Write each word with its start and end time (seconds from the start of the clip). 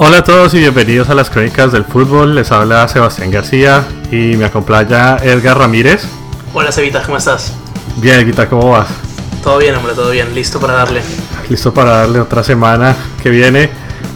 Hola 0.00 0.18
a 0.18 0.22
todos 0.22 0.54
y 0.54 0.60
bienvenidos 0.60 1.10
a 1.10 1.14
las 1.14 1.28
crónicas 1.28 1.72
del 1.72 1.84
fútbol. 1.84 2.36
Les 2.36 2.52
habla 2.52 2.86
Sebastián 2.86 3.32
García 3.32 3.84
y 4.12 4.36
me 4.36 4.44
acompaña 4.44 5.16
Edgar 5.16 5.58
Ramírez. 5.58 6.06
Hola 6.54 6.70
Cevita, 6.70 7.02
¿cómo 7.02 7.16
estás? 7.16 7.52
Bien, 7.96 8.20
Edgar, 8.20 8.48
¿cómo 8.48 8.70
vas? 8.70 8.86
Todo 9.42 9.58
bien, 9.58 9.74
hombre, 9.74 9.94
todo 9.94 10.12
bien. 10.12 10.32
Listo 10.36 10.60
para 10.60 10.74
darle. 10.74 11.02
Listo 11.48 11.74
para 11.74 11.90
darle 11.96 12.20
otra 12.20 12.44
semana 12.44 12.94
que 13.20 13.30
viene. 13.30 13.70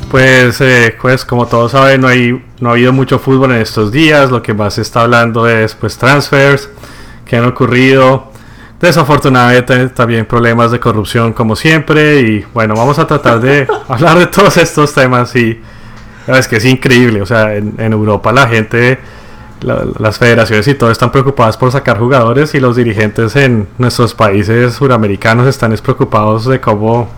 Pues, 0.08 0.60
eh, 0.60 0.96
pues 1.02 1.24
como 1.24 1.48
todos 1.48 1.72
saben, 1.72 2.02
no, 2.02 2.06
hay, 2.06 2.40
no 2.60 2.68
ha 2.68 2.72
habido 2.74 2.92
mucho 2.92 3.18
fútbol 3.18 3.50
en 3.50 3.60
estos 3.60 3.90
días. 3.90 4.30
Lo 4.30 4.40
que 4.40 4.54
más 4.54 4.74
se 4.74 4.82
está 4.82 5.00
hablando 5.00 5.48
es 5.48 5.74
pues 5.74 5.98
transfers 5.98 6.68
que 7.26 7.34
han 7.34 7.44
ocurrido. 7.44 8.30
Desafortunadamente 8.82 9.90
también 9.90 10.26
problemas 10.26 10.72
de 10.72 10.80
corrupción 10.80 11.32
como 11.32 11.54
siempre. 11.54 12.20
Y 12.20 12.44
bueno, 12.52 12.74
vamos 12.74 12.98
a 12.98 13.06
tratar 13.06 13.40
de 13.40 13.68
hablar 13.88 14.18
de 14.18 14.26
todos 14.26 14.56
estos 14.56 14.92
temas 14.92 15.34
y 15.36 15.62
es 16.26 16.48
que 16.48 16.56
es 16.56 16.64
increíble, 16.64 17.22
o 17.22 17.26
sea, 17.26 17.54
en, 17.54 17.78
Europa 17.78 18.32
la 18.32 18.48
gente, 18.48 18.98
las 19.60 20.18
federaciones 20.18 20.66
y 20.66 20.74
todo 20.74 20.90
están 20.90 21.12
preocupadas 21.12 21.56
por 21.56 21.70
sacar 21.70 21.98
jugadores 21.98 22.54
y 22.54 22.60
los 22.60 22.74
dirigentes 22.74 23.36
en 23.36 23.68
nuestros 23.78 24.14
países 24.14 24.74
suramericanos 24.74 25.46
están 25.46 25.72
preocupados 25.82 26.46
de 26.46 26.60
cómo... 26.60 27.08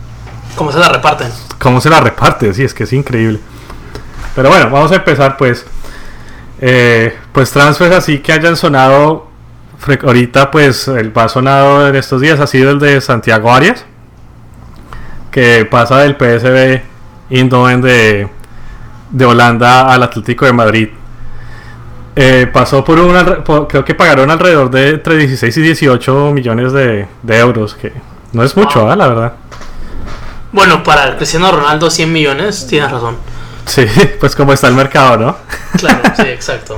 ¿Cómo 0.56 0.70
se 0.70 0.78
la 0.78 0.90
reparten? 0.90 1.28
Cómo 1.58 1.80
se 1.80 1.88
la 1.88 2.00
reparten, 2.00 2.54
sí, 2.54 2.62
es 2.62 2.74
que 2.74 2.84
es 2.84 2.92
increíble. 2.92 3.40
Pero 4.36 4.50
bueno, 4.50 4.68
vamos 4.70 4.92
a 4.92 4.96
empezar 4.96 5.36
pues. 5.38 5.64
Eh, 6.60 7.14
pues 7.32 7.50
transfers 7.50 7.94
así 7.94 8.18
que 8.18 8.32
hayan 8.32 8.56
sonado 8.56 9.33
ahorita 10.04 10.50
pues 10.50 10.88
el 10.88 11.12
más 11.12 11.32
sonado 11.32 11.88
en 11.88 11.96
estos 11.96 12.20
días 12.20 12.40
ha 12.40 12.46
sido 12.46 12.70
el 12.70 12.78
de 12.78 13.00
Santiago 13.00 13.52
Arias 13.52 13.84
que 15.30 15.66
pasa 15.70 15.98
del 15.98 16.16
PSV 16.16 16.82
Indoven 17.30 17.80
de 17.80 18.28
de 19.14 19.24
Holanda 19.24 19.92
al 19.92 20.02
Atlético 20.02 20.44
de 20.44 20.52
Madrid. 20.52 20.88
Eh, 22.16 22.48
pasó 22.52 22.84
por 22.84 22.98
una. 22.98 23.42
creo 23.68 23.84
que 23.84 23.94
pagaron 23.94 24.30
alrededor 24.30 24.70
de 24.70 24.90
entre 24.90 25.16
16 25.16 25.56
y 25.56 25.60
18 25.62 26.32
millones 26.32 26.72
de, 26.72 27.06
euros, 27.28 27.74
que 27.74 27.92
no 28.32 28.42
es 28.42 28.56
mucho, 28.56 28.92
¿eh? 28.92 28.96
la 28.96 29.08
verdad. 29.08 29.32
Bueno, 30.52 30.82
para 30.82 31.08
el 31.08 31.16
Cristiano 31.16 31.50
Ronaldo 31.50 31.90
100 31.90 32.12
millones, 32.12 32.66
tienes 32.66 32.90
razón. 32.90 33.16
Sí, 33.66 33.86
pues 34.20 34.36
como 34.36 34.52
está 34.52 34.68
el 34.68 34.74
mercado, 34.74 35.16
¿no? 35.16 35.36
Claro, 35.78 36.02
sí, 36.16 36.22
exacto. 36.26 36.76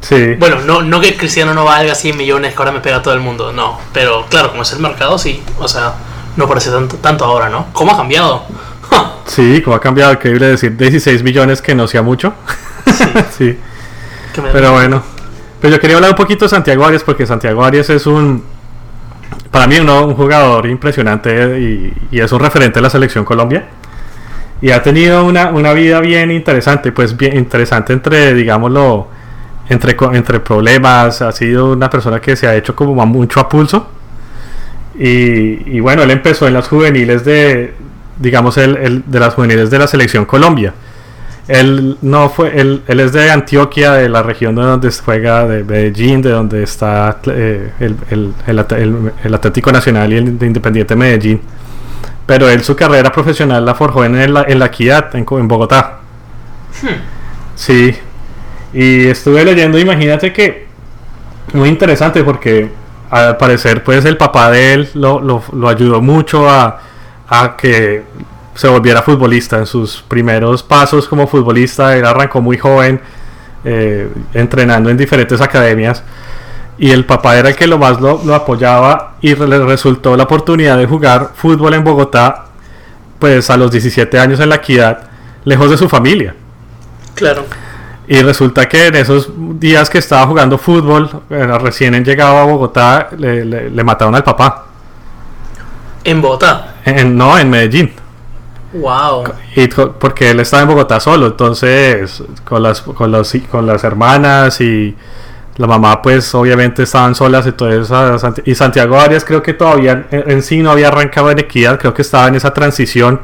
Sí. 0.00 0.34
Bueno, 0.38 0.60
no, 0.60 0.82
no 0.82 1.00
que 1.00 1.16
Cristiano 1.16 1.52
no 1.54 1.64
valga 1.64 1.94
100 1.94 2.16
millones 2.16 2.54
que 2.54 2.58
ahora 2.58 2.72
me 2.72 2.80
pega 2.80 3.02
todo 3.02 3.14
el 3.14 3.20
mundo, 3.20 3.52
no. 3.52 3.78
Pero 3.92 4.26
claro, 4.28 4.50
como 4.50 4.62
es 4.62 4.72
el 4.72 4.80
mercado, 4.80 5.18
sí. 5.18 5.42
O 5.58 5.68
sea, 5.68 5.94
no 6.36 6.48
parece 6.48 6.70
tanto, 6.70 6.96
tanto 6.96 7.24
ahora, 7.24 7.48
¿no? 7.48 7.66
¿Cómo 7.72 7.92
ha 7.92 7.96
cambiado? 7.96 8.44
Sí, 9.26 9.62
como 9.62 9.76
ha 9.76 9.80
cambiado, 9.80 10.12
increíble 10.12 10.48
decir 10.48 10.76
16 10.76 11.22
millones 11.22 11.62
que 11.62 11.72
no 11.72 11.86
sea 11.86 12.02
mucho. 12.02 12.34
Sí. 13.38 13.56
Pero 14.52 14.72
bueno. 14.72 15.04
Pero 15.60 15.74
yo 15.74 15.80
quería 15.80 15.96
hablar 15.96 16.10
un 16.10 16.16
poquito 16.16 16.46
de 16.46 16.48
Santiago 16.48 16.84
Arias 16.84 17.04
porque 17.04 17.26
Santiago 17.26 17.64
Arias 17.64 17.90
es 17.90 18.06
un, 18.06 18.42
para 19.50 19.66
mí, 19.66 19.78
un 19.78 20.14
jugador 20.14 20.66
impresionante 20.66 21.60
y, 21.60 22.18
es 22.18 22.32
un 22.32 22.40
referente 22.40 22.78
de 22.78 22.82
la 22.82 22.90
selección 22.90 23.24
Colombia. 23.24 23.68
Y 24.62 24.70
ha 24.70 24.82
tenido 24.82 25.24
una, 25.24 25.72
vida 25.72 26.00
bien 26.00 26.30
interesante, 26.30 26.92
pues 26.92 27.16
bien 27.16 27.36
interesante 27.36 27.92
entre, 27.92 28.34
digámoslo, 28.34 29.08
entre, 29.70 29.96
entre 30.12 30.40
problemas. 30.40 31.22
Ha 31.22 31.32
sido 31.32 31.72
una 31.72 31.88
persona 31.88 32.20
que 32.20 32.36
se 32.36 32.46
ha 32.46 32.54
hecho 32.54 32.76
como 32.76 33.06
mucho 33.06 33.40
a 33.40 33.48
pulso. 33.48 33.88
Y, 34.98 35.76
y 35.76 35.80
bueno, 35.80 36.02
él 36.02 36.10
empezó 36.10 36.46
en 36.46 36.54
las 36.54 36.68
juveniles 36.68 37.24
de, 37.24 37.72
digamos, 38.18 38.58
el, 38.58 39.04
de 39.06 39.20
las 39.20 39.34
juveniles 39.34 39.70
de 39.70 39.78
la 39.78 39.86
selección 39.86 40.26
Colombia. 40.26 40.74
Él 41.48 41.96
no 42.02 42.28
fue, 42.28 42.60
él, 42.60 42.82
él, 42.86 43.00
es 43.00 43.12
de 43.12 43.30
Antioquia, 43.30 43.92
de 43.92 44.08
la 44.08 44.22
región 44.22 44.54
de 44.54 44.62
donde 44.62 44.90
juega, 44.92 45.46
de 45.46 45.64
Medellín, 45.64 46.20
de 46.22 46.30
donde 46.30 46.62
está 46.62 47.18
eh, 47.26 47.72
el, 47.80 48.34
el, 48.46 49.34
Atlético 49.34 49.72
Nacional 49.72 50.12
y 50.12 50.16
el 50.16 50.38
de 50.38 50.46
Independiente 50.46 50.94
Medellín. 50.94 51.40
Pero 52.26 52.48
él 52.48 52.62
su 52.62 52.76
carrera 52.76 53.10
profesional 53.10 53.64
la 53.64 53.74
forjó 53.74 54.04
en, 54.04 54.32
la, 54.32 54.44
en 54.46 54.58
la 54.58 54.66
Equidad, 54.66 55.16
en, 55.16 55.26
en 55.28 55.48
Bogotá. 55.48 55.98
Hmm. 56.82 56.86
Sí. 57.56 57.96
Y 58.72 59.08
estuve 59.08 59.44
leyendo, 59.44 59.78
imagínate 59.78 60.32
que 60.32 60.66
muy 61.52 61.68
interesante 61.68 62.22
porque 62.22 62.70
al 63.10 63.36
parecer 63.36 63.82
pues 63.82 64.04
el 64.04 64.16
papá 64.16 64.50
de 64.50 64.74
él 64.74 64.88
lo, 64.94 65.20
lo, 65.20 65.42
lo 65.52 65.68
ayudó 65.68 66.00
mucho 66.00 66.48
a 66.48 66.80
a 67.30 67.56
que 67.56 68.02
se 68.54 68.68
volviera 68.68 69.00
futbolista. 69.00 69.56
En 69.56 69.66
sus 69.66 70.02
primeros 70.02 70.62
pasos 70.62 71.08
como 71.08 71.26
futbolista, 71.26 71.96
él 71.96 72.04
arrancó 72.04 72.42
muy 72.42 72.58
joven, 72.58 73.00
eh, 73.64 74.10
entrenando 74.34 74.90
en 74.90 74.96
diferentes 74.96 75.40
academias. 75.40 76.02
Y 76.76 76.90
el 76.90 77.06
papá 77.06 77.38
era 77.38 77.50
el 77.50 77.56
que 77.56 77.66
lo 77.66 77.78
más 77.78 78.00
lo, 78.00 78.34
apoyaba 78.34 79.14
y 79.20 79.34
le 79.34 79.58
resultó 79.64 80.16
la 80.16 80.24
oportunidad 80.24 80.76
de 80.76 80.86
jugar 80.86 81.30
fútbol 81.34 81.74
en 81.74 81.84
Bogotá, 81.84 82.46
pues 83.18 83.48
a 83.48 83.56
los 83.56 83.70
17 83.70 84.18
años 84.18 84.40
en 84.40 84.48
la 84.48 84.56
equidad, 84.56 85.08
lejos 85.44 85.70
de 85.70 85.76
su 85.76 85.88
familia. 85.88 86.34
Claro. 87.14 87.44
Y 88.10 88.22
resulta 88.22 88.68
que 88.68 88.88
en 88.88 88.96
esos 88.96 89.30
días 89.60 89.88
que 89.88 89.98
estaba 89.98 90.26
jugando 90.26 90.58
fútbol, 90.58 91.08
recién 91.28 91.94
llegado 92.04 92.38
a 92.38 92.44
Bogotá, 92.44 93.08
le 93.16 93.84
mataron 93.84 94.16
al 94.16 94.24
papá. 94.24 94.66
¿En 96.02 96.20
Bogotá? 96.20 96.74
no, 97.06 97.38
en 97.38 97.48
Medellín. 97.48 97.92
Wow. 98.72 99.32
Y 99.54 99.68
porque 99.68 100.32
él 100.32 100.40
estaba 100.40 100.62
en 100.62 100.68
Bogotá 100.70 100.98
solo, 100.98 101.28
entonces 101.28 102.20
con 102.42 102.64
las, 102.64 102.80
con, 102.80 103.12
con 103.48 103.66
las 103.68 103.84
hermanas 103.84 104.60
y 104.60 104.96
la 105.56 105.68
mamá 105.68 106.02
pues 106.02 106.34
obviamente 106.34 106.82
estaban 106.82 107.14
solas 107.14 107.46
entonces 107.46 107.88
y 108.44 108.54
Santiago 108.56 108.98
Arias 108.98 109.24
creo 109.24 109.42
que 109.42 109.54
todavía 109.54 110.06
en, 110.10 110.42
sí 110.42 110.62
no 110.62 110.72
había 110.72 110.88
arrancado 110.88 111.30
en 111.30 111.38
equidad, 111.38 111.78
creo 111.78 111.94
que 111.94 112.02
estaba 112.02 112.26
en 112.26 112.34
esa 112.34 112.52
transición 112.52 113.20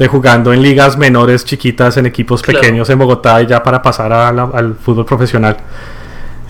de 0.00 0.08
jugando 0.08 0.52
en 0.52 0.62
ligas 0.62 0.96
menores 0.96 1.44
chiquitas 1.44 1.96
en 1.96 2.06
equipos 2.06 2.42
pequeños 2.42 2.88
en 2.90 2.98
Bogotá 2.98 3.40
y 3.42 3.46
ya 3.46 3.62
para 3.62 3.80
pasar 3.80 4.12
al 4.12 4.74
fútbol 4.74 5.04
profesional. 5.04 5.56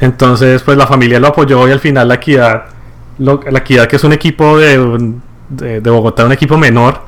Entonces 0.00 0.62
pues 0.62 0.78
la 0.78 0.86
familia 0.86 1.20
lo 1.20 1.26
apoyó 1.26 1.68
y 1.68 1.72
al 1.72 1.80
final 1.80 2.08
la 2.08 2.14
equidad, 2.14 2.64
la 3.18 3.58
equidad 3.58 3.86
que 3.86 3.96
es 3.96 4.04
un 4.04 4.12
equipo 4.12 4.56
de 4.56 4.78
de, 5.50 5.90
Bogotá, 5.90 6.24
un 6.24 6.32
equipo 6.32 6.56
menor, 6.56 7.00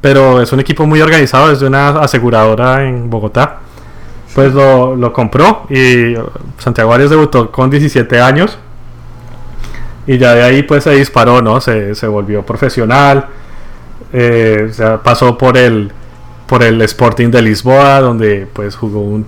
pero 0.00 0.40
es 0.40 0.52
un 0.52 0.60
equipo 0.60 0.86
muy 0.86 1.00
organizado, 1.00 1.52
es 1.52 1.60
de 1.60 1.66
una 1.66 1.90
aseguradora 2.00 2.82
en 2.84 3.08
Bogotá. 3.08 3.58
Pues 4.34 4.52
lo, 4.52 5.12
compró 5.12 5.64
y 5.70 6.14
Santiago 6.58 6.92
Arias 6.92 7.10
debutó 7.10 7.52
con 7.52 7.70
17 7.70 8.20
años 8.20 8.58
y 10.08 10.18
ya 10.18 10.34
de 10.34 10.42
ahí 10.42 10.64
pues 10.64 10.82
se 10.82 10.90
disparó, 10.90 11.40
¿no? 11.40 11.60
Se, 11.60 12.06
volvió 12.08 12.44
profesional, 12.44 13.26
eh, 14.14 14.72
pasó 15.02 15.36
por 15.36 15.58
el, 15.58 15.92
por 16.46 16.62
el 16.62 16.80
Sporting 16.82 17.30
de 17.30 17.42
Lisboa, 17.42 18.00
donde 18.00 18.46
pues 18.52 18.76
jugó 18.76 19.00
un... 19.00 19.26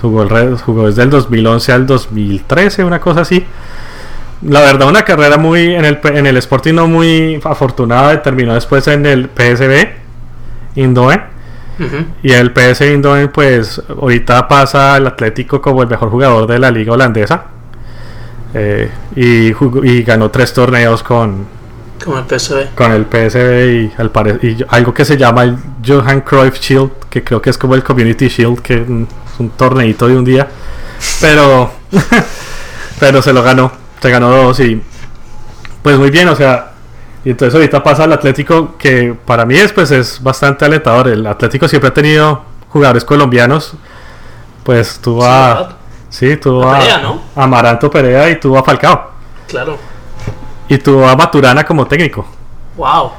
Jugó, 0.00 0.22
el, 0.22 0.56
jugó 0.58 0.86
desde 0.86 1.02
el 1.02 1.10
2011 1.10 1.72
al 1.72 1.86
2013, 1.86 2.84
una 2.84 3.00
cosa 3.00 3.22
así 3.22 3.44
la 4.42 4.60
verdad, 4.60 4.88
una 4.88 5.02
carrera 5.02 5.38
muy 5.38 5.74
en 5.74 5.84
el, 5.84 5.98
en 6.04 6.26
el 6.26 6.36
Sporting 6.36 6.74
no 6.74 6.86
muy 6.86 7.40
afortunada. 7.42 8.22
Terminó 8.22 8.54
después 8.54 8.86
en 8.88 9.06
el 9.06 9.30
PSB 9.34 9.88
Indoven. 10.76 11.22
Y 12.22 12.32
el 12.32 12.52
PSV 12.54 12.94
Indoven, 12.94 13.28
pues 13.28 13.82
ahorita 13.88 14.48
pasa 14.48 14.94
al 14.94 15.06
Atlético 15.06 15.60
como 15.60 15.82
el 15.82 15.88
mejor 15.88 16.10
jugador 16.10 16.46
de 16.46 16.58
la 16.58 16.70
liga 16.70 16.92
holandesa. 16.92 17.44
Eh, 18.54 18.90
y, 19.14 19.52
y 19.86 20.02
ganó 20.02 20.30
tres 20.30 20.54
torneos 20.54 21.02
con, 21.02 21.46
con 22.06 22.18
el 22.18 22.24
PSV. 22.24 22.74
Con 22.74 22.92
el 22.92 23.04
PSV 23.04 23.70
y, 23.70 23.92
al 23.98 24.10
y 24.42 24.64
algo 24.68 24.94
que 24.94 25.04
se 25.04 25.16
llama 25.16 25.44
el 25.44 25.58
Johan 25.86 26.22
Cruyff 26.22 26.58
Shield, 26.58 26.90
que 27.10 27.22
creo 27.22 27.42
que 27.42 27.50
es 27.50 27.58
como 27.58 27.74
el 27.74 27.82
Community 27.82 28.28
Shield, 28.28 28.60
que 28.60 28.74
es 28.74 28.88
un 29.38 29.50
torneito 29.50 30.08
de 30.08 30.16
un 30.16 30.24
día. 30.24 30.48
Pero, 31.20 31.70
pero 33.00 33.20
se 33.20 33.32
lo 33.32 33.42
ganó 33.42 33.86
se 34.00 34.10
ganó 34.10 34.30
dos 34.30 34.60
y 34.60 34.80
pues 35.82 35.98
muy 35.98 36.10
bien, 36.10 36.28
o 36.28 36.36
sea, 36.36 36.72
y 37.24 37.30
entonces 37.30 37.54
ahorita 37.54 37.82
pasa 37.82 38.04
al 38.04 38.12
Atlético 38.12 38.76
que 38.76 39.16
para 39.24 39.44
mí 39.44 39.56
es 39.56 39.72
pues 39.72 39.90
es 39.90 40.22
bastante 40.22 40.64
alentador. 40.64 41.08
El 41.08 41.26
Atlético 41.26 41.66
siempre 41.68 41.88
ha 41.88 41.94
tenido 41.94 42.42
jugadores 42.68 43.04
colombianos. 43.04 43.72
Pues 44.62 44.98
tuvo 45.00 45.24
a 45.24 45.76
sí, 46.08 46.36
tuvo 46.36 46.68
a, 46.68 46.80
Amaranto 47.36 47.90
Perea 47.90 48.30
y 48.30 48.38
tuvo 48.38 48.58
a 48.58 48.64
Falcao. 48.64 49.10
Claro. 49.48 49.78
Y 50.68 50.78
tuvo 50.78 51.08
a 51.08 51.16
Maturana 51.16 51.64
como 51.64 51.86
técnico. 51.86 52.26
Wow. 52.76 53.12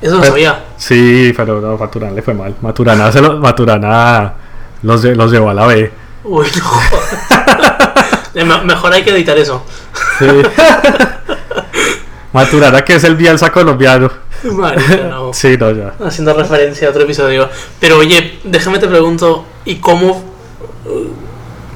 Eso 0.00 0.18
no 0.18 0.24
sabía. 0.24 0.64
Sí, 0.76 1.32
pero 1.36 1.60
no, 1.60 1.76
Maturana 1.76 2.12
le 2.12 2.22
fue 2.22 2.34
mal. 2.34 2.54
Maturana 2.60 3.12
se 3.12 3.20
lo, 3.20 3.38
Maturana 3.38 4.34
los, 4.82 5.04
los 5.04 5.30
llevó 5.30 5.50
a 5.50 5.54
la 5.54 5.66
B. 5.66 5.92
Uy, 6.24 6.46
no. 8.34 8.64
Mejor 8.64 8.92
hay 8.92 9.02
que 9.02 9.10
editar 9.10 9.38
eso. 9.38 9.64
Maturana, 12.32 12.82
que 12.82 12.94
es 12.96 13.04
el 13.04 13.16
Bielsa 13.16 13.52
colombiano. 13.52 14.10
no. 14.44 15.32
Sí, 15.32 15.56
no, 15.56 15.70
ya. 15.70 15.94
Haciendo 16.04 16.34
referencia 16.34 16.88
a 16.88 16.90
otro 16.90 17.02
episodio. 17.02 17.48
Pero 17.78 17.98
oye, 17.98 18.40
déjame 18.44 18.78
te 18.78 18.88
pregunto, 18.88 19.44
¿y 19.64 19.76
cómo? 19.76 20.24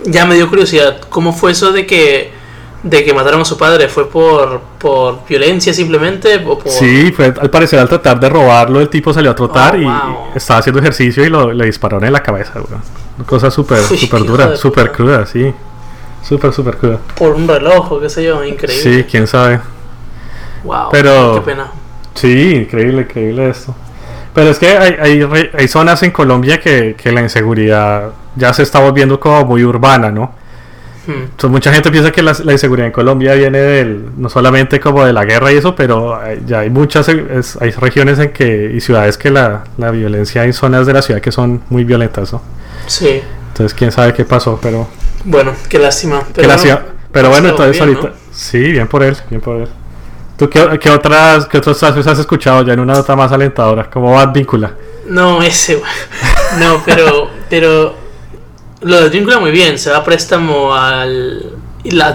Ya 0.05 0.25
me 0.25 0.35
dio 0.35 0.49
curiosidad, 0.49 1.01
¿cómo 1.09 1.33
fue 1.33 1.53
eso 1.53 1.73
de 1.73 1.87
que 1.87 2.33
de 2.83 3.05
que 3.05 3.13
mataron 3.13 3.41
a 3.41 3.45
su 3.45 3.57
padre? 3.57 3.89
¿Fue 3.89 4.09
por, 4.09 4.61
por 4.79 5.27
violencia 5.27 5.73
simplemente? 5.73 6.37
O 6.47 6.59
por... 6.59 6.71
Sí, 6.71 7.13
fue 7.13 7.27
al 7.27 7.51
parecer 7.51 7.79
al 7.79 7.89
tratar 7.89 8.21
de 8.21 8.29
robarlo, 8.29 8.81
el 8.81 8.89
tipo 8.89 9.13
salió 9.13 9.31
a 9.31 9.35
trotar 9.35 9.77
oh, 9.77 9.79
y 9.79 10.37
estaba 10.37 10.61
haciendo 10.61 10.81
ejercicio 10.81 11.25
y 11.25 11.29
lo, 11.29 11.53
le 11.53 11.67
dispararon 11.67 12.05
en 12.05 12.13
la 12.13 12.23
cabeza, 12.23 12.55
Una 13.17 13.27
cosa 13.27 13.51
súper, 13.51 13.81
súper 13.81 14.25
dura, 14.25 14.57
súper 14.57 14.93
cruda, 14.93 15.27
sí. 15.27 15.53
Súper, 16.23 16.53
súper 16.53 16.77
cruda. 16.77 16.99
Por 17.17 17.35
un 17.35 17.47
reloj 17.47 17.93
o 17.93 18.01
qué 18.01 18.09
sé 18.09 18.25
yo, 18.25 18.43
increíble. 18.45 18.83
Sí, 18.83 19.05
quién 19.09 19.29
sabe. 19.29 19.61
Wow, 20.65 20.89
Pero, 20.91 21.35
qué 21.37 21.41
pena. 21.53 21.71
Sí, 22.15 22.55
increíble, 22.55 23.03
increíble 23.03 23.51
esto. 23.51 23.75
Pero 24.35 24.51
es 24.51 24.59
que 24.59 24.69
hay, 24.69 24.97
hay, 25.01 25.51
hay 25.57 25.69
zonas 25.69 26.03
en 26.03 26.11
Colombia 26.11 26.61
que, 26.61 26.97
que 27.01 27.13
la 27.13 27.23
inseguridad 27.23 28.11
ya 28.35 28.53
se 28.53 28.65
está 28.65 28.81
volviendo 28.81 29.19
como 29.21 29.45
muy 29.45 29.65
urbana, 29.65 30.11
¿no? 30.11 30.33
Hmm. 31.07 31.51
mucha 31.51 31.73
gente 31.73 31.91
piensa 31.93 32.11
que 32.11 32.21
la, 32.21 32.33
inseguridad 32.51 32.87
en 32.87 32.93
Colombia 32.93 33.35
viene 33.35 33.59
del, 33.59 34.07
no 34.17 34.29
solamente 34.29 34.81
como 34.81 35.05
de 35.05 35.13
la 35.13 35.25
guerra 35.25 35.53
y 35.53 35.57
eso, 35.57 35.77
pero 35.77 36.19
ya 36.45 36.61
hay 36.61 36.71
muchas, 36.71 37.09
hay 37.09 37.71
regiones 37.71 38.19
en 38.19 38.33
que, 38.33 38.73
y 38.75 38.81
ciudades 38.81 39.17
que 39.17 39.31
la, 39.31 39.65
la, 39.79 39.91
violencia, 39.93 40.43
hay 40.43 40.53
zonas 40.53 40.87
de 40.87 40.93
la 40.93 41.03
ciudad 41.03 41.21
que 41.21 41.31
son 41.31 41.63
muy 41.71 41.85
violentas, 41.85 42.33
¿no? 42.33 42.43
Sí. 42.87 43.23
Entonces, 43.49 43.73
quién 43.73 43.93
sabe 43.93 44.13
qué 44.13 44.25
pasó, 44.25 44.59
pero... 44.61 44.89
Bueno, 45.25 45.53
qué 45.69 45.79
lástima. 45.79 46.23
Pero, 46.35 46.49
bueno, 46.49 46.81
pero 47.13 47.29
bueno, 47.31 47.49
entonces 47.51 47.81
ahorita... 47.81 48.13
Sí, 48.33 48.59
bien 48.59 48.89
por 48.89 49.03
él, 49.03 49.17
bien 49.31 49.41
por 49.41 49.57
él. 49.63 49.69
¿Tú 50.37 50.51
qué, 50.51 50.79
qué 50.79 50.91
otras 50.91 51.47
qué 51.47 51.57
otros 51.59 51.79
casos 51.79 52.07
has 52.07 52.19
escuchado 52.19 52.63
ya 52.63 52.75
en 52.75 52.81
una 52.81 52.93
nota 52.93 53.17
más 53.17 53.33
alentadora? 53.33 53.89
¿Cómo 53.89 54.13
va 54.13 54.23
Advíncula? 54.23 54.73
No, 55.09 55.43
ese... 55.43 55.81
No, 56.59 56.83
pero... 56.85 57.31
pero 57.49 58.06
lo 58.83 59.01
de 59.01 59.07
Advíncula 59.07 59.39
muy 59.39 59.51
bien, 59.51 59.79
se 59.79 59.91
da 59.91 60.05
préstamo 60.05 60.75
al... 60.75 61.53
La, 61.85 62.15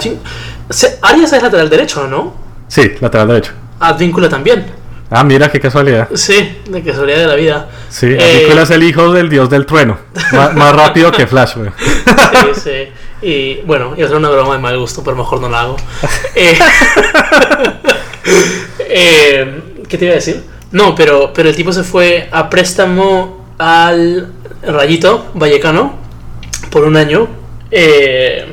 Arias 1.01 1.33
es 1.33 1.43
lateral 1.43 1.69
derecho, 1.69 2.07
¿no? 2.07 2.33
Sí, 2.67 2.93
lateral 2.99 3.27
derecho. 3.27 3.51
Advíncula 3.79 4.29
también. 4.29 4.65
Ah, 5.09 5.23
mira 5.23 5.51
qué 5.51 5.59
casualidad. 5.59 6.07
Sí, 6.13 6.59
de 6.69 6.83
casualidad 6.83 7.19
de 7.19 7.27
la 7.27 7.35
vida. 7.35 7.69
Sí, 7.89 8.05
Advíncula 8.07 8.61
eh, 8.61 8.63
es 8.63 8.69
el 8.71 8.83
hijo 8.83 9.11
del 9.11 9.29
dios 9.29 9.49
del 9.49 9.65
trueno. 9.65 9.97
más, 10.31 10.75
rápido 10.75 11.11
que 11.11 11.27
Flash, 11.27 11.55
güey. 11.55 11.71
Sí, 11.75 12.61
sí. 12.63 12.71
Y 13.21 13.61
bueno, 13.65 13.93
iba 13.97 14.05
a 14.05 14.09
ser 14.09 14.17
una 14.17 14.29
broma 14.29 14.55
de 14.55 14.61
mal 14.61 14.77
gusto, 14.79 15.03
pero 15.03 15.15
mejor 15.15 15.41
no 15.41 15.49
la 15.49 15.61
hago. 15.61 15.77
Eh, 16.35 16.57
eh, 18.79 19.61
¿Qué 19.87 19.97
te 19.97 20.05
iba 20.05 20.13
a 20.13 20.15
decir? 20.15 20.43
No, 20.71 20.95
pero, 20.95 21.31
pero 21.33 21.49
el 21.49 21.55
tipo 21.55 21.73
se 21.73 21.83
fue 21.83 22.29
a 22.31 22.49
préstamo 22.49 23.53
al 23.57 24.31
Rayito 24.63 25.31
Vallecano 25.33 25.99
por 26.71 26.85
un 26.85 26.97
año. 26.97 27.27
Eh, 27.69 28.45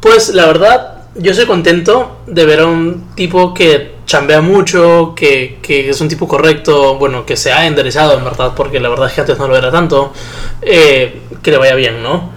pues 0.00 0.28
la 0.34 0.46
verdad, 0.46 0.94
yo 1.16 1.34
soy 1.34 1.46
contento 1.46 2.20
de 2.26 2.44
ver 2.44 2.60
a 2.60 2.66
un 2.66 3.14
tipo 3.16 3.52
que 3.52 3.94
chambea 4.06 4.40
mucho, 4.40 5.14
que, 5.16 5.58
es 5.66 6.00
un 6.00 6.08
tipo 6.08 6.28
correcto, 6.28 6.96
bueno, 6.98 7.24
que 7.24 7.36
se 7.36 7.52
ha 7.52 7.66
enderezado 7.66 8.16
en 8.16 8.22
verdad, 8.22 8.52
porque 8.54 8.78
la 8.78 8.90
verdad 8.90 9.08
es 9.08 9.14
que 9.14 9.22
antes 9.22 9.38
no 9.38 9.48
lo 9.48 9.56
era 9.56 9.70
tanto, 9.70 10.12
eh, 10.60 11.20
que 11.42 11.50
le 11.50 11.56
vaya 11.56 11.74
bien, 11.74 12.02
¿no? 12.02 12.32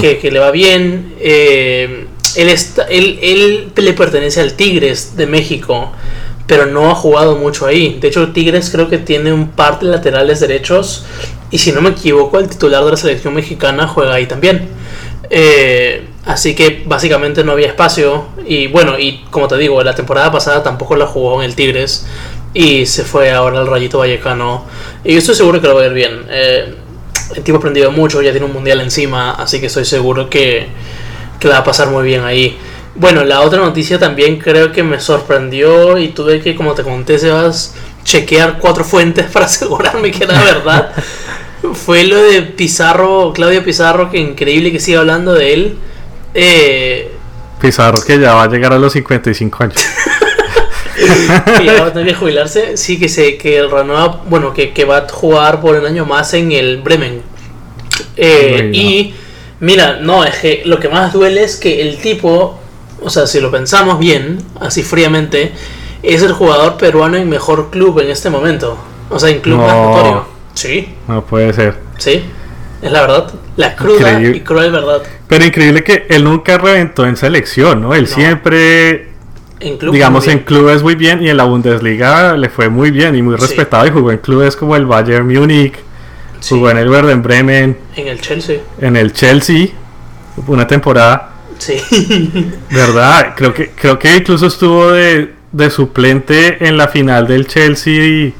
que, 0.00 0.30
le 0.30 0.38
va 0.38 0.50
bien. 0.50 1.14
Eh, 1.20 2.06
él, 2.36 2.48
está, 2.48 2.84
él, 2.84 3.18
él 3.22 3.72
le 3.74 3.92
pertenece 3.92 4.40
al 4.40 4.54
Tigres 4.54 5.16
de 5.16 5.26
México, 5.26 5.92
pero 6.46 6.66
no 6.66 6.90
ha 6.90 6.94
jugado 6.94 7.36
mucho 7.36 7.66
ahí. 7.66 7.98
De 8.00 8.08
hecho, 8.08 8.32
Tigres 8.32 8.70
creo 8.70 8.88
que 8.88 8.98
tiene 8.98 9.32
un 9.32 9.48
par 9.48 9.78
de 9.78 9.86
laterales 9.86 10.40
derechos 10.40 11.04
y 11.50 11.58
si 11.58 11.72
no 11.72 11.80
me 11.80 11.90
equivoco, 11.90 12.38
el 12.38 12.48
titular 12.48 12.84
de 12.84 12.90
la 12.92 12.96
selección 12.96 13.34
mexicana 13.34 13.88
juega 13.88 14.14
ahí 14.14 14.26
también. 14.26 14.68
Eh, 15.30 16.06
así 16.26 16.54
que 16.54 16.82
básicamente 16.86 17.42
no 17.42 17.52
había 17.52 17.66
espacio. 17.66 18.26
Y 18.46 18.68
bueno, 18.68 18.98
y 18.98 19.24
como 19.30 19.48
te 19.48 19.56
digo, 19.56 19.82
la 19.82 19.94
temporada 19.94 20.30
pasada 20.30 20.62
tampoco 20.62 20.96
la 20.96 21.06
jugó 21.06 21.42
en 21.42 21.48
el 21.48 21.56
Tigres. 21.56 22.06
Y 22.54 22.86
se 22.86 23.04
fue 23.04 23.32
ahora 23.32 23.60
al 23.60 23.66
Rayito 23.66 23.98
Vallecano. 23.98 24.64
Y 25.04 25.12
yo 25.12 25.18
estoy 25.18 25.34
seguro 25.34 25.60
que 25.60 25.66
lo 25.66 25.74
va 25.74 25.82
a 25.82 25.86
ir 25.86 25.92
bien. 25.92 26.24
Eh, 26.28 26.74
el 27.34 27.42
tipo 27.42 27.56
ha 27.56 27.58
aprendido 27.58 27.90
mucho, 27.90 28.22
ya 28.22 28.30
tiene 28.30 28.46
un 28.46 28.52
mundial 28.52 28.80
encima. 28.80 29.32
Así 29.32 29.60
que 29.60 29.66
estoy 29.66 29.84
seguro 29.84 30.30
que, 30.30 30.68
que 31.40 31.48
va 31.48 31.58
a 31.58 31.64
pasar 31.64 31.88
muy 31.88 32.04
bien 32.04 32.24
ahí. 32.24 32.56
Bueno, 32.94 33.24
la 33.24 33.40
otra 33.40 33.60
noticia 33.60 33.98
también 33.98 34.38
creo 34.38 34.70
que 34.70 34.84
me 34.84 35.00
sorprendió. 35.00 35.98
Y 35.98 36.08
tuve 36.08 36.40
que, 36.40 36.54
como 36.54 36.74
te 36.74 36.84
conté, 36.84 37.18
Sebas, 37.18 37.74
chequear 38.04 38.58
cuatro 38.58 38.84
fuentes 38.84 39.26
para 39.32 39.46
asegurarme 39.46 40.12
que 40.12 40.24
era 40.24 40.42
verdad. 40.44 40.92
fue 41.74 42.04
lo 42.04 42.16
de 42.16 42.42
Pizarro, 42.42 43.32
Claudio 43.34 43.62
Pizarro, 43.62 44.10
que 44.10 44.18
increíble 44.18 44.72
que 44.72 44.80
siga 44.80 45.00
hablando 45.00 45.34
de 45.34 45.52
él. 45.52 45.78
Eh, 46.34 47.12
Pizarro 47.60 48.00
que 48.02 48.18
ya 48.18 48.34
va 48.34 48.44
a 48.44 48.48
llegar 48.48 48.72
a 48.72 48.78
los 48.78 48.92
55 48.92 49.64
años. 49.64 49.76
que 51.58 51.64
ya 51.64 51.80
va 51.80 51.86
a 51.88 51.92
tener 51.92 52.08
que 52.08 52.14
jubilarse. 52.14 52.76
Sí, 52.76 52.98
que 52.98 53.08
se 53.08 53.36
que 53.36 53.62
renueva, 53.62 54.22
bueno, 54.28 54.54
que, 54.54 54.72
que, 54.72 54.84
va 54.84 54.98
a 54.98 55.08
jugar 55.08 55.60
por 55.60 55.76
un 55.76 55.84
año 55.84 56.06
más 56.06 56.32
en 56.34 56.52
el 56.52 56.80
Bremen. 56.80 57.22
Eh, 58.16 58.70
y 58.72 59.14
mira, 59.60 59.98
no, 60.00 60.24
es 60.24 60.36
que 60.38 60.62
lo 60.64 60.80
que 60.80 60.88
más 60.88 61.12
duele 61.12 61.44
es 61.44 61.56
que 61.56 61.82
el 61.82 61.98
tipo, 61.98 62.58
o 63.02 63.10
sea, 63.10 63.26
si 63.26 63.40
lo 63.40 63.50
pensamos 63.50 63.98
bien, 63.98 64.38
así 64.60 64.82
fríamente, 64.82 65.52
es 66.02 66.22
el 66.22 66.32
jugador 66.32 66.76
peruano 66.76 67.18
en 67.18 67.28
mejor 67.28 67.70
club 67.70 68.00
en 68.00 68.10
este 68.10 68.30
momento. 68.30 68.78
O 69.10 69.18
sea, 69.18 69.28
en 69.28 69.40
club 69.40 69.58
más 69.58 69.74
notorio. 69.74 70.29
Sí. 70.60 70.86
No 71.08 71.24
puede 71.24 71.54
ser. 71.54 71.74
Sí, 71.96 72.22
es 72.82 72.92
la 72.92 73.00
verdad. 73.00 73.32
La 73.56 73.74
cruda 73.74 74.20
y 74.22 74.40
cruel 74.40 74.70
verdad. 74.70 75.02
Pero 75.26 75.44
increíble 75.46 75.82
que 75.82 76.06
él 76.10 76.24
nunca 76.24 76.58
reventó 76.58 77.06
en 77.06 77.16
selección, 77.16 77.80
¿no? 77.80 77.94
Él 77.94 78.06
siempre, 78.06 79.08
digamos, 79.58 80.28
en 80.28 80.40
clubes 80.40 80.82
muy 80.82 80.96
bien 80.96 81.22
y 81.22 81.30
en 81.30 81.38
la 81.38 81.44
Bundesliga 81.44 82.36
le 82.36 82.50
fue 82.50 82.68
muy 82.68 82.90
bien 82.90 83.16
y 83.16 83.22
muy 83.22 83.36
respetado 83.36 83.86
y 83.86 83.90
jugó 83.90 84.12
en 84.12 84.18
clubes 84.18 84.54
como 84.54 84.76
el 84.76 84.84
Bayern 84.84 85.26
Múnich, 85.26 85.74
jugó 86.46 86.70
en 86.70 86.76
el 86.76 86.90
Werder 86.90 87.16
Bremen, 87.16 87.78
en 87.96 88.08
el 88.08 88.20
Chelsea, 88.20 88.58
en 88.82 88.96
el 88.96 89.14
Chelsea, 89.14 89.68
una 90.46 90.66
temporada. 90.66 91.30
Sí. 91.56 91.80
¿Verdad? 92.70 93.32
Creo 93.34 93.54
que 93.54 93.70
creo 93.70 93.98
que 93.98 94.14
incluso 94.14 94.46
estuvo 94.46 94.90
de, 94.90 95.32
de 95.52 95.70
suplente 95.70 96.66
en 96.66 96.76
la 96.76 96.88
final 96.88 97.26
del 97.26 97.46
Chelsea 97.46 97.94
y 97.94 98.34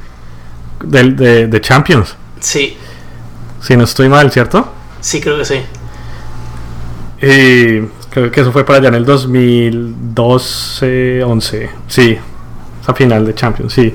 de, 0.83 1.47
de, 1.47 1.61
Champions. 1.61 2.17
Sí. 2.41 2.77
Si 3.61 3.77
no 3.77 3.85
estoy 3.85 4.09
mal, 4.09 4.31
¿cierto? 4.31 4.73
Sí, 5.01 5.21
creo 5.21 5.39
que 5.39 5.45
sí. 5.45 5.61
Y 7.23 7.81
creo 8.11 8.31
que 8.31 8.41
eso 8.41 8.53
fue 8.53 8.65
para 8.65 8.79
allá 8.79 8.89
en 8.89 8.95
el 8.95 9.05
2012, 9.05 11.25
11. 11.25 11.71
Sí, 11.87 12.19
esa 12.83 12.95
final 12.95 13.27
de 13.27 13.35
Champions, 13.35 13.73
sí. 13.73 13.95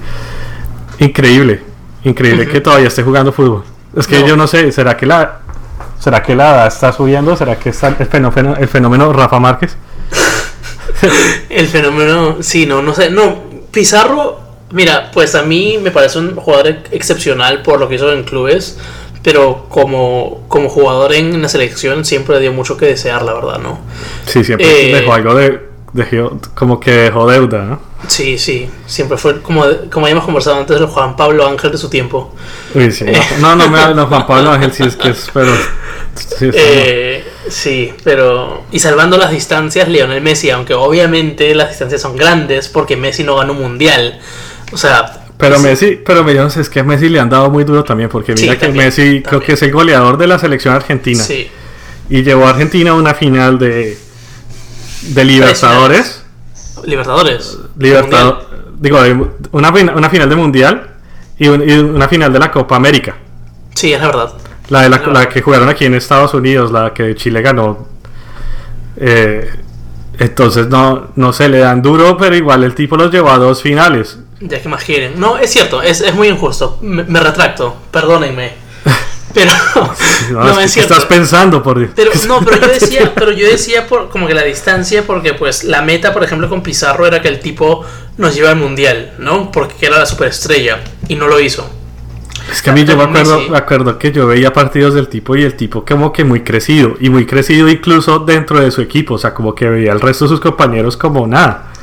Increíble, 1.00 1.62
increíble 2.04 2.48
que 2.48 2.62
todavía 2.62 2.88
esté 2.88 3.04
jugando 3.04 3.34
fútbol. 3.34 3.64
Es 3.96 4.08
que 4.08 4.28
yo 4.28 4.38
no 4.38 4.48
sé, 4.48 4.72
¿será 4.72 4.96
que 4.96 5.06
la 5.06 5.42
será 6.00 6.22
que 6.22 6.36
la 6.36 6.68
está 6.68 6.92
subiendo? 6.92 7.36
¿Será 7.36 7.58
que 7.58 7.70
está 7.70 7.88
el 7.88 8.06
fenómeno, 8.06 8.56
el 8.58 8.68
fenómeno 8.68 9.12
Rafa 9.12 9.40
Márquez? 9.40 9.76
el 11.50 11.68
fenómeno, 11.68 12.38
sí, 12.42 12.66
no, 12.66 12.82
no 12.82 12.94
sé, 12.94 13.10
no, 13.10 13.44
Pizarro 13.72 14.45
Mira, 14.72 15.12
pues 15.12 15.36
a 15.36 15.44
mí 15.44 15.78
me 15.82 15.92
parece 15.92 16.20
un 16.20 16.36
jugador 16.36 16.80
excepcional 16.92 17.62
por 17.62 17.80
lo 17.80 17.88
que 17.88 17.96
hizo 17.96 18.12
en 18.12 18.24
clubes, 18.24 18.78
pero 19.24 19.68
como, 19.70 20.46
como 20.48 20.70
jugador 20.70 21.14
en 21.14 21.42
la 21.42 21.50
selección 21.50 22.06
siempre 22.06 22.40
dio 22.40 22.52
mucho 22.52 22.78
que 22.78 22.88
desear, 22.88 23.24
la 23.24 23.34
verdad, 23.34 23.60
¿no? 23.60 23.80
Sí, 24.26 24.44
siempre 24.44 24.90
eh, 24.90 24.96
dejó 24.96 25.14
algo 25.14 25.36
de, 25.36 25.62
como 26.54 26.80
que 26.80 26.92
dejó 26.92 27.30
deuda, 27.30 27.64
¿no? 27.64 27.80
Sí, 28.08 28.38
sí, 28.38 28.70
siempre 28.86 29.18
fue 29.18 29.42
como, 29.42 29.66
como 29.92 30.06
habíamos 30.06 30.26
conversado 30.26 30.58
antes, 30.58 30.80
el 30.80 30.88
Juan 30.88 31.16
Pablo 31.16 31.48
Ángel 31.48 31.72
de 31.72 31.78
su 31.78 31.90
tiempo. 31.90 32.34
Uy, 32.74 32.92
sí, 32.92 33.06
no, 33.40 33.56
no, 33.56 33.70
me 33.70 33.96
no, 33.96 34.08
Juan 34.08 34.28
Pablo 34.28 34.52
Ángel, 34.52 34.72
sí 34.74 34.84
es 34.84 34.96
que 34.96 35.10
es, 35.10 35.30
pero... 35.34 35.52
Sí, 36.16 36.50
eh, 36.54 37.26
sí, 37.50 37.94
pero... 38.04 38.64
Y 38.72 38.80
salvando 38.80 39.18
las 39.18 39.32
distancias, 39.32 39.88
Lionel 39.88 40.22
Messi, 40.22 40.50
aunque 40.50 40.74
obviamente 40.74 41.56
las 41.56 41.70
distancias 41.70 42.02
son 42.02 42.16
grandes 42.16 42.70
porque 42.70 42.96
Messi 42.96 43.24
no 43.24 43.38
ganó 43.38 43.54
un 43.54 43.62
mundial. 43.62 44.20
O 44.76 44.78
sea. 44.78 45.22
Pero 45.38 45.60
Messi, 45.60 46.02
pero 46.06 46.24
me 46.24 46.34
es 46.34 46.70
que 46.70 46.82
a 46.82 46.84
Messi 46.84 47.10
le 47.10 47.20
han 47.20 47.30
dado 47.30 47.50
muy 47.50 47.64
duro 47.64 47.84
también, 47.84 48.10
porque 48.10 48.34
mira 48.34 48.58
que 48.58 48.70
Messi 48.70 49.22
creo 49.22 49.42
que 49.42 49.54
es 49.54 49.62
el 49.62 49.72
goleador 49.72 50.18
de 50.18 50.28
la 50.28 50.38
selección 50.38 50.74
argentina. 50.74 51.24
Sí. 51.24 51.50
Y 52.10 52.24
llevó 52.24 52.46
a 52.46 52.52
Argentina 52.52 52.92
a 52.92 52.94
una 52.94 53.14
final 53.14 53.58
de, 53.58 53.98
de 55.02 55.26
Libertadores. 55.26 56.24
Libertadores. 56.86 57.58
Libertadores. 57.78 58.46
Digo, 58.80 59.00
una, 59.52 59.70
una 59.72 60.10
final 60.10 60.30
de 60.30 60.36
Mundial 60.36 60.90
y, 61.38 61.48
una 61.48 62.08
final 62.08 62.32
de 62.32 62.40
la 62.40 62.52
Copa 62.52 62.76
América. 62.76 63.16
Sí, 63.74 63.94
es 63.94 64.00
la 64.00 64.08
verdad. 64.08 64.34
La, 64.70 64.82
de 64.82 64.90
la, 64.90 65.30
que 65.30 65.42
jugaron 65.42 65.70
aquí 65.70 65.86
en 65.86 65.96
Estados 65.96 66.34
Unidos, 66.34 66.72
la 66.72 66.94
que 66.94 67.16
Chile 67.16 67.42
ganó. 67.42 67.88
Eh, 68.98 69.50
entonces 70.18 70.68
no, 70.68 71.10
no 71.16 71.34
se 71.34 71.50
le 71.50 71.60
dan 71.60 71.82
duro, 71.82 72.18
pero 72.18 72.36
igual 72.36 72.64
el 72.64 72.74
tipo 72.74 72.96
los 72.96 73.12
llevó 73.12 73.32
a 73.32 73.38
dos 73.38 73.62
finales. 73.62 74.20
Ya 74.40 74.62
que 74.62 74.70
más 74.70 74.84
quieren. 74.84 75.20
No, 75.20 75.38
es 75.38 75.52
cierto, 75.52 75.82
es, 75.82 76.02
es 76.02 76.14
muy 76.14 76.28
injusto. 76.28 76.78
Me, 76.82 77.04
me 77.04 77.20
retracto, 77.20 77.76
perdónenme. 77.92 78.66
Pero 79.36 79.52
no, 80.32 80.60
es 80.60 80.72
cierto. 80.72 80.94
estás 80.94 81.06
pensando 81.06 81.62
por 81.62 81.88
pero 81.90 82.12
no, 82.28 82.40
pero 82.40 82.62
yo 82.62 82.68
decía, 82.80 83.14
pero 83.14 83.32
yo 83.32 83.48
decía 83.48 83.86
por 83.86 84.10
como 84.10 84.28
que 84.28 84.34
la 84.34 84.44
distancia 84.44 85.04
porque 85.06 85.34
pues 85.34 85.66
la 85.66 85.82
meta, 85.82 86.14
por 86.14 86.24
ejemplo, 86.24 86.50
con 86.50 86.64
Pizarro 86.64 87.06
era 87.06 87.22
que 87.22 87.28
el 87.28 87.40
tipo 87.40 87.86
nos 88.18 88.34
lleva 88.34 88.52
al 88.52 88.56
mundial, 88.56 89.14
¿no? 89.20 89.52
Porque 89.52 89.86
era 89.86 90.00
la 90.00 90.06
superestrella 90.06 90.80
y 91.10 91.16
no 91.16 91.28
lo 91.28 91.40
hizo. 91.40 91.70
Es 92.50 92.62
que 92.62 92.70
a 92.70 92.74
mí 92.74 92.86
yo 92.86 92.96
me 92.96 93.04
acuerdo, 93.04 93.42
me 93.50 93.58
acuerdo 93.58 93.98
que 93.98 94.12
yo 94.12 94.28
veía 94.28 94.54
partidos 94.54 94.94
del 94.94 95.08
tipo 95.10 95.36
y 95.36 95.44
el 95.44 95.56
tipo 95.56 95.84
como 95.84 96.14
que 96.14 96.24
muy 96.24 96.44
crecido 96.44 96.96
y 97.00 97.10
muy 97.10 97.26
crecido 97.26 97.68
incluso 97.68 98.20
dentro 98.20 98.60
de 98.60 98.70
su 98.72 98.82
equipo, 98.82 99.16
o 99.16 99.18
sea, 99.18 99.34
como 99.34 99.56
que 99.56 99.68
veía 99.68 99.92
al 99.92 100.00
resto 100.00 100.26
de 100.26 100.30
sus 100.30 100.40
compañeros 100.40 100.96
como 100.96 101.28
nada. 101.28 101.74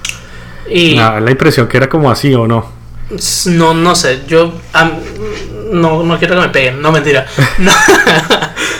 Y 0.69 0.95
la 0.95 1.31
impresión 1.31 1.67
que 1.69 1.77
era 1.77 1.89
como 1.89 2.11
así 2.11 2.35
o 2.35 2.47
no. 2.47 2.83
No, 3.47 3.75
no 3.75 3.95
sé, 3.95 4.23
yo 4.27 4.53
no, 5.71 6.03
no 6.03 6.19
quiero 6.19 6.35
que 6.37 6.41
me 6.41 6.49
peguen, 6.49 6.81
no 6.81 6.93
mentira. 6.93 7.27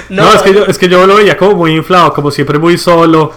No, 0.09 0.25
no, 0.25 0.35
es, 0.35 0.43
que 0.43 0.53
yo, 0.53 0.67
es 0.67 0.77
que 0.77 0.89
yo 0.89 1.07
lo 1.07 1.17
veía 1.17 1.39
como 1.39 1.55
muy 1.55 1.75
inflado, 1.75 2.13
como 2.13 2.31
siempre 2.31 2.59
muy 2.59 2.77
solo. 2.77 3.33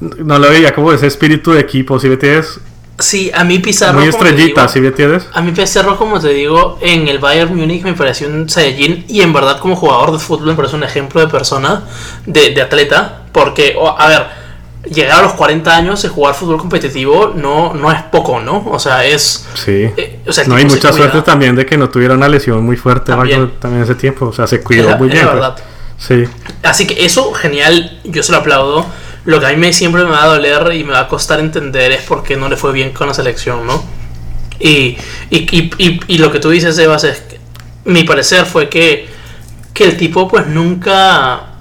No 0.00 0.38
lo 0.38 0.50
veía 0.50 0.74
como 0.74 0.92
ese 0.92 1.06
espíritu 1.06 1.52
de 1.52 1.60
equipo, 1.60 2.00
¿sí 2.00 2.08
me 2.08 2.14
entiendes? 2.14 2.58
Sí, 2.98 3.30
a 3.32 3.44
mí 3.44 3.60
Pizarro. 3.60 4.00
Muy 4.00 4.08
estrellita, 4.08 4.66
¿sí 4.66 4.80
me 4.80 4.88
entiendes? 4.88 5.28
A 5.32 5.42
mí 5.42 5.52
Pizarro, 5.52 5.96
como 5.96 6.18
te 6.18 6.30
digo, 6.30 6.78
en 6.80 7.06
el 7.06 7.20
Bayern 7.20 7.54
Múnich 7.54 7.84
me 7.84 7.92
pareció 7.92 8.26
un 8.28 8.48
Saiyajin 8.48 9.04
y 9.06 9.20
en 9.20 9.32
verdad 9.32 9.60
como 9.60 9.76
jugador 9.76 10.10
de 10.12 10.18
fútbol 10.18 10.48
me 10.48 10.54
parece 10.54 10.74
un 10.74 10.82
ejemplo 10.82 11.20
de 11.20 11.28
persona, 11.28 11.84
de, 12.24 12.50
de 12.50 12.62
atleta, 12.62 13.22
porque, 13.32 13.76
a 13.98 14.08
ver 14.08 14.45
llegar 14.90 15.20
a 15.20 15.22
los 15.22 15.32
40 15.34 15.76
años 15.76 16.04
y 16.04 16.08
jugar 16.08 16.34
fútbol 16.34 16.58
competitivo 16.58 17.32
no, 17.34 17.74
no 17.74 17.90
es 17.90 18.02
poco, 18.04 18.40
¿no? 18.40 18.64
O 18.66 18.78
sea, 18.78 19.04
es... 19.04 19.46
Sí. 19.54 19.90
Eh, 19.96 20.20
no, 20.46 20.54
hay 20.54 20.64
mucha 20.64 20.92
suerte 20.92 21.22
también 21.22 21.56
de 21.56 21.66
que 21.66 21.76
no 21.76 21.88
tuviera 21.90 22.14
una 22.14 22.28
lesión 22.28 22.64
muy 22.64 22.76
fuerte 22.76 23.12
también, 23.12 23.52
también 23.58 23.82
ese 23.82 23.94
tiempo. 23.94 24.26
O 24.26 24.32
sea, 24.32 24.46
se 24.46 24.60
cuidó 24.62 24.96
muy 24.96 25.08
bien. 25.08 25.24
Pues. 25.24 25.34
verdad. 25.34 25.56
Sí. 25.98 26.24
Así 26.62 26.86
que 26.86 27.04
eso, 27.04 27.32
genial, 27.32 28.00
yo 28.04 28.22
se 28.22 28.32
lo 28.32 28.38
aplaudo. 28.38 28.86
Lo 29.24 29.40
que 29.40 29.46
a 29.46 29.50
mí 29.50 29.56
me, 29.56 29.72
siempre 29.72 30.04
me 30.04 30.10
va 30.10 30.22
a 30.22 30.26
doler 30.26 30.72
y 30.74 30.84
me 30.84 30.92
va 30.92 31.00
a 31.00 31.08
costar 31.08 31.40
entender 31.40 31.90
es 31.92 32.02
por 32.02 32.22
qué 32.22 32.36
no 32.36 32.48
le 32.48 32.56
fue 32.56 32.72
bien 32.72 32.92
con 32.92 33.08
la 33.08 33.14
selección, 33.14 33.66
¿no? 33.66 33.82
Y, 34.60 34.96
y, 35.30 35.70
y, 35.78 36.00
y 36.06 36.18
lo 36.18 36.30
que 36.30 36.38
tú 36.38 36.50
dices, 36.50 36.78
Evas, 36.78 37.04
es 37.04 37.20
que 37.20 37.40
mi 37.84 38.04
parecer 38.04 38.46
fue 38.46 38.68
que, 38.68 39.08
que 39.74 39.84
el 39.84 39.96
tipo 39.96 40.28
pues 40.28 40.46
nunca 40.46 41.55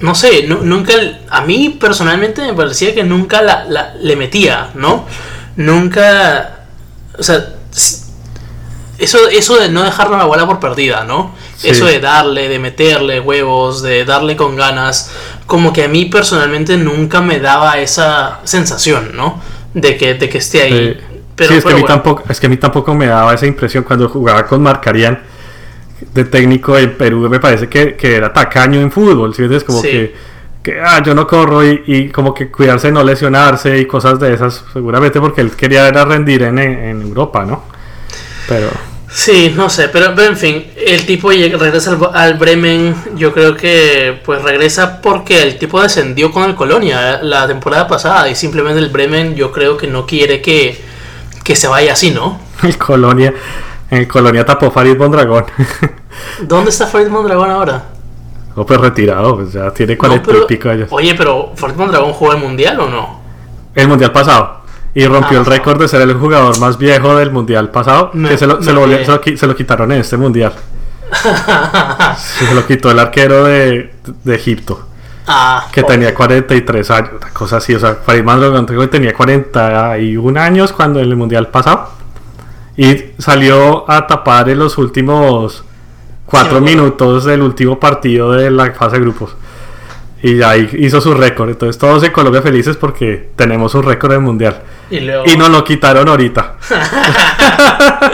no 0.00 0.14
sé, 0.14 0.46
nunca, 0.46 0.94
a 1.28 1.42
mí 1.42 1.76
personalmente 1.78 2.42
me 2.42 2.54
parecía 2.54 2.94
que 2.94 3.04
nunca 3.04 3.42
la, 3.42 3.94
le 4.00 4.16
metía, 4.16 4.70
¿no? 4.74 5.06
Nunca, 5.56 6.60
o 7.18 7.22
sea, 7.22 7.54
eso, 8.98 9.28
eso 9.28 9.58
de 9.58 9.68
no 9.68 9.82
dejarnos 9.82 10.18
la 10.18 10.24
bola 10.24 10.46
por 10.46 10.58
perdida, 10.58 11.04
¿no? 11.04 11.34
Eso 11.62 11.84
de 11.84 12.00
darle, 12.00 12.48
de 12.48 12.58
meterle 12.58 13.20
huevos, 13.20 13.82
de 13.82 14.06
darle 14.06 14.36
con 14.36 14.56
ganas, 14.56 15.12
como 15.44 15.72
que 15.72 15.84
a 15.84 15.88
mí 15.88 16.06
personalmente 16.06 16.78
nunca 16.78 17.20
me 17.20 17.38
daba 17.38 17.78
esa 17.78 18.40
sensación, 18.44 19.10
¿no? 19.14 19.42
De 19.74 19.98
que, 19.98 20.14
de 20.14 20.30
que 20.30 20.38
esté 20.38 20.62
ahí. 20.62 21.00
Pero, 21.36 21.50
sí, 21.50 21.58
es, 21.58 21.64
que 21.64 21.72
a 21.72 21.76
mí 21.76 21.84
tampoco, 21.84 22.24
es 22.26 22.40
que 22.40 22.46
a 22.46 22.48
mí 22.48 22.56
tampoco 22.56 22.94
me 22.94 23.06
daba 23.06 23.34
esa 23.34 23.46
impresión 23.46 23.84
cuando 23.84 24.08
jugaba 24.08 24.46
con 24.46 24.62
Marcarian 24.62 25.29
de 26.12 26.24
técnico 26.24 26.76
en 26.76 26.96
Perú 26.96 27.28
me 27.28 27.40
parece 27.40 27.68
que, 27.68 27.96
era 28.00 28.32
tacaño 28.32 28.80
en 28.80 28.90
fútbol, 28.90 29.34
¿sí? 29.34 29.44
Es 29.50 29.64
como 29.64 29.82
que, 29.82 30.14
que 30.62 30.80
ah, 30.80 31.02
yo 31.02 31.14
no 31.14 31.26
corro 31.26 31.64
y, 31.64 32.10
como 32.10 32.34
que 32.34 32.50
cuidarse 32.50 32.88
de 32.88 32.92
no 32.92 33.02
lesionarse 33.02 33.78
y 33.78 33.86
cosas 33.86 34.18
de 34.18 34.34
esas, 34.34 34.64
seguramente 34.72 35.20
porque 35.20 35.40
él 35.40 35.52
quería 35.52 35.88
era 35.88 36.04
rendir 36.04 36.42
en, 36.42 36.58
Europa, 37.02 37.44
¿no? 37.44 37.64
Pero... 38.48 38.68
Sí, 39.12 39.52
no 39.56 39.68
sé, 39.68 39.88
pero, 39.88 40.16
en 40.22 40.36
fin, 40.36 40.64
el 40.76 41.04
tipo 41.04 41.30
regresa 41.30 41.98
al, 42.12 42.34
Bremen, 42.34 42.94
yo 43.16 43.32
creo 43.32 43.56
que 43.56 44.20
pues 44.24 44.40
regresa 44.40 45.02
porque 45.02 45.42
el 45.42 45.58
tipo 45.58 45.82
descendió 45.82 46.30
con 46.30 46.48
el 46.48 46.54
Colonia 46.54 47.14
eh, 47.14 47.18
la 47.22 47.48
temporada 47.48 47.88
pasada 47.88 48.28
y 48.28 48.36
simplemente 48.36 48.78
el 48.78 48.88
Bremen 48.88 49.34
yo 49.34 49.50
creo 49.50 49.76
que 49.76 49.88
no 49.88 50.06
quiere 50.06 50.40
que, 50.40 50.80
que 51.42 51.56
se 51.56 51.66
vaya 51.66 51.94
así, 51.94 52.12
¿no? 52.12 52.40
El 52.62 52.78
Colonia, 52.78 53.34
en 53.90 54.04
Colonia 54.06 54.44
tapó 54.44 54.70
Farid 54.70 54.96
Mondragón. 54.96 55.44
¿Dónde 56.42 56.70
está 56.70 56.86
Farid 56.86 57.08
Mondragón 57.08 57.50
ahora? 57.50 57.84
Oh, 58.54 58.64
pues 58.64 58.80
retirado, 58.80 59.36
pues 59.36 59.52
ya 59.52 59.70
tiene 59.70 59.96
40 59.96 60.30
y 60.30 60.46
pico 60.46 60.70
años. 60.70 60.88
Oye, 60.90 61.14
pero 61.14 61.52
¿Farid 61.54 61.74
Mondragón 61.74 62.12
jugó 62.12 62.32
el 62.32 62.38
mundial 62.38 62.80
o 62.80 62.88
no? 62.88 63.20
El 63.74 63.88
mundial 63.88 64.12
pasado. 64.12 64.60
Y 64.94 65.06
rompió 65.06 65.38
ah, 65.38 65.40
el 65.40 65.46
récord 65.46 65.80
de 65.80 65.88
ser 65.88 66.02
el 66.02 66.14
jugador 66.14 66.58
más 66.58 66.76
viejo 66.76 67.14
del 67.16 67.30
mundial 67.30 67.70
pasado. 67.70 68.10
que 68.10 68.36
se 68.36 68.46
lo, 68.46 68.60
se, 68.60 68.72
lo, 68.72 69.54
quitaron 69.54 69.92
en 69.92 70.00
este 70.00 70.16
mundial. 70.16 70.52
se 72.16 72.54
lo 72.54 72.66
quitó 72.66 72.90
el 72.90 72.98
arquero 72.98 73.44
de, 73.44 73.94
de 74.24 74.34
Egipto. 74.34 74.86
Ah, 75.28 75.68
que 75.70 75.84
tenía 75.84 76.12
43 76.12 76.90
años, 76.90 77.10
una 77.20 77.30
cosa 77.30 77.58
así. 77.58 77.74
O 77.74 77.78
sea, 77.78 77.98
Farid 78.04 78.24
Mondragón 78.24 78.66
tenía 78.90 79.14
41 79.14 80.40
años 80.40 80.72
cuando 80.72 80.98
en 80.98 81.08
el 81.08 81.16
mundial 81.16 81.48
pasado. 81.48 81.99
Y 82.76 83.12
salió 83.18 83.90
a 83.90 84.06
tapar 84.06 84.48
en 84.48 84.58
los 84.58 84.78
últimos 84.78 85.64
cuatro 86.24 86.60
minutos 86.60 87.24
del 87.24 87.42
último 87.42 87.78
partido 87.78 88.32
de 88.32 88.50
la 88.50 88.72
fase 88.72 88.96
de 88.96 89.02
grupos. 89.02 89.36
Y 90.22 90.42
ahí 90.42 90.68
hizo 90.78 91.00
su 91.00 91.14
récord. 91.14 91.50
Entonces 91.50 91.78
todos 91.78 92.02
en 92.02 92.12
Colombia 92.12 92.42
felices 92.42 92.76
porque 92.76 93.30
tenemos 93.36 93.74
un 93.74 93.82
récord 93.82 94.12
del 94.12 94.20
mundial. 94.20 94.62
Y, 94.90 95.00
nos 95.36 95.48
lo 95.50 95.64
quitaron 95.64 96.08
ahorita. 96.08 96.56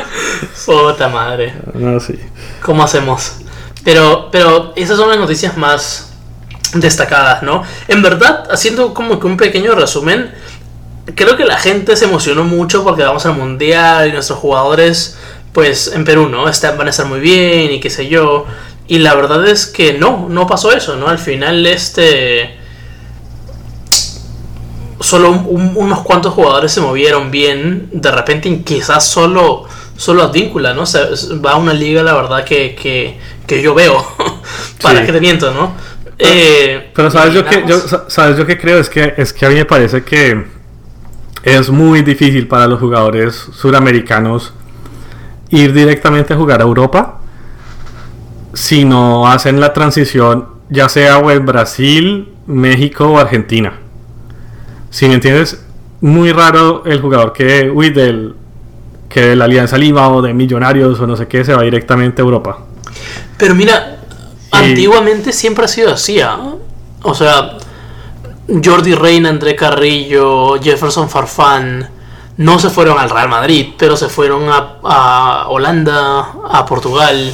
Puta 0.66 1.08
madre. 1.08 1.54
No, 1.74 1.98
sí. 2.00 2.18
¿Cómo 2.62 2.82
hacemos? 2.82 3.38
Pero, 3.82 4.28
pero 4.30 4.72
esas 4.76 4.96
son 4.96 5.08
las 5.08 5.18
noticias 5.18 5.56
más 5.56 6.12
destacadas, 6.74 7.42
¿no? 7.42 7.62
En 7.88 8.02
verdad, 8.02 8.44
haciendo 8.50 8.92
como 8.92 9.18
que 9.18 9.26
un 9.26 9.36
pequeño 9.36 9.74
resumen, 9.74 10.34
creo 11.14 11.36
que 11.36 11.44
la 11.44 11.58
gente 11.58 11.96
se 11.96 12.06
emocionó 12.06 12.44
mucho 12.44 12.82
porque 12.82 13.02
vamos 13.02 13.24
al 13.26 13.36
mundial 13.36 14.08
y 14.08 14.12
nuestros 14.12 14.38
jugadores, 14.38 15.16
pues 15.52 15.92
en 15.94 16.04
Perú, 16.04 16.28
¿no? 16.28 16.48
Están, 16.48 16.76
van 16.76 16.88
a 16.88 16.90
estar 16.90 17.06
muy 17.06 17.20
bien 17.20 17.72
y 17.72 17.80
qué 17.80 17.90
sé 17.90 18.08
yo. 18.08 18.46
Y 18.88 18.98
la 18.98 19.14
verdad 19.14 19.46
es 19.46 19.66
que 19.66 19.94
no, 19.94 20.28
no 20.28 20.46
pasó 20.46 20.72
eso, 20.72 20.96
¿no? 20.96 21.08
Al 21.08 21.18
final, 21.18 21.66
este. 21.66 22.56
Solo 25.00 25.30
unos 25.30 26.00
cuantos 26.00 26.32
jugadores 26.32 26.72
se 26.72 26.80
movieron 26.80 27.30
bien. 27.30 27.88
De 27.92 28.10
repente, 28.10 28.62
quizás 28.64 29.06
solo, 29.06 29.64
solo 29.96 30.22
Advíncula, 30.22 30.72
¿no? 30.72 30.86
Se, 30.86 31.00
va 31.44 31.52
a 31.52 31.56
una 31.56 31.74
liga, 31.74 32.02
la 32.02 32.14
verdad, 32.14 32.44
que, 32.44 32.74
que, 32.74 33.18
que 33.46 33.60
yo 33.60 33.74
veo. 33.74 34.04
Para 34.82 35.04
que 35.04 35.12
te 35.12 35.20
miento, 35.20 35.52
¿no? 35.52 35.74
Pero, 36.16 36.30
eh, 36.30 36.90
pero 36.94 37.10
sabes 37.10 37.34
yo 37.34 37.44
que 37.44 37.64
yo 37.66 37.78
sabes 38.08 38.38
yo 38.38 38.46
que 38.46 38.56
creo 38.56 38.78
es 38.78 38.88
que 38.88 39.12
es 39.18 39.34
que 39.34 39.44
a 39.44 39.50
mí 39.50 39.56
me 39.56 39.66
parece 39.66 40.02
que 40.02 40.55
es 41.46 41.70
muy 41.70 42.02
difícil 42.02 42.48
para 42.48 42.66
los 42.66 42.80
jugadores 42.80 43.34
suramericanos 43.52 44.52
ir 45.48 45.72
directamente 45.72 46.34
a 46.34 46.36
jugar 46.36 46.60
a 46.60 46.64
Europa 46.64 47.20
si 48.52 48.84
no 48.84 49.28
hacen 49.28 49.60
la 49.60 49.72
transición 49.72 50.48
ya 50.68 50.88
sea 50.88 51.18
o 51.18 51.30
en 51.30 51.46
Brasil, 51.46 52.32
México 52.48 53.06
o 53.06 53.18
Argentina. 53.18 53.74
Si 54.90 55.06
me 55.06 55.14
entiendes, 55.14 55.64
muy 56.00 56.32
raro 56.32 56.82
el 56.84 57.00
jugador 57.00 57.32
que, 57.32 57.70
uy, 57.70 57.90
del, 57.90 58.34
que 59.08 59.20
de 59.20 59.36
la 59.36 59.44
Alianza 59.44 59.78
Lima 59.78 60.08
o 60.08 60.22
de 60.22 60.34
Millonarios 60.34 60.98
o 60.98 61.06
no 61.06 61.16
sé 61.16 61.28
qué 61.28 61.44
se 61.44 61.54
va 61.54 61.62
directamente 61.62 62.22
a 62.22 62.24
Europa. 62.24 62.58
Pero 63.38 63.54
mira, 63.54 63.98
antiguamente 64.50 65.32
siempre 65.32 65.66
ha 65.66 65.68
sido 65.68 65.92
así, 65.92 66.20
¿ah? 66.20 66.54
O 67.02 67.14
sea, 67.14 67.56
Jordi 68.48 68.94
Reina, 68.94 69.28
André 69.28 69.56
Carrillo, 69.56 70.60
Jefferson 70.62 71.08
Farfán 71.10 71.96
no 72.38 72.58
se 72.58 72.68
fueron 72.70 72.98
al 72.98 73.10
Real 73.10 73.28
Madrid, 73.28 73.68
pero 73.78 73.96
se 73.96 74.08
fueron 74.08 74.44
a, 74.48 75.46
Holanda, 75.48 76.32
a 76.48 76.66
Portugal. 76.66 77.32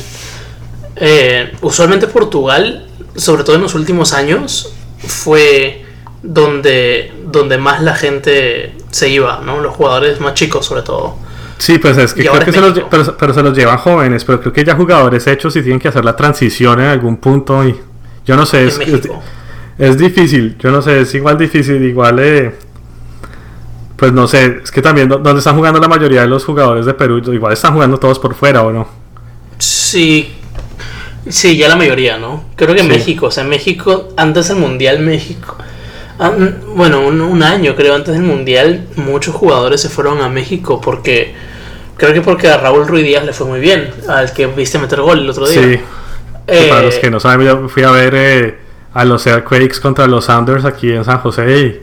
Eh, 0.97 1.53
usualmente 1.61 2.07
Portugal, 2.07 2.87
sobre 3.17 3.43
todo 3.43 3.57
en 3.57 3.63
los 3.63 3.75
últimos 3.75 4.13
años, 4.13 4.73
fue 4.99 5.85
donde, 6.23 7.13
donde 7.27 7.59
más 7.59 7.83
la 7.83 7.97
gente 7.97 8.77
se 8.91 9.09
iba, 9.09 9.41
¿no? 9.45 9.61
Los 9.61 9.75
jugadores 9.75 10.21
más 10.21 10.35
chicos 10.35 10.67
sobre 10.67 10.83
todo. 10.83 11.17
Sí, 11.59 11.79
pues 11.79 11.97
es 11.97 12.15
que 12.15 12.25
creo 12.25 12.45
que 12.45 12.53
se 12.53 12.61
los, 12.61 12.73
pero, 13.19 13.35
se 13.35 13.43
los 13.43 13.57
llevan 13.57 13.79
jóvenes, 13.79 14.25
pero 14.25 14.41
creo 14.41 14.53
que 14.53 14.65
ya 14.65 14.75
jugadores 14.77 15.27
hechos 15.27 15.55
y 15.57 15.63
tienen 15.63 15.81
que 15.81 15.89
hacer 15.89 16.05
la 16.05 16.17
transición 16.17 16.81
en 16.81 16.87
algún 16.87 17.17
punto 17.19 17.65
y 17.65 17.77
yo 18.25 18.37
no 18.37 18.47
sé, 18.47 18.67
es, 18.67 18.79
es 18.79 19.09
difícil, 19.99 20.57
yo 20.59 20.71
no 20.71 20.81
sé, 20.81 21.01
es 21.01 21.15
igual 21.15 21.37
difícil, 21.37 21.83
igual 21.83 22.19
eh, 22.21 22.55
pues 23.97 24.13
no 24.13 24.29
sé, 24.29 24.61
es 24.63 24.71
que 24.71 24.81
también 24.81 25.09
donde 25.09 25.39
están 25.39 25.57
jugando 25.57 25.81
la 25.81 25.89
mayoría 25.89 26.21
de 26.21 26.29
los 26.29 26.45
jugadores 26.45 26.87
de 26.87 26.95
Perú, 26.95 27.19
igual 27.33 27.53
están 27.53 27.75
jugando 27.75 27.99
todos 27.99 28.19
por 28.19 28.35
fuera 28.35 28.63
o 28.63 28.73
no. 28.73 28.87
Sí, 29.59 30.33
sí, 31.29 31.57
ya 31.57 31.69
la 31.69 31.77
mayoría, 31.77 32.17
¿no? 32.19 32.45
Creo 32.57 32.75
que 32.75 32.83
México, 32.83 33.27
o 33.27 33.31
sea, 33.31 33.45
México, 33.45 34.11
antes 34.17 34.49
del 34.49 34.59
Mundial 34.59 35.01
México, 35.01 35.57
bueno, 36.77 37.01
un, 37.07 37.43
año 37.43 37.75
creo 37.75 37.95
antes 37.95 38.15
del 38.15 38.23
Mundial, 38.23 38.87
muchos 38.97 39.35
jugadores 39.35 39.81
se 39.81 39.89
fueron 39.89 40.21
a 40.21 40.29
México 40.29 40.81
porque... 40.81 41.35
Creo 41.97 42.13
que 42.13 42.21
porque 42.21 42.49
a 42.49 42.57
Raúl 42.57 42.89
Ruiz 42.89 43.05
Díaz 43.05 43.25
le 43.25 43.33
fue 43.33 43.47
muy 43.47 43.61
bien, 43.61 43.91
al 44.09 44.33
que 44.33 44.47
viste 44.47 44.79
meter 44.79 45.01
gol 45.01 45.21
el 45.21 45.31
otro 45.31 45.47
día. 45.47 45.63
Sí. 45.63 45.81
Eh, 46.49 46.67
para 46.69 46.83
los 46.83 46.97
que 46.97 47.11
no 47.11 47.21
saben, 47.21 47.47
yo 47.47 47.69
fui 47.69 47.85
a 47.85 47.91
ver 47.91 48.15
eh, 48.17 48.62
a 48.95 49.05
los 49.05 49.27
Earthquakes 49.27 49.81
contra 49.81 50.07
los 50.07 50.27
Sounders 50.27 50.65
aquí 50.65 50.93
en 50.93 51.05
San 51.05 51.19
José 51.19 51.83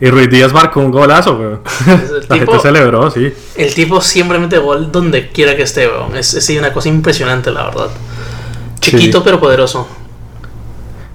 y, 0.00 0.10
Ruiz 0.10 0.28
Díaz 0.28 0.52
marcó 0.52 0.80
un 0.80 0.90
golazo, 0.90 1.36
weón. 1.36 1.60
La 2.28 2.36
gente 2.36 2.58
celebró, 2.60 3.10
sí. 3.10 3.32
El 3.56 3.74
tipo 3.74 4.00
siempre 4.02 4.38
mete 4.38 4.58
gol 4.58 4.92
donde 4.92 5.28
quiera 5.28 5.56
que 5.56 5.62
esté, 5.62 5.88
weón. 5.88 6.14
Es, 6.16 6.34
es 6.34 6.50
una 6.50 6.70
cosa 6.70 6.90
impresionante, 6.90 7.50
la 7.50 7.64
verdad. 7.64 7.88
Chiquito 8.78 9.24
pero 9.24 9.40
poderoso. 9.40 9.88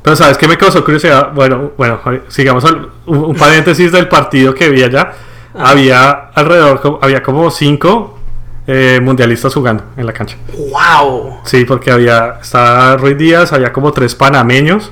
Pero 0.01 0.15
sabes 0.15 0.38
qué 0.38 0.48
me 0.48 0.57
causó 0.57 0.83
curiosidad. 0.83 1.31
Bueno, 1.33 1.74
bueno, 1.77 2.00
sigamos 2.27 2.65
un, 3.05 3.36
paréntesis 3.36 3.91
del 3.91 4.07
partido 4.07 4.53
que 4.55 4.69
vi 4.69 4.81
allá. 4.81 5.13
Ah. 5.53 5.69
Había 5.69 6.12
alrededor, 6.33 7.00
había 7.03 7.21
como 7.21 7.51
cinco 7.51 8.17
eh, 8.65 9.00
mundialistas 9.01 9.53
jugando 9.53 9.83
en 9.95 10.07
la 10.07 10.13
cancha. 10.13 10.38
¡Wow! 10.57 11.41
Sí, 11.43 11.65
porque 11.65 11.91
había, 11.91 12.39
estaba 12.41 12.98
Ruiz 12.98 13.17
Díaz, 13.17 13.53
había 13.53 13.71
como 13.71 13.91
tres 13.91 14.15
panameños 14.15 14.91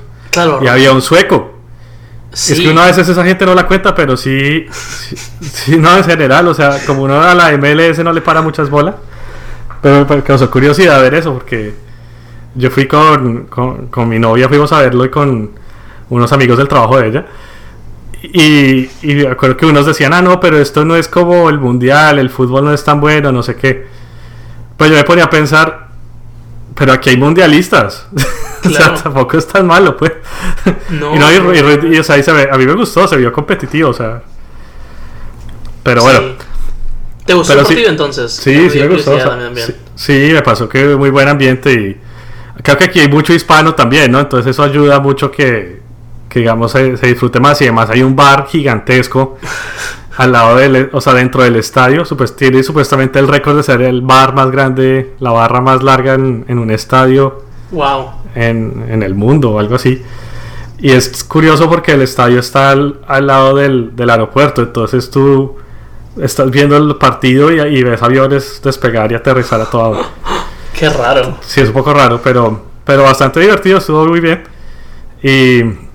y 0.61 0.67
había 0.67 0.91
un 0.91 1.01
sueco. 1.01 1.59
Es 2.31 2.59
que 2.59 2.69
uno 2.69 2.81
a 2.81 2.85
veces 2.85 3.09
esa 3.09 3.23
gente 3.23 3.45
no 3.45 3.55
la 3.55 3.65
cuenta, 3.65 3.95
pero 3.95 4.15
sí, 4.15 4.67
sí, 5.41 5.77
no 5.77 5.97
en 5.97 6.03
general, 6.03 6.47
o 6.47 6.53
sea, 6.53 6.77
como 6.85 7.03
uno 7.03 7.21
a 7.21 7.33
la 7.33 7.57
MLS 7.57 7.99
no 7.99 8.13
le 8.13 8.21
para 8.21 8.41
muchas 8.41 8.69
bolas. 8.69 8.95
Pero 9.81 10.05
me 10.05 10.23
causó 10.23 10.51
curiosidad 10.51 11.01
ver 11.01 11.15
eso, 11.15 11.33
porque 11.33 11.73
yo 12.53 12.69
fui 12.69 12.87
con, 12.87 13.45
con, 13.47 14.09
mi 14.09 14.19
novia, 14.19 14.47
fuimos 14.47 14.71
a 14.73 14.81
verlo 14.81 15.05
y 15.05 15.09
con 15.09 15.51
unos 16.09 16.31
amigos 16.31 16.57
del 16.57 16.67
trabajo 16.67 16.99
de 16.99 17.07
ella. 17.07 17.25
Y, 18.21 18.89
y 19.01 19.15
me 19.15 19.27
acuerdo 19.27 19.55
que 19.57 19.65
unos 19.65 19.85
decían, 19.85 20.13
ah, 20.13 20.21
no, 20.21 20.39
pero 20.39 20.59
esto 20.59 20.85
no 20.85 20.95
es 20.95 21.07
como 21.07 21.49
el 21.49 21.57
mundial, 21.57 22.19
el 22.19 22.29
fútbol 22.29 22.65
no 22.65 22.73
es 22.73 22.83
tan 22.83 22.99
bueno, 22.99 23.31
no 23.31 23.41
sé 23.41 23.55
qué. 23.55 23.87
Pues 24.77 24.91
yo 24.91 24.97
me 24.97 25.03
ponía 25.03 25.23
a 25.23 25.29
pensar, 25.29 25.87
pero 26.75 26.93
aquí 26.93 27.09
hay 27.09 27.17
mundialistas. 27.17 28.07
o 28.65 28.69
sea, 28.69 28.93
tampoco 28.93 29.37
es 29.37 29.47
tan 29.47 29.67
malo, 29.67 29.95
pues. 29.97 30.13
No, 30.89 31.15
y, 31.15 31.19
no, 31.19 31.31
y, 31.93 31.99
o 31.99 32.03
sea, 32.03 32.15
a 32.51 32.57
mí 32.57 32.65
me 32.65 32.73
gustó, 32.73 33.07
se 33.07 33.17
vio 33.17 33.31
competitivo, 33.31 33.89
o 33.89 33.93
sea. 33.93 34.21
Pero 35.83 36.03
bueno. 36.03 36.19
¿Te 37.25 37.33
gustó 37.35 37.53
el 37.53 37.59
partido 37.59 37.89
entonces? 37.89 38.31
Sí, 38.31 38.69
sí 38.69 38.79
me 38.79 38.87
gustó. 38.87 39.17
sí, 39.95 40.31
me 40.33 40.41
pasó 40.41 40.67
que 40.67 40.95
muy 40.95 41.11
buen 41.11 41.27
ambiente 41.27 41.71
y 41.71 41.97
creo 42.63 42.77
que 42.77 42.85
aquí 42.85 42.99
hay 42.99 43.07
mucho 43.07 43.33
hispano 43.33 43.75
también, 43.75 44.11
¿no? 44.11 44.19
Entonces 44.19 44.51
eso 44.51 44.63
ayuda 44.63 44.99
mucho 44.99 45.31
que, 45.31 45.81
que 46.27 46.39
digamos, 46.39 46.71
se, 46.71 46.95
disfrute 46.95 47.39
más. 47.39 47.61
Y 47.61 47.65
además 47.65 47.89
hay 47.89 48.03
un 48.03 48.15
bar 48.15 48.47
gigantesco 48.47 49.37
al 50.17 50.31
lado 50.31 50.57
del, 50.57 50.89
o 50.91 51.01
sea, 51.01 51.13
dentro 51.13 51.43
del 51.43 51.55
estadio. 51.55 52.03
tiene 52.37 52.63
supuestamente 52.63 53.19
el 53.19 53.27
récord 53.27 53.57
de 53.57 53.63
ser 53.63 53.81
el 53.81 54.01
bar 54.01 54.33
más 54.33 54.51
grande, 54.51 55.13
la 55.19 55.31
barra 55.31 55.61
más 55.61 55.83
larga 55.83 56.13
en, 56.15 56.59
un 56.59 56.71
estadio. 56.71 57.43
Wow. 57.71 58.11
En, 58.35 58.85
en, 58.89 59.03
el 59.03 59.15
mundo 59.15 59.51
o 59.51 59.59
algo 59.59 59.75
así. 59.75 60.01
Y 60.77 60.91
es 60.91 61.23
curioso 61.23 61.67
porque 61.67 61.93
el 61.93 62.01
estadio 62.01 62.39
está 62.39 62.71
al, 62.71 62.99
al 63.07 63.27
lado 63.27 63.55
del, 63.55 63.95
del, 63.95 64.09
aeropuerto. 64.09 64.61
Entonces 64.61 65.09
tú 65.09 65.57
estás 66.21 66.49
viendo 66.51 66.77
el 66.77 66.95
partido 66.95 67.51
y, 67.51 67.59
y 67.59 67.83
ves 67.83 68.01
aviones 68.01 68.61
despegar 68.63 69.11
y 69.11 69.15
aterrizar 69.15 69.59
a 69.61 69.65
toda 69.65 69.99
Qué 70.79 70.89
raro. 70.89 71.37
Sí, 71.41 71.61
es 71.61 71.67
un 71.67 71.73
poco 71.73 71.93
raro, 71.93 72.21
pero, 72.23 72.65
pero 72.85 73.03
bastante 73.03 73.39
divertido, 73.39 73.79
estuvo 73.79 74.05
muy 74.05 74.21
bien. 74.21 74.43
Y 75.21 75.88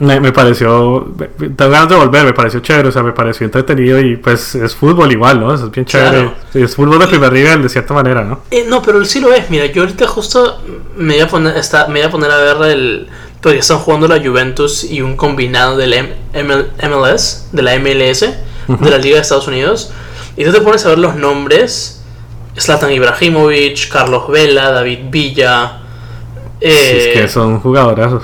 me, 0.00 0.32
pareció. 0.32 1.06
Tengo 1.38 1.70
ganas 1.70 1.88
de 1.88 1.96
volver, 1.96 2.24
me 2.24 2.32
pareció 2.32 2.60
chévere, 2.60 2.88
o 2.88 2.92
sea, 2.92 3.02
me 3.02 3.12
pareció 3.12 3.44
entretenido 3.44 4.00
y 4.00 4.16
pues 4.16 4.54
es 4.54 4.74
fútbol 4.74 5.12
igual, 5.12 5.40
¿no? 5.40 5.54
Es 5.54 5.70
bien 5.70 5.84
chévere. 5.84 6.32
Es 6.54 6.74
fútbol 6.74 6.98
de 6.98 7.06
primer 7.06 7.32
nivel, 7.32 7.62
de 7.62 7.68
cierta 7.68 7.94
manera, 7.94 8.24
¿no? 8.24 8.40
Eh, 8.50 8.64
no, 8.66 8.82
pero 8.82 9.04
sí 9.04 9.20
lo 9.20 9.32
es. 9.32 9.50
Mira, 9.50 9.66
yo 9.66 9.82
ahorita 9.82 10.06
justo 10.06 10.58
me 10.96 11.14
voy 11.14 11.22
a 11.22 11.28
poner, 11.28 11.56
está, 11.56 11.86
me 11.86 12.00
voy 12.00 12.02
a, 12.02 12.10
poner 12.10 12.30
a 12.30 12.38
ver 12.38 12.70
el. 12.72 13.08
Porque 13.40 13.58
están 13.58 13.78
jugando 13.78 14.08
la 14.08 14.20
Juventus 14.20 14.84
y 14.84 15.00
un 15.00 15.16
combinado 15.16 15.76
del 15.76 15.94
MLS, 16.34 17.48
de 17.52 17.62
la 17.62 17.78
MLS, 17.78 18.20
de 18.20 18.90
la 18.90 18.98
Liga 18.98 19.16
de 19.16 19.22
Estados 19.22 19.48
Unidos. 19.48 19.92
Y 20.36 20.44
tú 20.44 20.52
te 20.52 20.60
pones 20.60 20.84
a 20.84 20.90
ver 20.90 20.98
los 20.98 21.16
nombres 21.16 22.00
Zlatan 22.58 22.92
Ibrahimovic, 22.92 23.88
Carlos 23.88 24.28
Vela, 24.28 24.70
David 24.70 24.98
Villa. 25.10 25.80
es 26.60 27.08
que 27.14 27.24
eh, 27.24 27.28
son 27.28 27.60
jugadorazos. 27.60 28.22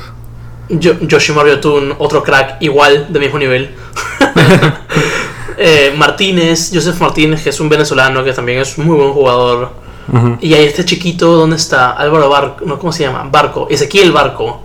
Yoshimar 0.68 1.60
Tun, 1.60 1.94
otro 1.98 2.22
crack 2.22 2.56
igual, 2.60 3.06
de 3.12 3.20
mismo 3.20 3.38
nivel. 3.38 3.74
Eh, 5.58 5.94
Martínez, 5.96 6.70
Joseph 6.70 7.00
Martínez, 7.00 7.42
que 7.42 7.48
es 7.48 7.58
un 7.60 7.70
venezolano 7.70 8.22
que 8.22 8.34
también 8.34 8.58
es 8.58 8.76
muy 8.76 8.94
buen 8.94 9.14
jugador. 9.14 9.70
Y 10.42 10.52
hay 10.52 10.66
este 10.66 10.84
chiquito, 10.84 11.32
¿dónde 11.32 11.56
está? 11.56 11.92
Álvaro 11.92 12.28
Barco, 12.28 12.66
no, 12.66 12.78
¿cómo 12.78 12.92
se 12.92 13.04
llama? 13.04 13.26
Barco, 13.32 13.66
Ezequiel 13.70 14.12
Barco, 14.12 14.60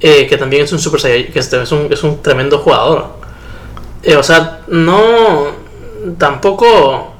eh, 0.00 0.26
que 0.26 0.36
también 0.36 0.64
es 0.64 0.72
un 0.72 0.80
super 0.80 1.00
que 1.00 1.38
es 1.38 1.72
un, 1.72 1.86
es 1.92 2.02
un 2.02 2.20
tremendo 2.22 2.58
jugador. 2.58 3.06
o 4.18 4.22
sea, 4.24 4.62
no, 4.66 5.46
tampoco. 6.18 7.14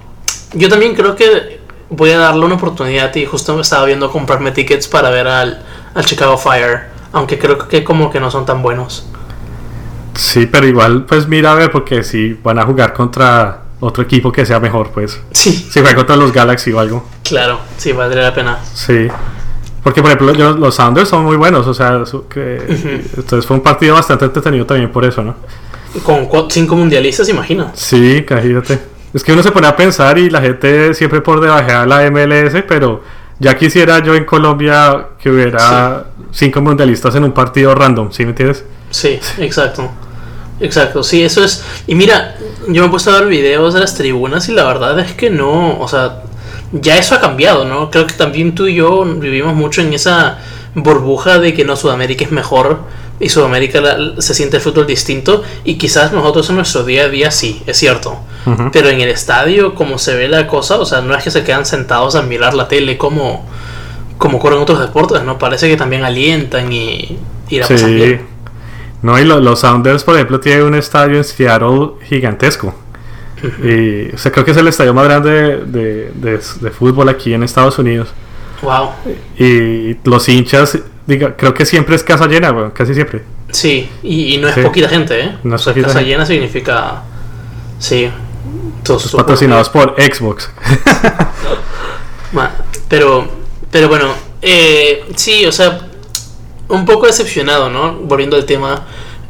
Yo 0.54 0.68
también 0.68 0.96
creo 0.96 1.14
que 1.14 1.60
voy 1.88 2.10
a 2.10 2.18
darle 2.18 2.44
una 2.44 2.56
oportunidad 2.56 3.14
y 3.14 3.26
justo 3.26 3.54
me 3.54 3.62
estaba 3.62 3.84
viendo 3.84 4.10
comprarme 4.10 4.50
tickets 4.50 4.88
para 4.88 5.10
ver 5.10 5.28
al, 5.28 5.62
Chicago 6.04 6.36
Fire, 6.36 6.88
aunque 7.16 7.38
creo 7.38 7.56
que 7.56 7.82
como 7.82 8.10
que 8.10 8.20
no 8.20 8.30
son 8.30 8.44
tan 8.44 8.62
buenos. 8.62 9.06
Sí, 10.14 10.46
pero 10.46 10.66
igual 10.66 11.04
pues 11.06 11.26
mira 11.26 11.52
a 11.52 11.54
ver 11.54 11.70
porque 11.70 12.02
si 12.02 12.34
van 12.34 12.58
a 12.58 12.62
jugar 12.64 12.92
contra 12.92 13.62
otro 13.80 14.02
equipo 14.02 14.30
que 14.30 14.44
sea 14.44 14.60
mejor, 14.60 14.90
pues. 14.90 15.20
Sí. 15.32 15.52
Si 15.52 15.80
juega 15.80 15.94
contra 15.94 16.16
los 16.16 16.32
Galaxy 16.32 16.72
o 16.72 16.78
algo. 16.78 17.06
Claro, 17.22 17.58
sí, 17.76 17.92
valdría 17.92 18.22
la 18.22 18.34
pena. 18.34 18.58
Sí. 18.74 19.08
Porque 19.82 20.02
por 20.02 20.10
ejemplo 20.10 20.54
los 20.54 20.74
Sounders 20.74 21.08
son 21.08 21.24
muy 21.24 21.36
buenos, 21.36 21.66
o 21.66 21.72
sea, 21.72 22.02
que, 22.28 22.56
entonces 23.16 23.46
fue 23.46 23.56
un 23.56 23.62
partido 23.62 23.94
bastante 23.94 24.24
entretenido 24.24 24.66
también 24.66 24.90
por 24.90 25.04
eso, 25.04 25.22
¿no? 25.22 25.36
Con 26.02 26.50
cinco 26.50 26.76
mundialistas, 26.76 27.28
imagina. 27.28 27.70
Sí, 27.74 28.24
imagínate. 28.28 28.78
Es 29.14 29.24
que 29.24 29.32
uno 29.32 29.42
se 29.42 29.52
pone 29.52 29.68
a 29.68 29.76
pensar 29.76 30.18
y 30.18 30.28
la 30.28 30.42
gente 30.42 30.92
siempre 30.92 31.20
por 31.20 31.40
debajo 31.40 31.66
de 31.66 31.86
la 31.86 32.10
MLS, 32.10 32.62
pero 32.68 33.02
ya 33.38 33.56
quisiera 33.56 34.02
yo 34.02 34.14
en 34.14 34.24
Colombia 34.24 35.08
que 35.18 35.30
hubiera 35.30 36.06
cinco 36.32 36.60
mundialistas 36.60 37.14
en 37.14 37.24
un 37.24 37.32
partido 37.32 37.74
random, 37.74 38.10
¿sí 38.12 38.24
me 38.24 38.30
entiendes? 38.30 38.64
Sí, 38.90 39.18
exacto. 39.38 39.90
Exacto, 40.58 41.02
sí, 41.02 41.22
eso 41.22 41.44
es. 41.44 41.62
Y 41.86 41.94
mira, 41.94 42.36
yo 42.68 42.82
me 42.82 42.88
he 42.88 42.90
puesto 42.90 43.10
a 43.10 43.20
ver 43.20 43.28
videos 43.28 43.74
de 43.74 43.80
las 43.80 43.94
tribunas 43.94 44.48
y 44.48 44.52
la 44.52 44.64
verdad 44.64 44.98
es 44.98 45.12
que 45.12 45.28
no, 45.28 45.78
o 45.78 45.86
sea, 45.86 46.22
ya 46.72 46.96
eso 46.96 47.14
ha 47.14 47.20
cambiado, 47.20 47.66
¿no? 47.66 47.90
Creo 47.90 48.06
que 48.06 48.14
también 48.14 48.54
tú 48.54 48.66
y 48.66 48.76
yo 48.76 49.04
vivimos 49.04 49.54
mucho 49.54 49.82
en 49.82 49.92
esa 49.92 50.38
burbuja 50.74 51.38
de 51.38 51.52
que 51.52 51.64
no, 51.64 51.76
Sudamérica 51.76 52.24
es 52.24 52.32
mejor 52.32 52.80
y 53.18 53.28
Sudamérica 53.28 53.80
se 54.18 54.34
siente 54.34 54.56
el 54.56 54.62
fútbol 54.62 54.86
distinto 54.86 55.42
y 55.64 55.76
quizás 55.76 56.12
nosotros 56.12 56.48
en 56.50 56.56
nuestro 56.56 56.84
día 56.84 57.04
a 57.04 57.08
día 57.08 57.30
sí, 57.30 57.62
es 57.66 57.76
cierto. 57.76 58.18
Pero 58.72 58.90
en 58.90 59.00
el 59.00 59.08
estadio, 59.08 59.74
como 59.74 59.98
se 59.98 60.14
ve 60.14 60.28
la 60.28 60.46
cosa, 60.46 60.78
o 60.78 60.86
sea, 60.86 61.00
no 61.00 61.14
es 61.16 61.24
que 61.24 61.32
se 61.32 61.42
quedan 61.42 61.66
sentados 61.66 62.14
a 62.14 62.22
mirar 62.22 62.54
la 62.54 62.68
tele 62.68 62.96
como, 62.96 63.44
como 64.18 64.38
ocurre 64.38 64.54
en 64.54 64.62
otros 64.62 64.78
deportes, 64.78 65.24
¿no? 65.24 65.36
Parece 65.36 65.68
que 65.68 65.76
también 65.76 66.04
alientan 66.04 66.72
y, 66.72 67.18
y 67.48 67.58
la 67.58 67.66
sí. 67.66 68.20
No, 69.02 69.18
y 69.18 69.24
los 69.24 69.60
Sounders, 69.60 70.04
por 70.04 70.14
ejemplo, 70.14 70.38
tienen 70.38 70.64
un 70.64 70.74
estadio 70.74 71.16
en 71.16 71.24
Seattle 71.24 71.90
gigantesco. 72.04 72.74
Y 73.62 74.14
o 74.14 74.18
sea, 74.18 74.32
creo 74.32 74.44
que 74.44 74.52
es 74.52 74.56
el 74.56 74.68
estadio 74.68 74.94
más 74.94 75.04
grande 75.04 75.64
de, 75.66 76.10
de, 76.14 76.70
fútbol 76.70 77.08
aquí 77.08 77.34
en 77.34 77.42
Estados 77.42 77.78
Unidos. 77.78 78.08
Wow. 78.62 78.90
Y 79.38 79.96
los 80.08 80.28
hinchas, 80.28 80.78
diga, 81.06 81.36
creo 81.36 81.54
que 81.54 81.66
siempre 81.66 81.96
es 81.96 82.02
casa 82.02 82.26
llena, 82.26 82.72
casi 82.72 82.94
siempre. 82.94 83.22
Sí, 83.50 83.88
y, 84.02 84.38
no 84.38 84.48
es 84.48 84.58
poquita 84.58 84.88
gente, 84.88 85.20
¿eh? 85.20 85.36
No 85.44 85.56
es 85.56 85.64
casa 85.64 86.02
llena 86.02 86.26
significa. 86.26 87.02
Sí, 87.78 88.10
patrocinados 89.16 89.68
por 89.68 89.94
Xbox. 90.00 90.50
pero, 92.88 93.28
pero 93.70 93.88
bueno, 93.88 94.14
eh, 94.42 95.04
sí, 95.16 95.46
o 95.46 95.52
sea, 95.52 95.80
un 96.68 96.84
poco 96.84 97.06
decepcionado, 97.06 97.70
¿no? 97.70 97.94
Volviendo 97.94 98.36
al 98.36 98.44
tema 98.44 98.86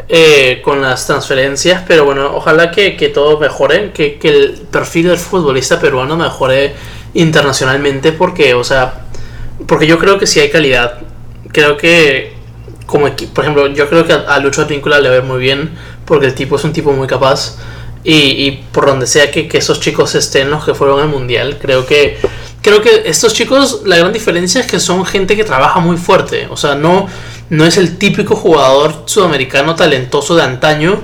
eh, 0.08 0.60
con 0.64 0.80
las 0.82 1.06
transferencias, 1.06 1.82
pero 1.86 2.04
bueno, 2.04 2.32
ojalá 2.34 2.70
que, 2.70 2.92
todo 3.12 3.38
mejore, 3.38 3.92
que, 3.92 4.18
el 4.22 4.66
perfil 4.70 5.08
del 5.08 5.18
futbolista 5.18 5.80
peruano 5.80 6.16
mejore 6.16 6.74
internacionalmente, 7.14 8.12
porque, 8.12 8.54
o 8.54 8.64
sea, 8.64 9.06
porque 9.66 9.86
yo 9.86 9.98
creo 9.98 10.18
que 10.18 10.26
sí 10.26 10.40
hay 10.40 10.50
calidad. 10.50 11.00
Creo 11.52 11.76
que, 11.76 12.34
como 12.86 13.08
por 13.34 13.44
ejemplo, 13.44 13.66
yo 13.68 13.88
creo 13.88 14.06
que 14.06 14.12
a, 14.12 14.38
Lucho 14.38 14.62
Advíncula 14.62 15.00
le 15.00 15.08
va 15.08 15.16
a 15.16 15.22
muy 15.22 15.38
bien, 15.38 15.70
porque 16.04 16.26
el 16.26 16.34
tipo 16.34 16.56
es 16.56 16.64
un 16.64 16.72
tipo 16.72 16.92
muy 16.92 17.06
capaz. 17.06 17.56
Y, 18.08 18.52
por 18.70 18.86
donde 18.86 19.06
sea 19.06 19.32
que, 19.32 19.48
esos 19.52 19.80
chicos 19.80 20.14
estén 20.14 20.48
los 20.48 20.64
que 20.64 20.74
fueron 20.74 21.00
al 21.00 21.08
mundial, 21.08 21.58
creo 21.60 21.84
que 21.86 22.18
creo 22.62 22.80
que 22.80 23.02
estos 23.06 23.32
chicos 23.32 23.82
la 23.84 23.96
gran 23.96 24.12
diferencia 24.12 24.60
es 24.60 24.66
que 24.66 24.80
son 24.80 25.04
gente 25.04 25.36
que 25.36 25.44
trabaja 25.44 25.80
muy 25.80 25.96
fuerte, 25.96 26.46
o 26.50 26.56
sea, 26.56 26.74
no 26.74 27.06
no 27.50 27.64
es 27.64 27.76
el 27.76 27.98
típico 27.98 28.34
jugador 28.34 29.04
sudamericano 29.06 29.74
talentoso 29.74 30.34
de 30.34 30.42
antaño 30.42 31.00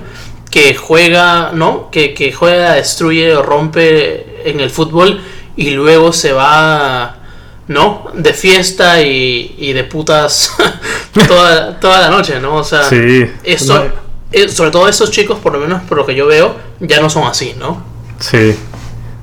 que 0.50 0.74
juega, 0.74 1.52
¿no? 1.52 1.90
Que, 1.90 2.14
que 2.14 2.32
juega, 2.32 2.74
destruye 2.74 3.34
o 3.34 3.42
rompe 3.42 4.48
en 4.48 4.60
el 4.60 4.70
fútbol 4.70 5.20
y 5.56 5.70
luego 5.70 6.12
se 6.12 6.32
va, 6.32 7.21
¿no? 7.68 8.06
De 8.14 8.32
fiesta 8.32 9.00
y, 9.00 9.72
de 9.72 9.84
putas 9.84 10.54
toda, 11.28 11.78
toda 11.78 12.00
la 12.00 12.10
noche, 12.10 12.40
¿no? 12.40 12.56
O 12.56 12.64
sea, 12.64 12.84
sí. 12.84 13.30
esto, 13.44 13.84
eh, 14.30 14.48
sobre 14.48 14.70
todo 14.70 14.88
estos 14.88 15.10
chicos, 15.10 15.38
por 15.38 15.52
lo 15.52 15.60
menos 15.60 15.82
por 15.82 15.98
lo 15.98 16.06
que 16.06 16.14
yo 16.14 16.26
veo, 16.26 16.56
ya 16.80 17.00
no 17.00 17.08
son 17.08 17.24
así, 17.24 17.54
¿no? 17.58 17.82
Sí. 18.18 18.56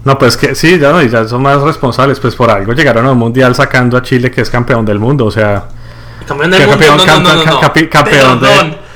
No, 0.05 0.17
pues 0.17 0.37
que 0.37 0.55
sí, 0.55 0.79
ya, 0.79 0.91
no, 0.91 1.01
ya 1.01 1.27
son 1.27 1.41
más 1.41 1.61
responsables, 1.61 2.19
pues 2.19 2.35
por 2.35 2.49
algo 2.49 2.73
llegaron 2.73 3.05
a 3.05 3.11
un 3.11 3.17
mundial 3.17 3.53
sacando 3.53 3.97
a 3.97 4.01
Chile 4.01 4.31
que 4.31 4.41
es 4.41 4.49
campeón 4.49 4.85
del 4.85 4.99
mundo, 4.99 5.25
o 5.25 5.31
sea... 5.31 5.67
Campeón 6.25 6.51
del 6.51 6.67
mundo, 6.67 6.77
campeón, 6.77 7.23
no, 7.23 7.43
no, 7.45 7.59
campeón 7.89 8.39
de... 8.39 8.88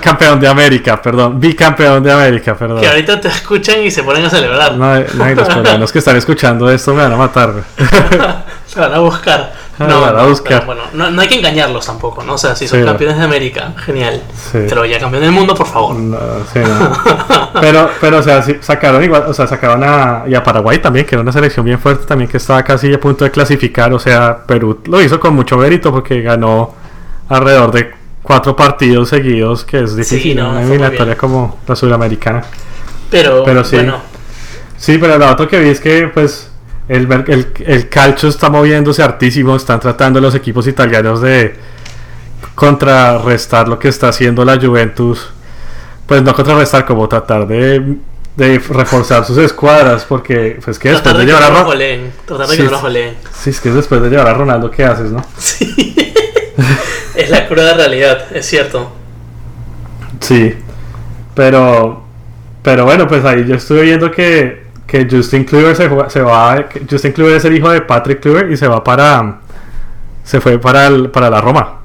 Campeón, 0.00 0.40
de 0.40 0.48
América, 0.48 1.00
perdón. 1.00 1.38
Bicampeón 1.38 2.02
de 2.02 2.12
América, 2.12 2.56
perdón. 2.56 2.80
Que 2.80 2.88
ahorita 2.88 3.20
te 3.20 3.28
escuchan 3.28 3.80
y 3.80 3.90
se 3.90 4.02
ponen 4.02 4.24
a 4.24 4.30
celebrar. 4.30 4.76
No, 4.76 4.94
no 4.98 5.78
los 5.78 5.92
que 5.92 6.00
están 6.00 6.16
escuchando 6.16 6.68
esto 6.68 6.92
me 6.92 7.02
van 7.02 7.12
a 7.12 7.16
matar. 7.16 7.54
se 8.66 8.80
van 8.80 8.92
a 8.92 8.98
buscar. 8.98 9.52
No, 9.78 10.04
a 10.04 10.26
buscar. 10.26 10.66
bueno, 10.66 10.82
no, 10.92 11.20
hay 11.20 11.28
que 11.28 11.36
engañarlos 11.36 11.86
tampoco, 11.86 12.22
¿no? 12.22 12.34
O 12.34 12.38
sea, 12.38 12.54
si 12.54 12.66
son 12.68 12.84
campeones 12.84 13.16
de 13.16 13.24
América, 13.24 13.72
genial. 13.84 14.22
Pero 14.52 14.84
ya 14.84 14.98
campeón 14.98 15.22
del 15.22 15.32
mundo, 15.32 15.54
por 15.54 15.66
favor. 15.66 15.96
sí, 16.52 16.60
pero, 17.60 17.90
pero, 18.00 18.18
o 18.18 18.22
sea, 18.22 18.44
sacaron 18.60 19.02
igual, 19.02 19.24
o 19.28 19.34
sea, 19.34 19.46
sacaron 19.46 19.82
a, 19.84 20.24
y 20.26 20.34
a 20.34 20.42
Paraguay 20.42 20.78
también, 20.78 21.06
que 21.06 21.14
era 21.14 21.22
una 21.22 21.32
selección 21.32 21.64
bien 21.64 21.78
fuerte 21.78 22.06
también, 22.06 22.30
que 22.30 22.36
estaba 22.36 22.62
casi 22.62 22.92
a 22.92 23.00
punto 23.00 23.24
de 23.24 23.30
clasificar. 23.30 23.92
O 23.92 23.98
sea, 23.98 24.44
Perú 24.46 24.80
lo 24.86 25.00
hizo 25.00 25.18
con 25.20 25.34
mucho 25.34 25.56
mérito 25.56 25.90
porque 25.90 26.20
ganó 26.20 26.74
alrededor 27.28 27.72
de 27.72 28.01
cuatro 28.22 28.54
partidos 28.54 29.08
seguidos, 29.08 29.64
que 29.64 29.80
es 29.80 29.96
difícil 29.96 30.38
en 30.38 30.46
una 30.46 30.62
eliminatoria 30.62 31.16
como 31.16 31.58
la 31.66 31.76
sudamericana. 31.76 32.42
Pero, 33.10 33.42
pero 33.44 33.64
sí. 33.64 33.76
Bueno. 33.76 34.00
Sí, 34.76 34.98
pero 34.98 35.18
lo 35.18 35.30
otro 35.30 35.48
que 35.48 35.58
vi 35.60 35.68
es 35.68 35.80
que 35.80 36.08
pues 36.08 36.50
el, 36.88 37.10
el, 37.28 37.52
el 37.66 37.88
calcio 37.88 38.28
está 38.28 38.50
moviéndose 38.50 39.02
hartísimo, 39.02 39.54
están 39.54 39.80
tratando 39.80 40.20
los 40.20 40.34
equipos 40.34 40.66
italianos 40.66 41.20
de 41.20 41.54
contrarrestar 42.54 43.68
lo 43.68 43.78
que 43.78 43.88
está 43.88 44.08
haciendo 44.08 44.44
la 44.44 44.58
Juventus. 44.60 45.28
Pues 46.06 46.22
no 46.22 46.34
contrarrestar, 46.34 46.84
como 46.84 47.08
tratar 47.08 47.46
de, 47.46 47.96
de 48.36 48.58
reforzar 48.58 49.24
sus 49.24 49.38
escuadras, 49.38 50.04
porque 50.04 50.58
pues 50.62 50.78
que 50.78 50.90
después 50.90 51.16
de, 51.16 51.24
llevar 51.24 51.44
a 51.44 51.48
Ronaldo... 51.48 51.70
Sí, 53.32 53.50
es 53.50 53.60
que 53.60 53.70
después 53.70 54.02
de 54.02 54.10
llevar 54.10 54.26
a 54.26 54.34
Ronaldo, 54.34 54.70
¿qué 54.70 54.84
haces, 54.84 55.10
no? 55.10 55.24
Sí. 55.38 55.94
es 57.22 57.30
la 57.30 57.46
cruda 57.46 57.74
realidad, 57.74 58.24
es 58.34 58.46
cierto. 58.46 58.92
Sí, 60.20 60.54
pero, 61.34 62.04
pero 62.62 62.84
bueno, 62.84 63.08
pues 63.08 63.24
ahí 63.24 63.44
yo 63.46 63.56
estuve 63.56 63.82
viendo 63.82 64.10
que, 64.10 64.64
que 64.86 65.06
Justin 65.10 65.44
Kluber 65.44 65.74
se, 65.74 65.88
se 66.08 66.20
va, 66.20 66.66
Justin 66.88 67.12
Kluber 67.12 67.36
es 67.36 67.44
el 67.44 67.56
hijo 67.56 67.70
de 67.70 67.80
Patrick 67.80 68.20
Kluber 68.20 68.50
y 68.50 68.56
se 68.56 68.68
va 68.68 68.84
para, 68.84 69.40
se 70.24 70.40
fue 70.40 70.58
para, 70.58 70.90
para 71.10 71.30
la 71.30 71.40
Roma. 71.40 71.80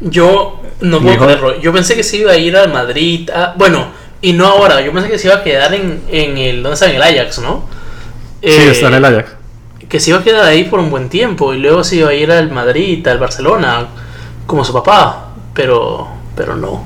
Yo 0.00 0.62
no 0.80 1.00
puedo 1.00 1.18
creerlo. 1.18 1.60
Yo 1.60 1.72
pensé 1.72 1.96
que 1.96 2.04
se 2.04 2.18
iba 2.18 2.32
a 2.32 2.36
ir 2.36 2.56
al 2.56 2.72
Madrid. 2.72 3.28
bueno, 3.56 3.88
y 4.22 4.32
no 4.32 4.46
ahora. 4.46 4.80
Yo 4.80 4.92
pensé 4.92 5.10
que 5.10 5.18
se 5.18 5.26
iba 5.26 5.36
a 5.36 5.42
quedar 5.42 5.74
en, 5.74 6.02
en 6.08 6.38
el. 6.38 6.62
¿Dónde 6.62 6.74
está? 6.74 6.88
En 6.88 6.96
el 6.96 7.02
Ajax, 7.02 7.40
¿no? 7.40 7.64
Sí, 8.40 8.48
está 8.48 8.86
en 8.86 8.94
el 8.94 9.04
eh, 9.04 9.08
Ajax 9.08 9.38
que 9.88 10.00
se 10.00 10.10
iba 10.10 10.18
a 10.18 10.22
quedar 10.22 10.44
ahí 10.44 10.64
por 10.64 10.80
un 10.80 10.90
buen 10.90 11.08
tiempo 11.08 11.54
y 11.54 11.58
luego 11.58 11.82
se 11.82 11.96
iba 11.96 12.10
a 12.10 12.14
ir 12.14 12.30
al 12.30 12.50
Madrid, 12.50 13.06
al 13.06 13.18
Barcelona, 13.18 13.88
como 14.48 14.64
su 14.64 14.72
papá, 14.72 15.26
pero, 15.52 16.08
pero 16.34 16.56
no. 16.56 16.82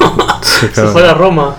se 0.40 0.86
fue 0.86 1.06
a 1.06 1.12
Roma. 1.12 1.54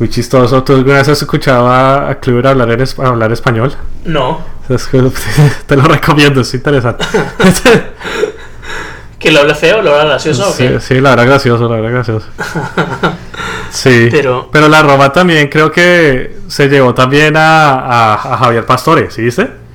Muy 0.00 0.10
chistoso. 0.10 0.64
¿Tú 0.64 0.74
alguna 0.74 0.96
vez 0.96 1.08
has 1.08 1.22
escuchado 1.22 1.68
a, 1.68 2.08
a 2.08 2.18
hablar, 2.24 2.84
hablar 2.98 3.32
español? 3.32 3.72
No. 4.04 4.40
Te 5.66 5.76
lo 5.76 5.84
recomiendo, 5.84 6.40
es 6.40 6.52
interesante. 6.54 7.06
¿Que 9.20 9.30
lo 9.30 9.40
habla 9.40 9.54
feo? 9.54 9.80
¿Lo 9.80 9.92
habla 9.92 10.04
gracioso? 10.06 10.52
Sí, 10.52 10.68
sí, 10.80 11.00
lo 11.00 11.08
habla 11.08 11.24
gracioso, 11.24 11.68
lo 11.68 11.74
habla 11.74 11.90
gracioso. 11.90 12.26
Sí, 13.70 14.08
pero, 14.10 14.48
pero 14.50 14.68
la 14.68 14.82
Roma 14.82 15.12
también 15.12 15.48
creo 15.48 15.70
que 15.70 16.38
se 16.48 16.68
llevó 16.68 16.94
también 16.94 17.36
a, 17.36 18.14
a, 18.14 18.38
Javier 18.38 18.66
Pastore, 18.66 19.10
¿sí 19.10 19.22
viste? 19.22 19.65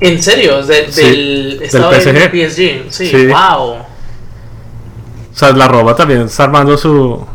¿En 0.00 0.22
serio? 0.22 0.62
del, 0.62 1.60
estado 1.62 1.90
del 1.90 2.02
PSG. 2.02 2.90
Sí, 2.90 3.26
wow. 3.26 3.76
O 5.36 5.38
sea, 5.38 5.52
la 5.52 5.68
Roma 5.68 5.94
también 5.94 6.22
está 6.22 6.44
armando 6.44 6.76
su. 6.76 7.26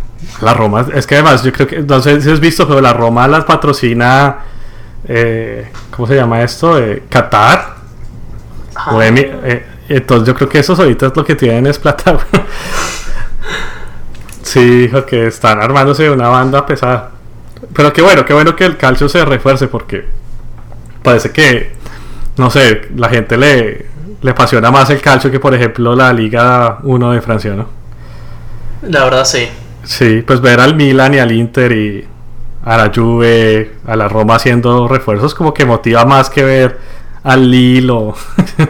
La 0.42 0.54
Roma, 0.54 0.86
es 0.94 1.06
que 1.06 1.16
además, 1.16 1.44
yo 1.44 1.52
creo 1.52 1.68
que. 1.68 1.80
No 1.80 2.02
sé 2.02 2.22
si 2.22 2.30
has 2.30 2.40
visto, 2.40 2.68
pero 2.68 2.82
la 2.82 2.94
Roma 2.94 3.28
las 3.28 3.46
patrocina. 3.46 4.40
Eh, 5.08 5.72
¿Cómo 5.90 6.08
se 6.08 6.16
llama 6.16 6.42
esto? 6.42 6.78
Eh, 6.78 7.04
Qatar. 7.10 7.76
Eh, 9.02 9.66
entonces, 9.90 10.28
yo 10.28 10.36
creo 10.36 10.50
que 10.50 10.60
esos 10.60 10.80
ahorita 10.80 11.08
es 11.08 11.16
lo 11.16 11.26
que 11.26 11.36
tienen 11.36 11.68
es 11.68 11.80
plata. 11.80 12.18
Sí, 14.44 14.90
que 15.08 15.28
están 15.28 15.62
armándose 15.62 16.10
una 16.10 16.28
banda 16.28 16.66
pesada. 16.66 17.12
Pero 17.74 17.94
qué 17.94 18.02
bueno, 18.02 18.26
qué 18.26 18.34
bueno 18.34 18.56
que 18.56 18.66
el 18.66 18.76
calcio 18.76 19.08
se 19.08 19.24
refuerce 19.24 19.68
porque 19.68 20.06
parece 21.04 21.32
que, 21.32 21.72
no 22.38 22.50
sé, 22.50 22.90
la 22.96 23.10
gente 23.10 23.38
le, 23.38 23.86
le 24.22 24.32
apasiona 24.32 24.72
más 24.72 24.90
el 24.90 25.02
calcio 25.02 25.32
que 25.32 25.40
por 25.40 25.54
ejemplo 25.54 25.96
la 25.96 26.14
Liga 26.14 26.80
1 26.84 27.12
de 27.12 27.22
Francia, 27.22 27.54
¿no? 27.54 27.68
La 28.84 29.04
verdad 29.04 29.26
sí. 29.26 29.48
Sí, 29.84 30.24
pues 30.26 30.42
ver 30.42 30.60
al 30.60 30.76
Milan 30.76 31.14
y 31.14 31.20
al 31.20 31.32
Inter 31.32 31.72
y 31.72 32.06
a 32.64 32.78
la 32.78 32.92
Juve, 32.94 33.72
a 33.88 33.96
la 33.96 34.08
Roma 34.08 34.36
haciendo 34.36 34.88
refuerzos 34.88 35.34
como 35.34 35.54
que 35.54 35.66
motiva 35.66 36.06
más 36.06 36.30
que 36.30 36.44
ver 36.44 36.80
al 37.24 37.50
Lille 37.50 37.92
o 37.92 38.16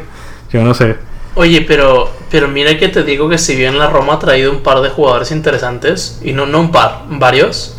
yo 0.53 0.63
no 0.63 0.73
sé. 0.73 0.95
Oye, 1.35 1.61
pero, 1.61 2.09
pero 2.29 2.49
mira 2.49 2.77
que 2.77 2.89
te 2.89 3.03
digo 3.03 3.29
que 3.29 3.37
si 3.37 3.55
bien 3.55 3.79
la 3.79 3.89
Roma 3.89 4.15
ha 4.15 4.19
traído 4.19 4.51
un 4.51 4.61
par 4.61 4.81
de 4.81 4.89
jugadores 4.89 5.31
interesantes, 5.31 6.19
y 6.23 6.33
no, 6.33 6.45
no 6.45 6.59
un 6.59 6.71
par, 6.71 7.03
varios, 7.07 7.73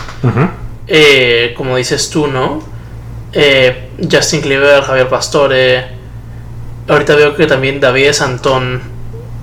eh, 0.87 1.53
como 1.57 1.77
dices 1.77 2.09
tú, 2.09 2.29
¿no? 2.29 2.63
Eh, 3.35 3.91
Justin 4.11 4.41
Cleaver, 4.41 4.83
Javier 4.83 5.09
Pastore, 5.09 5.87
ahorita 6.89 7.15
veo 7.15 7.35
que 7.35 7.47
también 7.47 7.81
David 7.81 8.13
Santón 8.13 8.81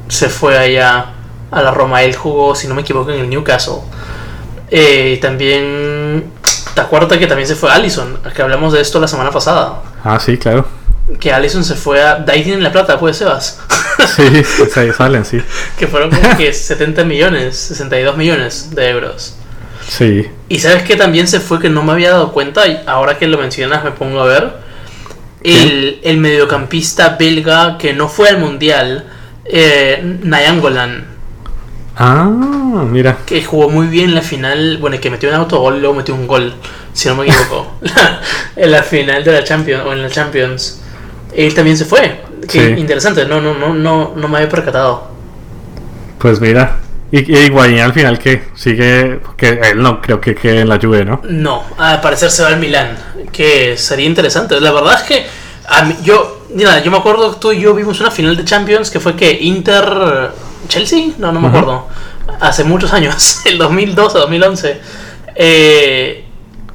se 0.07 0.29
fue 0.29 0.57
allá 0.57 1.13
a 1.51 1.61
la 1.61 1.71
Roma, 1.71 2.03
él 2.03 2.15
jugó, 2.15 2.55
si 2.55 2.67
no 2.67 2.75
me 2.75 2.81
equivoco, 2.81 3.11
en 3.11 3.19
el 3.19 3.29
Newcastle. 3.29 3.81
Eh, 4.69 5.15
y 5.17 5.19
también, 5.19 6.31
¿te 6.73 6.81
acuerdas 6.81 7.17
que 7.17 7.27
también 7.27 7.47
se 7.47 7.55
fue 7.55 7.71
Allison? 7.71 8.19
Que 8.35 8.41
hablamos 8.41 8.73
de 8.73 8.81
esto 8.81 8.99
la 8.99 9.07
semana 9.07 9.31
pasada. 9.31 9.81
Ah, 10.03 10.19
sí, 10.19 10.37
claro 10.37 10.65
que 11.17 11.31
Allison 11.31 11.63
se 11.63 11.75
fue 11.75 12.01
a. 12.01 12.15
De 12.15 12.31
ahí 12.31 12.43
tienen 12.43 12.63
la 12.63 12.71
plata, 12.71 12.99
pues, 12.99 13.17
Sebas. 13.17 13.59
sí, 14.15 14.43
pues 14.57 14.77
ahí 14.77 14.91
salen, 14.93 15.25
sí. 15.25 15.41
que 15.77 15.87
fueron 15.87 16.09
como 16.11 16.37
que 16.37 16.53
70 16.53 17.03
millones, 17.05 17.57
62 17.57 18.17
millones 18.17 18.69
de 18.71 18.89
euros. 18.89 19.35
Sí. 19.89 20.27
Y 20.47 20.59
sabes 20.59 20.83
que 20.83 20.95
también 20.95 21.27
se 21.27 21.39
fue 21.39 21.59
que 21.59 21.69
no 21.69 21.83
me 21.83 21.91
había 21.91 22.11
dado 22.11 22.31
cuenta, 22.31 22.67
y 22.67 22.79
ahora 22.85 23.17
que 23.17 23.27
lo 23.27 23.37
mencionas 23.37 23.83
me 23.83 23.91
pongo 23.91 24.21
a 24.21 24.25
ver. 24.25 24.69
El, 25.43 25.99
el 26.03 26.17
mediocampista 26.17 27.15
belga 27.17 27.77
que 27.77 27.93
no 27.93 28.07
fue 28.07 28.29
al 28.29 28.39
mundial, 28.39 29.05
eh, 29.45 30.17
Nayangolan. 30.23 31.07
Ah, 31.97 32.25
mira. 32.89 33.17
Que 33.25 33.43
jugó 33.43 33.69
muy 33.69 33.87
bien 33.87 34.09
en 34.09 34.15
la 34.15 34.21
final, 34.21 34.77
bueno, 34.79 34.99
que 35.01 35.09
metió 35.09 35.27
un 35.29 35.35
autogol 35.35 35.79
luego 35.79 35.95
metió 35.95 36.15
un 36.15 36.27
gol, 36.27 36.53
si 36.93 37.09
no 37.09 37.15
me 37.15 37.25
equivoco. 37.25 37.75
en 38.55 38.71
la 38.71 38.83
final 38.83 39.23
de 39.23 39.33
la 39.33 39.43
Champions, 39.43 39.83
o 39.85 39.93
en 39.93 40.01
la 40.03 40.09
Champions 40.09 40.81
él 41.33 41.53
también 41.53 41.77
se 41.77 41.85
fue. 41.85 42.21
Qué 42.47 42.71
interesante, 42.77 43.25
no, 43.25 43.41
no, 43.41 43.53
no, 43.53 43.73
no, 43.73 44.13
no 44.15 44.27
me 44.27 44.37
había 44.37 44.49
percatado. 44.49 45.09
Pues 46.17 46.39
mira, 46.41 46.77
y, 47.11 47.31
y 47.31 47.79
al 47.79 47.93
final 47.93 48.19
que 48.19 48.49
sigue, 48.55 49.19
que 49.35 49.59
él 49.71 49.81
no 49.81 50.01
creo 50.01 50.21
que 50.21 50.35
quede 50.35 50.61
en 50.61 50.69
la 50.69 50.79
Juve, 50.79 51.05
¿no? 51.05 51.21
No, 51.23 51.63
al 51.77 52.01
parecer 52.01 52.29
se 52.29 52.43
va 52.43 52.49
al 52.49 52.59
Milán, 52.59 52.97
que 53.31 53.77
sería 53.77 54.05
interesante. 54.05 54.59
La 54.61 54.71
verdad 54.71 54.95
es 54.95 55.01
que 55.03 55.25
a 55.67 55.83
mí, 55.83 55.95
yo, 56.03 56.45
mira, 56.53 56.81
yo 56.81 56.91
me 56.91 56.97
acuerdo 56.97 57.35
tú 57.35 57.51
y 57.51 57.61
yo 57.61 57.73
vimos 57.73 57.99
una 57.99 58.11
final 58.11 58.37
de 58.37 58.45
Champions 58.45 58.89
que 58.89 58.99
fue 58.99 59.15
que 59.15 59.31
Inter 59.31 60.31
Chelsea, 60.67 61.13
no, 61.17 61.31
no 61.31 61.39
me 61.39 61.47
acuerdo, 61.47 61.87
hace 62.39 62.63
muchos 62.63 62.93
años, 62.93 63.41
el 63.45 63.57
2012, 63.57 64.17
2011. 64.17 64.81
Eh, 65.35 66.25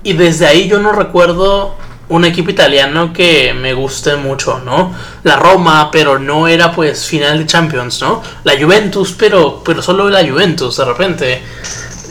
y 0.03 0.13
desde 0.15 0.47
ahí 0.47 0.69
yo 0.69 0.81
no 0.81 0.93
recuerdo 0.93 1.77
un 2.09 2.25
equipo 2.25 2.51
italiano 2.51 3.13
que 3.13 3.55
me 3.55 3.73
guste 3.73 4.17
mucho, 4.17 4.61
¿no? 4.65 4.95
La 5.23 5.37
Roma, 5.37 5.91
pero 5.91 6.19
no 6.19 6.47
era 6.49 6.71
pues 6.73 7.07
final 7.07 7.39
de 7.39 7.47
Champions, 7.47 8.03
¿no? 8.03 8.23
La 8.45 8.53
Juventus, 8.61 9.15
pero, 9.19 9.63
pero 9.65 9.81
solo 9.81 10.11
la 10.11 10.27
Juventus, 10.27 10.77
de 10.77 10.85
repente. 10.85 11.43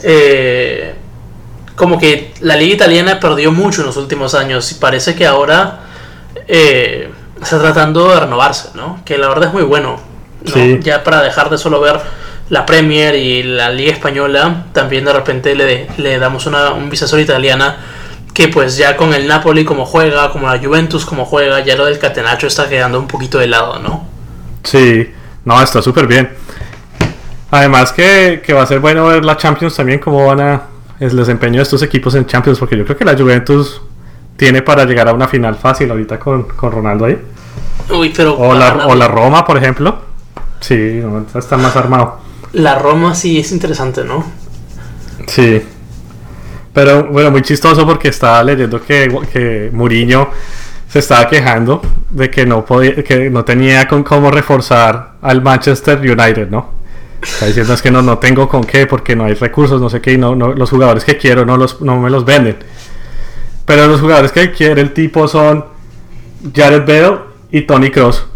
Eh, 0.02 0.94
como 1.76 1.98
que 1.98 2.34
la 2.40 2.56
liga 2.56 2.74
italiana 2.74 3.18
perdió 3.18 3.50
mucho 3.50 3.80
en 3.80 3.88
los 3.88 3.96
últimos 3.96 4.34
años 4.34 4.70
y 4.72 4.76
parece 4.76 5.14
que 5.14 5.26
ahora 5.26 5.80
eh, 6.46 7.10
está 7.40 7.58
tratando 7.58 8.10
de 8.10 8.20
renovarse, 8.20 8.70
¿no? 8.74 9.00
Que 9.04 9.18
la 9.18 9.28
verdad 9.28 9.48
es 9.48 9.54
muy 9.54 9.62
bueno. 9.62 9.98
Ya 10.82 11.02
para 11.02 11.22
dejar 11.22 11.48
de 11.48 11.56
solo 11.56 11.80
ver 11.80 11.98
la 12.50 12.66
Premier 12.66 13.14
y 13.14 13.42
la 13.42 13.70
Liga 13.70 13.92
Española, 13.92 14.66
también 14.74 15.06
de 15.06 15.12
repente 15.12 15.54
le, 15.54 15.88
le 15.96 16.18
damos 16.18 16.44
una, 16.44 16.72
un 16.72 16.90
vistazo 16.90 17.18
italiana 17.18 17.78
que 18.34 18.48
pues 18.48 18.76
ya 18.76 18.96
con 18.96 19.14
el 19.14 19.28
Napoli 19.28 19.64
como 19.64 19.86
juega, 19.86 20.30
como 20.30 20.48
la 20.48 20.58
Juventus 20.58 21.06
como 21.06 21.24
juega, 21.24 21.60
ya 21.60 21.76
lo 21.76 21.86
del 21.86 22.00
Catenacho 22.00 22.48
está 22.48 22.68
quedando 22.68 22.98
un 22.98 23.06
poquito 23.06 23.38
de 23.38 23.46
lado, 23.46 23.78
¿no? 23.78 24.06
Sí, 24.64 25.08
no, 25.44 25.62
está 25.62 25.80
súper 25.80 26.08
bien. 26.08 26.30
Además 27.52 27.92
que, 27.92 28.42
va 28.52 28.62
a 28.62 28.66
ser 28.66 28.80
bueno 28.80 29.06
ver 29.06 29.24
la 29.24 29.36
Champions 29.36 29.76
también, 29.76 30.00
cómo 30.00 30.26
van 30.26 30.40
a 30.40 30.62
el 30.98 31.16
desempeño 31.16 31.58
de 31.58 31.62
estos 31.62 31.82
equipos 31.82 32.14
en 32.16 32.26
Champions, 32.26 32.58
porque 32.58 32.76
yo 32.76 32.84
creo 32.84 32.96
que 32.96 33.04
la 33.04 33.16
Juventus 33.16 33.80
tiene 34.36 34.62
para 34.62 34.84
llegar 34.84 35.08
a 35.08 35.12
una 35.12 35.28
final 35.28 35.54
fácil 35.54 35.90
ahorita 35.90 36.18
con, 36.18 36.48
Ronaldo 36.60 37.04
ahí. 37.04 37.18
Uy, 37.90 38.12
pero 38.16 38.36
o, 38.36 38.52
la, 38.54 38.88
o 38.88 38.96
la 38.96 39.06
Roma, 39.06 39.44
por 39.44 39.56
ejemplo. 39.56 39.96
Sí, 40.58 41.00
está 41.36 41.56
más 41.56 41.76
armado. 41.76 42.18
La 42.52 42.76
Roma 42.76 43.14
sí 43.14 43.38
es 43.38 43.52
interesante, 43.52 44.02
¿no? 44.02 44.24
Sí. 45.28 45.62
Pero 46.74 47.04
bueno, 47.04 47.30
muy 47.30 47.42
chistoso 47.42 47.86
porque 47.86 48.08
estaba 48.08 48.42
leyendo 48.42 48.82
que, 48.82 49.08
que 49.32 49.70
Mourinho 49.72 50.28
se 50.88 50.98
estaba 50.98 51.28
quejando 51.28 51.80
de 52.10 52.28
que 52.30 52.44
no 52.44 52.64
podía, 52.64 53.02
que 53.02 53.30
no 53.30 53.44
tenía 53.44 53.86
con 53.86 54.02
cómo 54.02 54.30
reforzar 54.30 55.12
al 55.22 55.40
Manchester 55.40 55.98
United, 55.98 56.50
¿no? 56.50 56.74
Está 57.22 57.46
diciendo 57.46 57.72
es 57.72 57.80
que 57.80 57.90
no, 57.90 58.02
no 58.02 58.18
tengo 58.18 58.48
con 58.48 58.64
qué 58.64 58.86
porque 58.86 59.16
no 59.16 59.24
hay 59.24 59.34
recursos, 59.34 59.80
no 59.80 59.88
sé 59.88 60.00
qué, 60.00 60.12
y 60.12 60.18
no, 60.18 60.34
no, 60.34 60.52
los 60.52 60.68
jugadores 60.68 61.04
que 61.04 61.16
quiero 61.16 61.46
no, 61.46 61.56
los, 61.56 61.80
no 61.80 61.98
me 61.98 62.10
los 62.10 62.24
venden. 62.24 62.56
Pero 63.64 63.86
los 63.86 64.00
jugadores 64.00 64.32
que 64.32 64.50
quiere 64.50 64.82
el 64.82 64.92
tipo 64.92 65.26
son 65.26 65.64
Jared 66.54 66.86
Bale 66.86 67.18
y 67.50 67.62
Tony 67.62 67.90
Cross. 67.90 68.26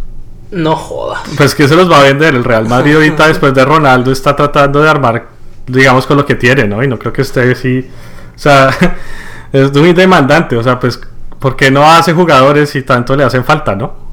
No 0.52 0.74
joda. 0.76 1.22
Pues 1.36 1.54
que 1.54 1.68
se 1.68 1.76
los 1.76 1.90
va 1.90 2.00
a 2.00 2.04
vender. 2.04 2.34
El 2.34 2.44
Real 2.44 2.66
Madrid 2.66 2.94
ahorita 2.94 3.26
después 3.28 3.52
de 3.52 3.64
Ronaldo 3.64 4.12
está 4.12 4.34
tratando 4.34 4.80
de 4.80 4.88
armar, 4.88 5.28
digamos, 5.66 6.06
con 6.06 6.16
lo 6.16 6.24
que 6.24 6.36
tiene, 6.36 6.66
¿no? 6.66 6.82
Y 6.82 6.86
no 6.86 6.98
creo 6.98 7.12
que 7.12 7.22
esté 7.22 7.52
así 7.52 7.84
o 8.38 8.40
sea, 8.40 8.70
es 9.52 9.72
muy 9.74 9.92
demandante. 9.92 10.56
O 10.56 10.62
sea, 10.62 10.78
pues, 10.78 11.00
¿por 11.40 11.56
qué 11.56 11.70
no 11.70 11.84
hace 11.84 12.12
jugadores 12.12 12.70
si 12.70 12.82
tanto 12.82 13.16
le 13.16 13.24
hacen 13.24 13.44
falta, 13.44 13.74
no? 13.74 14.08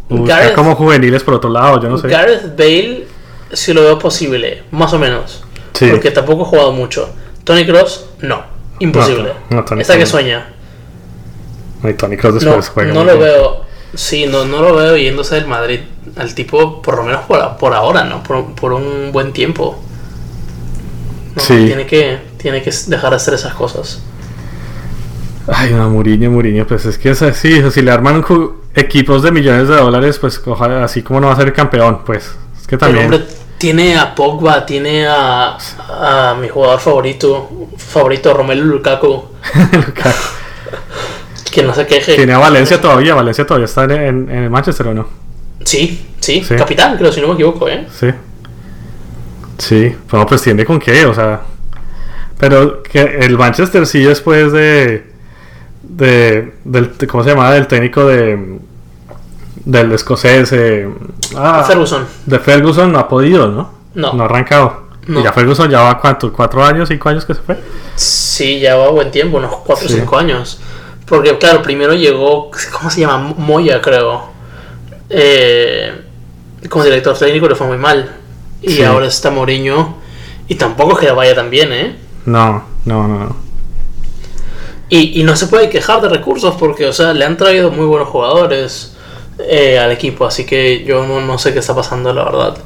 como 0.55 0.75
juveniles 0.75 1.23
por 1.23 1.35
otro 1.35 1.49
lado, 1.49 1.81
yo 1.81 1.89
no 1.89 1.97
sé. 1.97 2.07
Gareth 2.07 2.55
Bale, 2.57 3.07
si 3.51 3.73
lo 3.73 3.81
veo 3.81 3.97
posible, 3.97 4.63
más 4.71 4.93
o 4.93 4.99
menos. 4.99 5.43
Sí. 5.73 5.87
Porque 5.89 6.11
tampoco 6.11 6.43
he 6.43 6.45
jugado 6.45 6.71
mucho. 6.71 7.09
Tony 7.43 7.65
Cross, 7.65 8.05
no. 8.21 8.43
Imposible. 8.79 9.33
No, 9.49 9.65
Esta 9.79 9.97
que 9.97 10.05
sueña. 10.05 10.47
No, 11.81 11.93
Tony 11.95 12.17
Cross 12.17 12.35
después 12.35 12.69
juega. 12.69 12.93
No 12.93 13.03
lo 13.03 13.17
veo. 13.17 13.65
Sí, 13.93 14.25
no, 14.27 14.45
no 14.45 14.61
lo 14.61 14.75
veo 14.75 14.97
yéndose 14.97 15.35
del 15.35 15.47
Madrid. 15.47 15.81
Al 16.17 16.33
tipo, 16.33 16.81
por 16.81 16.97
lo 16.97 17.03
menos 17.03 17.21
por, 17.25 17.57
por 17.57 17.73
ahora, 17.73 18.03
¿no? 18.03 18.23
Por, 18.23 18.53
por 18.53 18.73
un 18.73 19.11
buen 19.11 19.33
tiempo. 19.33 19.79
sí. 21.37 21.65
Tiene 21.65 21.85
que, 21.85 22.19
tiene 22.37 22.61
que 22.61 22.71
dejar 22.87 23.09
de 23.11 23.15
hacer 23.15 23.33
esas 23.33 23.53
cosas. 23.53 24.01
Ay, 25.47 25.73
no, 25.73 25.89
Muriño, 25.89 26.31
Muriño, 26.31 26.65
pues 26.65 26.85
es 26.85 26.97
que 26.97 27.11
es 27.11 27.21
así, 27.21 27.61
si 27.71 27.81
le 27.81 27.91
arman 27.91 28.23
equipos 28.73 29.21
de 29.21 29.31
millones 29.31 29.67
de 29.67 29.75
dólares, 29.75 30.17
pues 30.19 30.41
así 30.81 31.03
como 31.03 31.19
no 31.19 31.27
va 31.27 31.33
a 31.33 31.35
ser 31.35 31.53
campeón, 31.53 32.01
pues 32.05 32.31
es 32.59 32.67
que 32.67 32.77
también... 32.77 33.05
Hombre 33.05 33.25
tiene 33.57 33.97
a 33.97 34.13
Pogba, 34.13 34.65
tiene 34.65 35.07
a, 35.07 35.57
a 35.89 36.35
mi 36.39 36.49
jugador 36.49 36.79
favorito, 36.79 37.69
favorito 37.77 38.33
Romelu 38.33 38.65
Lukaku. 38.65 39.23
Lukaku. 39.71 40.09
que 41.51 41.63
no 41.63 41.73
se 41.73 41.87
queje. 41.87 42.15
Tiene 42.15 42.33
a 42.33 42.39
Valencia 42.39 42.81
todavía, 42.81 43.15
Valencia 43.15 43.45
todavía 43.45 43.65
está 43.65 43.85
en, 43.85 44.29
en 44.29 44.43
el 44.43 44.49
Manchester 44.49 44.87
o 44.87 44.93
no. 44.93 45.07
Sí, 45.63 46.07
sí, 46.19 46.41
capitán, 46.41 46.97
creo, 46.97 47.11
si 47.11 47.21
no 47.21 47.27
me 47.27 47.33
equivoco, 47.33 47.67
¿eh? 47.69 47.87
Sí. 47.91 48.07
Sí, 49.57 49.95
bueno, 50.11 50.25
pues 50.25 50.41
tiene 50.41 50.65
con 50.65 50.79
qué, 50.79 51.05
o 51.05 51.13
sea... 51.13 51.41
Pero 52.37 52.83
que 52.83 53.19
el 53.21 53.37
Manchester 53.37 53.87
sí 53.87 54.03
después 54.03 54.51
de 54.51 55.14
de, 55.87 56.53
del, 56.63 56.91
¿cómo 57.07 57.23
se 57.23 57.31
llama? 57.31 57.51
Del 57.51 57.67
técnico 57.67 58.05
de 58.05 58.59
del 59.65 59.91
escocés 59.93 60.51
eh, 60.53 60.87
ah, 61.35 61.63
Ferguson. 61.67 62.05
De 62.25 62.39
Ferguson 62.39 62.91
no 62.91 62.99
ha 62.99 63.07
podido, 63.07 63.47
¿no? 63.47 63.71
No. 63.95 64.13
No 64.13 64.23
ha 64.23 64.25
arrancado. 64.27 64.85
Y 65.07 65.21
ya 65.21 65.31
Ferguson 65.31 65.69
ya 65.69 65.81
va 65.81 65.99
cuánto, 65.99 66.31
cuatro 66.33 66.63
años, 66.63 66.89
cinco 66.89 67.09
años 67.09 67.25
que 67.25 67.35
se 67.35 67.41
fue. 67.41 67.59
Sí, 67.95 68.59
ya 68.59 68.75
va 68.75 68.89
buen 68.89 69.11
tiempo, 69.11 69.37
unos 69.37 69.55
cuatro 69.57 69.85
o 69.85 69.89
cinco 69.89 70.17
años. 70.17 70.59
Porque 71.05 71.37
claro, 71.37 71.61
primero 71.61 71.93
llegó, 71.93 72.49
¿cómo 72.71 72.89
se 72.89 73.01
llama? 73.01 73.33
Moya, 73.37 73.81
creo. 73.81 74.29
Eh, 75.09 75.93
como 76.69 76.83
director 76.83 77.15
técnico 77.17 77.47
le 77.47 77.55
fue 77.55 77.67
muy 77.67 77.77
mal. 77.77 78.15
Y 78.61 78.81
ahora 78.81 79.05
está 79.05 79.29
Mourinho. 79.29 79.97
Y 80.47 80.55
tampoco 80.55 80.95
que 80.95 81.11
vaya 81.11 81.35
tan 81.35 81.51
bien, 81.51 81.71
¿eh? 81.71 81.95
No, 82.25 82.63
no, 82.85 83.07
no. 83.07 83.44
Y, 84.89 85.23
no 85.23 85.35
se 85.35 85.47
puede 85.47 85.69
quejar 85.69 86.01
de 86.01 86.09
recursos 86.09 86.55
porque, 86.59 86.85
o 86.85 86.93
sea, 86.93 87.13
le 87.13 87.25
han 87.25 87.37
traído 87.37 87.71
muy 87.71 87.85
buenos 87.85 88.07
jugadores 88.09 88.95
eh, 89.39 89.79
al 89.79 89.91
equipo, 89.91 90.25
así 90.25 90.45
que 90.45 90.83
yo 90.83 91.05
no, 91.05 91.37
sé 91.39 91.53
qué 91.53 91.59
está 91.59 91.73
pasando, 91.73 92.13
la 92.13 92.23
verdad. 92.23 92.57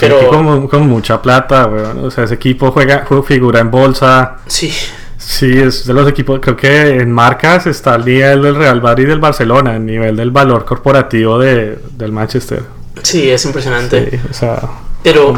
Pero 0.00 0.68
con, 0.68 0.88
mucha 0.88 1.22
plata, 1.22 1.70
o 2.02 2.10
sea, 2.10 2.24
ese 2.24 2.34
equipo 2.34 2.70
juega, 2.72 3.06
figura 3.24 3.60
en 3.60 3.70
bolsa. 3.70 4.38
Sí. 4.46 4.72
Sí, 5.16 5.56
es 5.56 5.86
de 5.86 5.94
los 5.94 6.08
equipos, 6.08 6.40
creo 6.40 6.56
que 6.56 6.96
en 6.96 7.12
marcas 7.12 7.68
está 7.68 7.94
al 7.94 8.04
nivel 8.04 8.42
del 8.42 8.56
Real 8.56 8.82
Madrid 8.82 9.04
y 9.04 9.06
del 9.06 9.20
Barcelona, 9.20 9.76
el 9.76 9.86
nivel 9.86 10.16
del 10.16 10.32
valor 10.32 10.64
corporativo 10.64 11.38
de, 11.38 11.78
del 11.92 12.10
Manchester. 12.10 12.64
Sí, 13.02 13.30
es 13.30 13.44
impresionante. 13.44 14.10
Sí, 14.10 14.20
o 14.28 14.34
sea, 14.34 14.60
pero, 15.02 15.32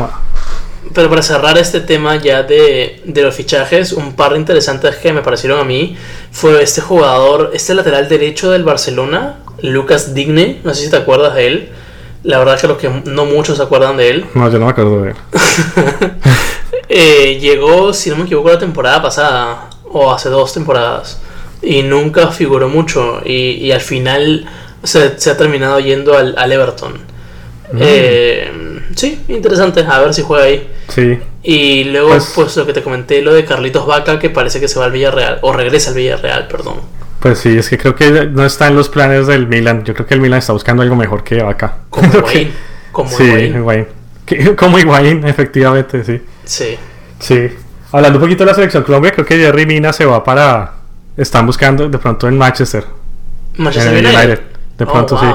pero 0.92 1.09
para 1.09 1.23
cerrar 1.23 1.57
este 1.59 1.81
tema 1.81 2.16
ya 2.16 2.42
de, 2.42 3.03
los 3.07 3.35
fichajes, 3.35 3.92
un 3.92 4.14
par 4.14 4.33
de 4.33 4.38
interesantes 4.38 4.97
que 4.97 5.12
me 5.12 5.23
parecieron 5.23 5.59
a 5.59 5.64
mí 5.64 5.97
fue 6.31 6.62
este 6.62 6.81
jugador, 6.81 7.51
este 7.55 7.75
lateral 7.75 8.09
derecho 8.09 8.51
del 8.51 8.64
Barcelona, 8.64 9.38
Lucas 9.62 10.14
Digne, 10.14 10.61
no 10.64 10.75
sé 10.75 10.85
si 10.85 10.90
te 10.90 10.97
acuerdas 10.97 11.35
de 11.35 11.47
él. 11.47 11.68
La 12.23 12.38
verdad 12.38 12.59
que 12.59 12.68
los 12.68 12.79
que 12.79 12.88
no 12.88 13.27
muchos 13.27 13.59
se 13.59 13.62
acuerdan 13.62 13.99
de 13.99 14.09
él. 14.09 14.27
No, 14.35 14.51
yo 14.51 14.59
no 14.59 14.64
me 14.64 14.70
acuerdo 14.70 15.03
de 15.03 15.11
él. 15.11 15.16
Eh, 16.87 17.38
llegó, 17.40 17.94
si 17.94 18.11
no 18.11 18.16
me 18.16 18.25
equivoco, 18.25 18.51
la 18.51 18.59
temporada 18.59 19.01
pasada, 19.01 19.70
o 19.85 20.12
hace 20.12 20.29
dos 20.29 20.53
temporadas, 20.53 21.18
y 21.62 21.83
nunca 21.83 22.29
figuró 22.29 22.68
mucho, 22.68 23.23
y, 23.25 23.73
al 23.73 23.81
final 23.81 24.47
se, 24.83 25.31
ha 25.31 25.37
terminado 25.37 25.81
yendo 25.81 26.16
al, 26.16 26.35
al 26.37 26.53
Everton. 26.53 27.13
Mm. 27.75 27.79
Eh, 27.81 28.81
sí, 28.95 29.25
interesante. 29.29 29.85
A 29.87 30.01
ver 30.01 30.15
si 30.15 30.23
juega 30.23 30.45
ahí. 30.45 30.69
Sí. 30.89 31.19
Y 31.43 31.85
luego, 31.85 32.09
pues, 32.09 32.33
pues, 32.35 32.57
lo 32.57 32.67
que 32.67 32.73
te 32.73 32.83
comenté, 32.83 33.21
lo 33.21 33.35
de 33.35 33.45
Carlitos 33.45 33.87
Vaca, 33.87 34.19
que 34.19 34.31
parece 34.31 34.61
que 34.61 34.69
se 34.69 34.79
va 34.79 34.87
al 34.87 34.93
Villarreal, 34.93 35.39
o 35.43 35.53
regresa 35.53 35.91
al 35.91 35.97
Villarreal, 35.97 36.49
perdón. 36.49 36.77
Pues 37.21 37.39
sí, 37.39 37.57
es 37.57 37.69
que 37.69 37.79
creo 37.79 37.95
que 37.95 38.27
no 38.27 38.45
está 38.45 38.69
en 38.69 38.77
los 38.77 38.89
planes 38.89 39.27
del 39.27 39.47
Milan. 39.47 39.85
Yo 39.85 39.95
creo 39.95 40.07
que 40.07 40.15
el 40.15 40.21
Milan 40.21 40.39
está 40.39 40.53
buscando 40.53 40.83
algo 40.83 40.95
mejor 40.95 41.25
que 41.25 41.43
Vaca. 41.43 41.79
Como 41.91 42.13
Higuaín. 42.13 42.53
Como 42.93 43.11
sí, 43.11 43.25
Higuaín. 43.25 43.87
Como 44.57 44.79
Higuaín, 44.79 45.27
efectivamente, 45.27 46.05
sí. 46.05 46.23
Sí. 46.45 46.77
Sí. 47.19 47.51
Hablando 47.93 48.19
un 48.19 48.25
poquito 48.25 48.45
de 48.45 48.51
la 48.51 48.55
selección 48.55 48.83
Colombia, 48.83 49.13
creo 49.13 49.25
que 49.25 49.37
Jerry 49.37 49.67
Mina 49.67 49.93
se 49.93 50.05
va 50.05 50.23
para. 50.23 50.75
Están 51.17 51.47
buscando 51.47 51.89
de 51.89 51.99
pronto 51.99 52.27
en 52.29 52.37
Manchester. 52.37 52.85
Manchester 53.57 54.05
United. 54.05 54.41
De 54.77 54.87
pronto, 54.87 55.15
oh, 55.15 55.21
sí. 55.21 55.27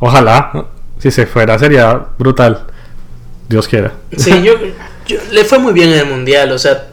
Ojalá. 0.00 0.66
Si 0.98 1.10
se 1.10 1.26
fuera 1.26 1.58
sería 1.58 2.06
brutal. 2.18 2.66
Dios 3.48 3.68
quiera. 3.68 3.92
Sí, 4.16 4.42
yo, 4.42 4.54
le 5.30 5.44
fue 5.44 5.58
muy 5.58 5.72
bien 5.72 5.90
en 5.90 6.00
el 6.00 6.06
mundial, 6.06 6.50
o 6.50 6.58
sea, 6.58 6.88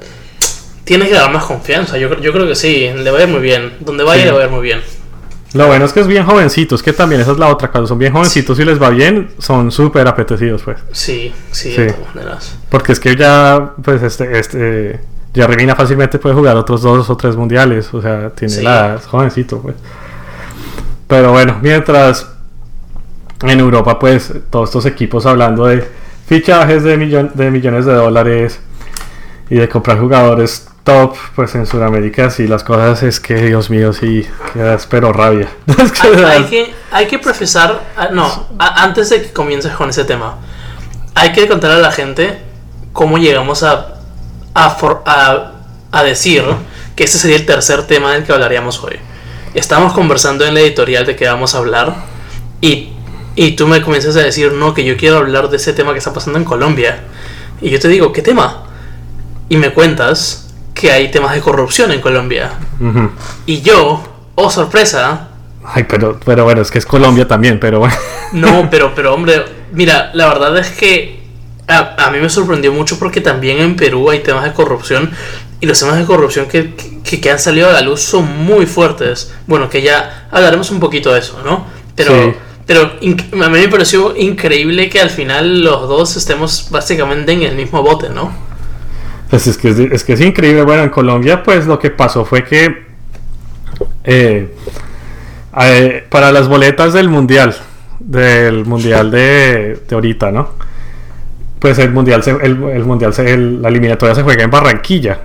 tienes 0.83 1.09
que 1.09 1.15
dar 1.15 1.31
más 1.31 1.45
confianza. 1.45 1.97
Yo, 1.97 2.19
yo 2.19 2.31
creo 2.31 2.47
que 2.47 2.55
sí, 2.55 2.89
le 2.95 3.11
va 3.11 3.19
a 3.19 3.23
ir 3.23 3.27
muy 3.27 3.41
bien. 3.41 3.73
Donde 3.79 4.03
vaya 4.03 4.25
le 4.25 4.31
va 4.31 4.41
a 4.41 4.45
ir 4.45 4.51
muy 4.51 4.61
bien. 4.61 4.81
Lo 5.53 5.67
bueno 5.67 5.85
es 5.85 5.93
que 5.93 5.99
es 5.99 6.07
bien 6.07 6.25
jovencitos, 6.25 6.81
que 6.81 6.93
también 6.93 7.21
esa 7.21 7.31
es 7.31 7.37
la 7.37 7.47
otra. 7.47 7.69
Cuando 7.69 7.87
son 7.87 7.99
bien 7.99 8.11
jovencitos 8.11 8.59
y 8.59 8.65
les 8.65 8.81
va 8.81 8.89
bien, 8.89 9.29
son 9.37 9.71
súper 9.71 10.07
apetecidos, 10.07 10.63
pues. 10.63 10.79
Sí, 10.91 11.31
sí, 11.51 11.71
de 11.71 11.93
todas 11.93 12.15
maneras. 12.15 12.55
Porque 12.69 12.91
es 12.91 12.99
que 12.99 13.15
ya, 13.15 13.73
pues, 13.83 14.01
este, 14.01 14.39
este, 14.39 14.99
ya 15.33 15.45
Revina 15.45 15.75
fácilmente 15.75 16.17
puede 16.17 16.33
jugar 16.33 16.57
otros 16.57 16.81
dos 16.81 17.07
o 17.07 17.17
tres 17.17 17.35
mundiales. 17.35 17.93
O 17.93 18.01
sea, 18.01 18.31
tiene 18.31 18.63
la 18.63 18.99
jovencito, 19.05 19.59
pues. 19.59 19.75
Pero 21.07 21.31
bueno, 21.31 21.59
mientras 21.61 22.32
en 23.43 23.59
Europa, 23.59 23.99
pues 23.99 24.31
todos 24.49 24.69
estos 24.69 24.85
equipos 24.85 25.25
hablando 25.25 25.65
de 25.65 25.87
fichajes 26.27 26.83
de, 26.83 26.97
de 27.33 27.51
millones 27.51 27.85
de 27.85 27.93
dólares 27.93 28.59
y 29.49 29.55
de 29.55 29.67
comprar 29.69 29.99
jugadores 29.99 30.67
top, 30.83 31.15
pues 31.35 31.55
en 31.55 31.65
Sudamérica 31.65 32.29
sí 32.29 32.47
las 32.47 32.63
cosas 32.63 33.03
es 33.03 33.19
que, 33.19 33.35
Dios 33.35 33.69
mío, 33.69 33.93
sí, 33.93 34.27
quedas 34.53 34.87
pero 34.87 35.13
rabia. 35.13 35.47
hay, 36.27 36.43
que, 36.43 36.73
hay 36.91 37.07
que 37.07 37.19
profesar, 37.19 37.81
ah, 37.97 38.09
no, 38.11 38.47
antes 38.57 39.09
de 39.09 39.21
que 39.21 39.31
comiences 39.31 39.73
con 39.73 39.89
ese 39.89 40.03
tema, 40.03 40.37
hay 41.15 41.31
que 41.31 41.47
contar 41.47 41.71
a 41.71 41.77
la 41.77 41.91
gente 41.91 42.39
cómo 42.91 43.17
llegamos 43.17 43.63
a, 43.63 43.99
a, 44.55 45.51
a 45.91 46.03
decir 46.03 46.43
que 46.95 47.03
este 47.03 47.17
sería 47.17 47.37
el 47.37 47.45
tercer 47.45 47.87
tema 47.87 48.13
del 48.13 48.23
que 48.23 48.33
hablaríamos 48.33 48.83
hoy. 48.83 48.97
Estamos 49.53 49.93
conversando 49.93 50.45
en 50.45 50.53
la 50.53 50.61
editorial 50.61 51.05
de 51.05 51.15
que 51.15 51.27
vamos 51.27 51.55
a 51.55 51.59
hablar 51.59 51.95
y 52.59 52.92
y 53.35 53.51
tú 53.51 53.67
me 53.67 53.81
comienzas 53.81 54.15
a 54.15 54.21
decir, 54.21 54.51
no, 54.53 54.73
que 54.73 54.83
yo 54.83 54.95
quiero 54.97 55.17
hablar 55.17 55.49
de 55.49 55.57
ese 55.57 55.73
tema 55.73 55.91
que 55.93 55.97
está 55.97 56.13
pasando 56.13 56.39
en 56.39 56.45
Colombia. 56.45 57.03
Y 57.61 57.69
yo 57.69 57.79
te 57.79 57.87
digo, 57.87 58.11
¿qué 58.11 58.21
tema? 58.21 58.63
Y 59.49 59.57
me 59.57 59.71
cuentas 59.73 60.53
que 60.73 60.91
hay 60.91 61.09
temas 61.11 61.33
de 61.33 61.41
corrupción 61.41 61.91
en 61.91 62.01
Colombia. 62.01 62.51
Y 63.45 63.61
yo, 63.61 64.03
oh 64.35 64.49
sorpresa. 64.49 65.29
Ay, 65.63 65.85
pero, 65.87 66.19
pero 66.23 66.43
bueno, 66.43 66.61
es 66.61 66.69
que 66.69 66.79
es 66.79 66.85
Colombia 66.85 67.27
también, 67.27 67.59
pero 67.59 67.79
bueno. 67.79 67.95
No, 68.33 68.67
pero, 68.71 68.93
pero 68.93 69.13
hombre, 69.13 69.43
mira, 69.71 70.11
la 70.13 70.27
verdad 70.27 70.57
es 70.57 70.69
que 70.71 71.23
a, 71.67 72.09
mí 72.11 72.19
me 72.19 72.29
sorprendió 72.29 72.73
mucho 72.73 72.99
porque 72.99 73.21
también 73.21 73.59
en 73.59 73.75
Perú 73.75 74.09
hay 74.09 74.19
temas 74.19 74.43
de 74.43 74.53
corrupción 74.53 75.11
y 75.59 75.65
los 75.65 75.79
temas 75.79 75.97
de 75.97 76.05
corrupción 76.05 76.47
que, 76.47 76.73
que, 77.03 77.31
han 77.31 77.39
salido 77.39 77.69
a 77.69 77.73
la 77.73 77.81
luz 77.81 78.01
son 78.01 78.43
muy 78.43 78.65
fuertes. 78.65 79.33
Bueno, 79.47 79.69
que 79.69 79.81
ya 79.81 80.27
hablaremos 80.29 80.69
un 80.71 80.79
poquito 80.79 81.13
de 81.13 81.19
eso, 81.19 81.41
¿no? 81.45 81.65
Pero, 81.95 82.35
pero 82.65 82.81
a 82.81 83.49
mí 83.49 83.59
me 83.59 83.67
pareció 83.67 84.15
increíble 84.15 84.89
que 84.89 85.01
al 85.01 85.09
final 85.09 85.63
los 85.63 85.87
dos 85.89 86.15
estemos 86.15 86.67
básicamente 86.69 87.33
en 87.33 87.41
el 87.43 87.55
mismo 87.55 87.81
bote, 87.81 88.09
¿no? 88.09 88.31
Pues 89.29 89.47
es 89.47 89.57
que 89.57 89.69
es, 89.91 90.03
que 90.03 90.13
es 90.13 90.21
increíble. 90.21 90.63
Bueno, 90.63 90.83
en 90.83 90.89
Colombia, 90.89 91.43
pues 91.43 91.65
lo 91.65 91.79
que 91.79 91.89
pasó 91.89 92.23
fue 92.23 92.43
que 92.43 92.83
eh, 94.03 94.53
eh, 95.59 96.05
para 96.09 96.31
las 96.31 96.47
boletas 96.47 96.93
del 96.93 97.09
mundial, 97.09 97.55
del 97.99 98.65
mundial 98.65 99.11
de, 99.11 99.81
de 99.87 99.95
ahorita, 99.95 100.31
¿no? 100.31 100.49
Pues 101.59 101.79
el 101.79 101.91
mundial, 101.91 102.21
el, 102.41 102.55
mundial, 102.85 103.13
la 103.61 103.69
eliminatoria 103.69 104.15
se 104.15 104.23
juega 104.23 104.43
en 104.43 104.51
Barranquilla. 104.51 105.19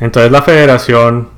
Entonces 0.00 0.32
la 0.32 0.42
federación 0.42 1.28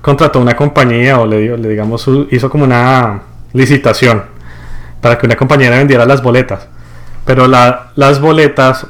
contrató 0.00 0.40
una 0.40 0.56
compañía 0.56 1.20
o 1.20 1.26
le, 1.26 1.56
le 1.56 1.68
digamos 1.68 2.08
hizo 2.30 2.48
como 2.48 2.64
una 2.64 3.22
licitación 3.52 4.29
para 5.00 5.18
que 5.18 5.26
una 5.26 5.36
compañera 5.36 5.76
vendiera 5.76 6.04
las 6.06 6.22
boletas. 6.22 6.66
Pero 7.24 7.48
las 7.48 8.20
boletas, 8.20 8.86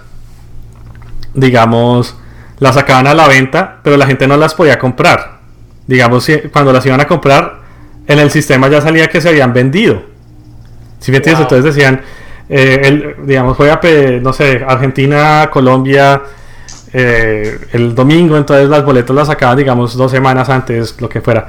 digamos, 1.35 2.17
las 2.59 2.75
sacaban 2.75 3.07
a 3.07 3.15
la 3.15 3.29
venta, 3.29 3.79
pero 3.83 3.97
la 3.97 4.07
gente 4.07 4.27
no 4.27 4.37
las 4.37 4.55
podía 4.55 4.79
comprar. 4.79 5.39
Digamos, 5.87 6.27
cuando 6.53 6.73
las 6.73 6.85
iban 6.87 7.01
a 7.01 7.07
comprar, 7.07 7.61
en 8.07 8.19
el 8.19 8.31
sistema 8.31 8.69
ya 8.69 8.81
salía 8.81 9.09
que 9.09 9.21
se 9.21 9.29
habían 9.29 9.53
vendido. 9.53 10.03
¿Sí 11.01 11.11
me 11.11 11.19
entiendes? 11.19 11.43
Entonces 11.43 11.75
decían, 11.75 12.03
eh, 12.49 12.81
el, 12.85 13.27
digamos, 13.27 13.57
juega, 13.57 13.81
no 14.21 14.33
sé, 14.33 14.65
Argentina, 14.67 15.49
Colombia, 15.53 16.23
eh, 16.93 17.59
el 17.73 17.95
domingo, 17.95 18.37
entonces 18.37 18.69
las 18.69 18.85
boletas 18.85 19.15
las 19.15 19.29
sacaban, 19.29 19.57
digamos, 19.57 19.97
dos 19.97 20.11
semanas 20.11 20.49
antes, 20.49 21.01
lo 21.01 21.09
que 21.09 21.21
fuera, 21.21 21.47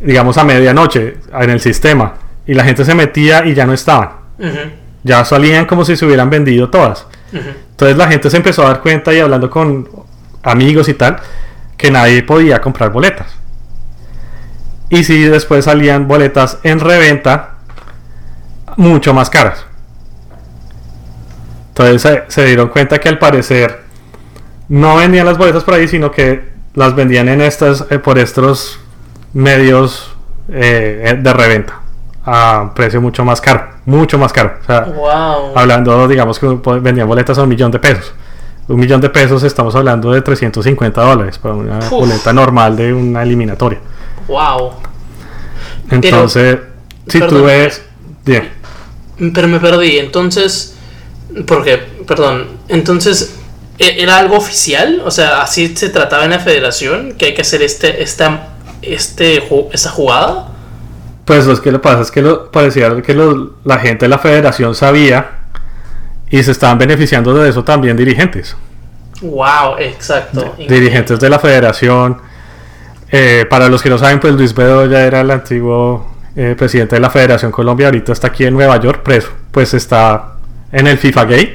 digamos, 0.00 0.38
a 0.38 0.44
medianoche 0.44 1.16
en 1.32 1.50
el 1.50 1.60
sistema 1.60 2.27
y 2.48 2.54
la 2.54 2.64
gente 2.64 2.84
se 2.84 2.94
metía 2.94 3.44
y 3.44 3.54
ya 3.54 3.66
no 3.66 3.74
estaban. 3.74 4.08
Ya 5.04 5.24
salían 5.24 5.66
como 5.66 5.84
si 5.84 5.96
se 5.96 6.06
hubieran 6.06 6.30
vendido 6.30 6.70
todas. 6.70 7.06
Entonces 7.30 7.96
la 7.96 8.08
gente 8.08 8.30
se 8.30 8.38
empezó 8.38 8.64
a 8.64 8.68
dar 8.68 8.80
cuenta 8.80 9.12
y 9.12 9.20
hablando 9.20 9.50
con 9.50 9.86
amigos 10.42 10.88
y 10.88 10.94
tal, 10.94 11.18
que 11.76 11.90
nadie 11.90 12.22
podía 12.22 12.60
comprar 12.62 12.90
boletas. 12.90 13.26
Y 14.88 15.04
si 15.04 15.24
después 15.24 15.66
salían 15.66 16.08
boletas 16.08 16.58
en 16.62 16.80
reventa, 16.80 17.56
mucho 18.76 19.12
más 19.12 19.28
caras. 19.28 19.66
Entonces 21.68 22.22
se, 22.28 22.44
dieron 22.46 22.68
cuenta 22.70 22.98
que 22.98 23.10
al 23.10 23.18
parecer 23.18 23.82
no 24.70 24.96
vendían 24.96 25.26
las 25.26 25.36
boletas 25.36 25.64
por 25.64 25.74
ahí, 25.74 25.86
sino 25.86 26.10
que 26.10 26.48
las 26.74 26.94
vendían 26.94 27.28
en 27.28 27.42
estas, 27.42 27.84
eh, 27.90 27.98
por 27.98 28.18
estos 28.18 28.80
medios 29.34 30.16
eh, 30.48 31.18
de 31.20 31.32
reventa 31.34 31.77
a 32.30 32.72
precio 32.74 33.00
mucho 33.00 33.24
más 33.24 33.40
caro, 33.40 33.68
mucho 33.86 34.18
más 34.18 34.32
caro. 34.32 34.58
hablando, 35.54 36.06
digamos 36.06 36.38
que 36.38 36.46
vendían 36.80 37.08
boletas 37.08 37.38
a 37.38 37.42
un 37.42 37.48
millón 37.48 37.70
de 37.70 37.78
pesos. 37.78 38.12
Un 38.68 38.78
millón 38.78 39.00
de 39.00 39.08
pesos 39.08 39.42
estamos 39.44 39.74
hablando 39.74 40.12
de 40.12 40.20
350 40.20 41.00
dólares 41.00 41.38
para 41.38 41.54
una 41.54 41.78
boleta 41.88 42.32
normal 42.34 42.76
de 42.76 42.92
una 42.92 43.22
eliminatoria. 43.22 43.78
Wow. 44.26 44.72
Entonces, 45.90 46.58
si 47.06 47.20
tú 47.20 47.44
ves... 47.44 47.82
Pero 48.24 49.48
me 49.48 49.58
perdí, 49.58 49.98
entonces... 49.98 50.76
Porque, 51.46 51.78
perdón, 52.06 52.46
entonces 52.68 53.38
¿e-, 53.78 54.02
¿Era 54.02 54.18
algo 54.18 54.36
oficial? 54.36 55.02
O 55.04 55.10
sea, 55.10 55.42
¿así 55.42 55.74
se 55.76 55.88
trataba 55.88 56.24
en 56.24 56.30
la 56.30 56.40
federación? 56.40 57.14
¿Que 57.14 57.26
hay 57.26 57.34
que 57.34 57.40
hacer 57.40 57.62
este, 57.62 58.02
esta, 58.02 58.48
este, 58.82 59.42
esta 59.72 59.90
jugada? 59.90 60.48
Pues 61.28 61.44
lo 61.46 61.60
que 61.60 61.78
pasa 61.78 62.00
es 62.00 62.10
que 62.10 62.22
lo, 62.22 62.50
parecía 62.50 63.02
que 63.02 63.14
la 63.64 63.78
gente 63.78 64.06
de 64.06 64.08
la 64.08 64.18
federación 64.18 64.74
sabía 64.74 65.32
y 66.30 66.42
se 66.42 66.52
estaban 66.52 66.78
beneficiando 66.78 67.34
de 67.34 67.50
eso 67.50 67.62
también 67.62 67.98
dirigentes. 67.98 68.56
Wow, 69.20 69.76
exacto. 69.78 70.54
Dirigentes 70.56 71.20
de 71.20 71.28
la 71.28 71.38
federación. 71.38 72.16
Eh, 73.12 73.44
para 73.50 73.68
los 73.68 73.82
que 73.82 73.90
no 73.90 73.98
saben, 73.98 74.20
pues 74.20 74.32
Luis 74.36 74.54
Bedoya 74.54 75.04
era 75.04 75.20
el 75.20 75.30
antiguo 75.30 76.14
eh, 76.34 76.54
presidente 76.56 76.96
de 76.96 77.00
la 77.00 77.10
Federación 77.10 77.52
Colombia. 77.52 77.88
Ahorita 77.88 78.12
está 78.12 78.28
aquí 78.28 78.46
en 78.46 78.54
Nueva 78.54 78.80
York 78.80 79.02
preso. 79.02 79.28
Pues 79.50 79.74
está 79.74 80.32
en 80.72 80.86
el 80.86 80.96
FIFA 80.96 81.24
Gate. 81.26 81.54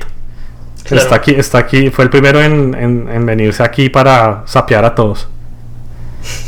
Está 0.85 1.15
aquí, 1.15 1.31
está 1.31 1.57
aquí, 1.57 1.89
fue 1.89 2.03
el 2.03 2.11
primero 2.11 2.39
en, 2.43 2.75
en 2.75 3.25
venirse 3.25 3.63
aquí 3.63 3.89
para 3.89 4.43
sapear 4.45 4.85
a 4.85 4.93
todos. 4.93 5.27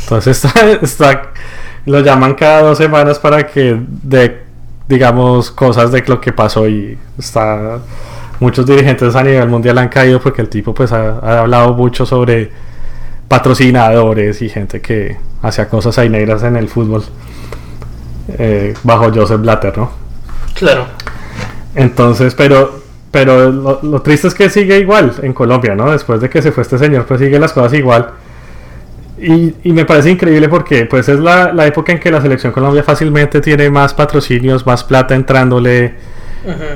Entonces 0.02 0.44
está, 0.44 0.70
está 0.80 1.32
lo 1.86 2.00
llaman 2.00 2.34
cada 2.34 2.62
dos 2.62 2.78
semanas 2.78 3.18
para 3.18 3.46
que 3.46 3.80
de 4.02 4.42
digamos 4.88 5.50
cosas 5.50 5.90
de 5.90 6.04
lo 6.06 6.20
que 6.20 6.32
pasó 6.32 6.68
y 6.68 6.98
está 7.18 7.78
muchos 8.38 8.66
dirigentes 8.66 9.14
a 9.16 9.22
nivel 9.22 9.48
mundial 9.48 9.78
han 9.78 9.88
caído 9.88 10.20
porque 10.20 10.42
el 10.42 10.48
tipo 10.48 10.74
pues 10.74 10.92
ha, 10.92 11.40
hablado 11.40 11.72
mucho 11.72 12.04
sobre 12.04 12.50
patrocinadores 13.28 14.42
y 14.42 14.48
gente 14.48 14.80
que 14.80 15.16
hacía 15.42 15.68
cosas 15.68 15.98
ahí 15.98 16.08
negras 16.08 16.42
en 16.42 16.56
el 16.56 16.68
fútbol 16.68 17.04
eh, 18.38 18.74
bajo 18.82 19.12
Joseph 19.12 19.40
Blatter, 19.40 19.78
¿no? 19.78 19.90
Claro. 20.54 20.86
Entonces, 21.74 22.34
pero 22.34 22.82
pero 23.10 23.50
lo, 23.50 23.80
lo, 23.82 24.02
triste 24.02 24.28
es 24.28 24.34
que 24.34 24.50
sigue 24.50 24.78
igual 24.78 25.14
en 25.22 25.32
Colombia, 25.32 25.74
¿no? 25.74 25.90
Después 25.90 26.20
de 26.20 26.28
que 26.28 26.42
se 26.42 26.52
fue 26.52 26.62
este 26.62 26.76
señor, 26.76 27.06
pues 27.06 27.20
sigue 27.20 27.38
las 27.38 27.52
cosas 27.52 27.72
igual. 27.72 28.10
Y, 29.18 29.72
me 29.72 29.86
parece 29.86 30.10
increíble 30.10 30.48
porque 30.48 30.84
pues 30.84 31.08
es 31.08 31.18
la, 31.18 31.66
época 31.66 31.92
en 31.92 31.98
que 31.98 32.10
la 32.10 32.20
selección 32.20 32.52
Colombia 32.52 32.82
fácilmente 32.82 33.40
tiene 33.40 33.70
más 33.70 33.94
patrocinios, 33.94 34.66
más 34.66 34.84
plata 34.84 35.14
entrándole, 35.14 35.94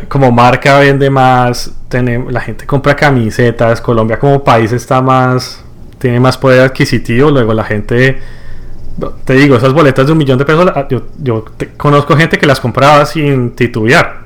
como 0.09 0.33
marca 0.33 0.79
vende 0.79 1.11
más, 1.11 1.71
la 1.91 2.41
gente 2.41 2.67
compra 2.67 2.97
camisetas, 2.97 3.81
Colombia 3.81 4.19
como 4.19 4.43
país 4.43 4.73
está 4.73 5.03
más, 5.03 5.63
tiene 5.99 6.19
más 6.19 6.39
poder 6.39 6.63
adquisitivo, 6.63 7.31
luego 7.31 7.53
la 7.53 7.65
gente, 7.65 8.19
te 9.25 9.35
digo, 9.35 9.57
esas 9.57 9.75
boletas 9.75 10.07
de 10.07 10.13
un 10.13 10.19
millón 10.19 10.39
de 10.39 10.45
pesos, 10.47 10.73
yo, 10.89 11.03
yo 11.19 11.45
conozco 11.77 12.17
gente 12.17 12.39
que 12.39 12.47
las 12.47 12.59
compraba 12.59 13.05
sin 13.05 13.51
titubear 13.51 14.21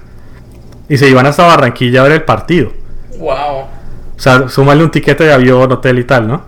y 0.89 0.97
se 0.97 1.09
iban 1.09 1.27
hasta 1.27 1.47
Barranquilla 1.47 2.01
a 2.01 2.05
ver 2.05 2.13
el 2.13 2.23
partido. 2.23 2.71
Wow. 3.19 3.65
O 4.17 4.21
sea, 4.21 4.49
súmale 4.49 4.85
un 4.85 4.91
tiquete 4.91 5.25
de 5.25 5.33
avión, 5.33 5.71
hotel 5.71 5.99
y 5.99 6.05
tal, 6.05 6.29
¿no? 6.29 6.43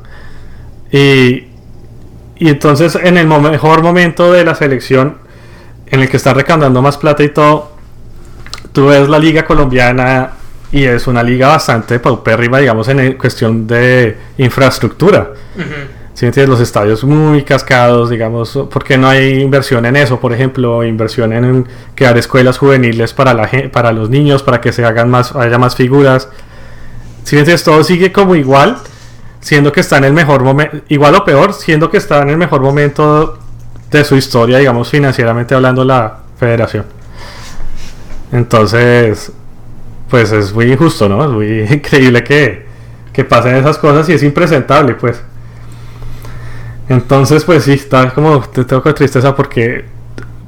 Y, 0.90 1.45
y 2.38 2.48
entonces 2.48 2.96
en 2.96 3.16
el 3.16 3.26
mejor 3.26 3.82
momento 3.82 4.32
de 4.32 4.44
la 4.44 4.54
selección, 4.54 5.18
en 5.86 6.00
el 6.00 6.08
que 6.08 6.16
está 6.16 6.34
recaudando 6.34 6.82
más 6.82 6.98
plata 6.98 7.22
y 7.22 7.28
todo, 7.30 7.72
tú 8.72 8.86
ves 8.86 9.08
la 9.08 9.18
liga 9.18 9.44
colombiana 9.44 10.32
y 10.72 10.84
es 10.84 11.06
una 11.06 11.22
liga 11.22 11.48
bastante 11.48 11.98
paupérrima, 11.98 12.58
digamos, 12.58 12.88
en 12.88 13.14
cuestión 13.14 13.66
de 13.66 14.16
infraestructura. 14.38 15.32
Si 16.12 16.24
entiendes, 16.24 16.48
los 16.48 16.60
estadios 16.60 17.04
muy 17.04 17.42
cascados, 17.42 18.10
digamos, 18.10 18.58
porque 18.70 18.96
no 18.96 19.06
hay 19.06 19.40
inversión 19.40 19.84
en 19.86 19.96
eso, 19.96 20.18
por 20.18 20.32
ejemplo, 20.32 20.82
inversión 20.82 21.32
en 21.32 21.68
crear 21.94 22.16
escuelas 22.16 22.58
juveniles 22.58 23.12
para, 23.12 23.34
la, 23.34 23.48
para 23.70 23.92
los 23.92 24.08
niños, 24.10 24.42
para 24.42 24.60
que 24.60 24.72
se 24.72 24.84
hagan 24.84 25.10
más, 25.10 25.36
haya 25.36 25.58
más 25.58 25.76
figuras. 25.76 26.28
Si 27.24 27.36
entiendes, 27.36 27.64
todo 27.64 27.84
sigue 27.84 28.12
como 28.12 28.34
igual, 28.34 28.78
siendo 29.46 29.70
que 29.70 29.78
está 29.78 29.98
en 29.98 30.02
el 30.02 30.12
mejor 30.12 30.42
momento, 30.42 30.78
igual 30.88 31.14
o 31.14 31.24
peor, 31.24 31.54
siendo 31.54 31.88
que 31.88 31.98
está 31.98 32.20
en 32.20 32.30
el 32.30 32.36
mejor 32.36 32.62
momento 32.62 33.38
de 33.92 34.04
su 34.04 34.16
historia, 34.16 34.58
digamos, 34.58 34.90
financieramente 34.90 35.54
hablando, 35.54 35.84
la 35.84 36.18
federación. 36.36 36.84
Entonces, 38.32 39.30
pues 40.10 40.32
es 40.32 40.52
muy 40.52 40.72
injusto, 40.72 41.08
¿no? 41.08 41.22
Es 41.22 41.30
muy 41.30 41.60
increíble 41.74 42.24
que, 42.24 42.66
que 43.12 43.22
pasen 43.22 43.54
esas 43.54 43.78
cosas 43.78 44.08
y 44.08 44.14
es 44.14 44.24
impresentable, 44.24 44.96
pues. 44.96 45.22
Entonces, 46.88 47.44
pues 47.44 47.62
sí, 47.62 47.74
está 47.74 48.12
como, 48.12 48.40
te 48.40 48.64
tengo 48.64 48.82
tristeza 48.94 49.36
porque 49.36 49.84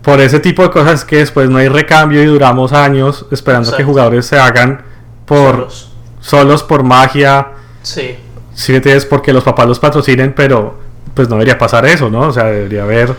por 0.03 0.21
ese 0.21 0.41
tipo 0.41 0.65
de 0.65 0.71
cosas 0.73 1.05
que 1.05 1.19
después 1.19 1.49
no 1.49 1.59
hay 1.59 1.69
recambio 1.69 2.21
y 2.21 2.27
duramos 2.27 2.73
años 2.73 3.27
esperando 3.31 3.77
que 3.77 3.85
jugadores 3.85 4.27
se 4.27 4.41
hagan 4.41 4.83
por 5.25 5.55
solos, 5.55 5.93
solos 6.19 6.63
por 6.65 6.83
magia. 6.83 7.53
Sí 7.85 8.17
sí 8.59 8.75
es 8.75 9.07
porque 9.07 9.33
los 9.33 9.45
papás 9.45 9.69
los 9.69 9.79
patrocinen, 9.79 10.35
pero 10.35 10.77
pues 11.15 11.29
no 11.29 11.37
debería 11.37 11.57
pasar 11.57 11.87
eso, 11.87 12.11
¿no? 12.11 12.23
O 12.23 12.33
sea, 12.33 12.47
debería 12.47 12.83
haber 12.83 13.15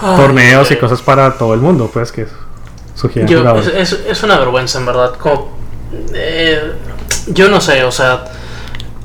torneos 0.00 0.70
y 0.70 0.76
cosas 0.76 1.02
para 1.02 1.36
todo 1.36 1.52
el 1.52 1.60
mundo, 1.60 1.90
pues 1.92 2.12
que 2.12 2.22
es, 2.22 2.30
una 4.22 4.38
vergüenza, 4.38 4.78
en 4.78 4.86
verdad. 4.86 5.14
Eh, 6.14 6.72
yo 7.26 7.48
no 7.48 7.60
sé, 7.60 7.82
o 7.82 7.90
sea, 7.90 8.24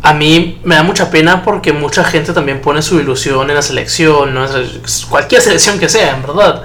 a 0.03 0.13
mí 0.13 0.61
me 0.63 0.75
da 0.75 0.83
mucha 0.83 1.09
pena 1.09 1.43
porque 1.43 1.73
mucha 1.73 2.03
gente 2.03 2.33
también 2.33 2.61
pone 2.61 2.83
su 2.83 2.99
ilusión 2.99 3.49
en 3.49 3.55
la 3.55 3.63
selección, 3.63 4.35
¿no? 4.35 4.45
cualquier 5.09 5.41
selección 5.41 5.79
que 5.79 5.89
sea, 5.89 6.15
en 6.15 6.21
verdad. 6.21 6.61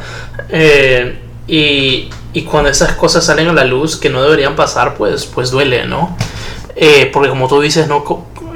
Eh, 0.51 1.19
y, 1.47 2.11
y, 2.35 2.43
cuando 2.43 2.69
esas 2.69 2.93
cosas 2.93 3.25
salen 3.25 3.49
a 3.49 3.55
la 3.55 3.65
luz 3.65 3.97
que 3.97 4.11
no 4.11 4.23
deberían 4.23 4.55
pasar, 4.55 4.97
pues, 4.97 5.25
pues 5.25 5.51
duele, 5.51 5.87
¿no? 5.87 6.15
Eh, 6.77 7.11
porque 7.13 7.29
como 7.29 7.49
tú 7.49 7.61
dices, 7.61 7.87
¿no? 7.87 8.05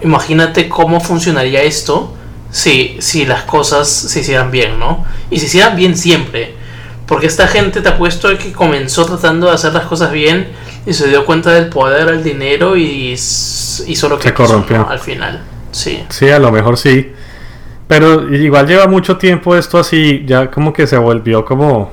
Imagínate 0.02 0.68
cómo 0.68 1.00
funcionaría 1.00 1.62
esto 1.62 2.14
si, 2.50 2.96
si 3.00 3.26
las 3.26 3.42
cosas 3.42 3.88
se 3.88 4.20
hicieran 4.20 4.50
bien, 4.50 4.78
¿no? 4.78 5.04
Y 5.30 5.40
se 5.40 5.46
hicieran 5.46 5.76
bien 5.76 5.96
siempre. 5.96 6.54
Porque 7.06 7.26
esta 7.26 7.48
gente 7.48 7.80
te 7.80 7.88
ha 7.88 7.96
puesto 7.96 8.28
que 8.36 8.52
comenzó 8.52 9.06
tratando 9.06 9.46
de 9.46 9.54
hacer 9.54 9.72
las 9.72 9.86
cosas 9.86 10.12
bien 10.12 10.48
y 10.86 10.92
se 10.92 11.08
dio 11.08 11.24
cuenta 11.24 11.52
del 11.52 11.68
poder, 11.68 12.08
el 12.08 12.22
dinero 12.22 12.76
y 12.76 13.12
hizo 13.12 14.08
lo 14.08 14.18
que 14.18 14.28
se 14.28 14.34
corrompió 14.34 14.88
al 14.88 14.98
final. 14.98 15.40
Sí. 15.72 16.04
Sí, 16.10 16.28
a 16.28 16.38
lo 16.38 16.52
mejor 16.52 16.76
sí. 16.76 17.12
Pero 17.86 18.34
igual 18.34 18.66
lleva 18.66 18.86
mucho 18.86 19.16
tiempo 19.16 19.56
esto 19.56 19.78
así, 19.78 20.24
ya 20.26 20.50
como 20.50 20.72
que 20.74 20.86
se 20.86 20.98
volvió 20.98 21.44
como 21.44 21.90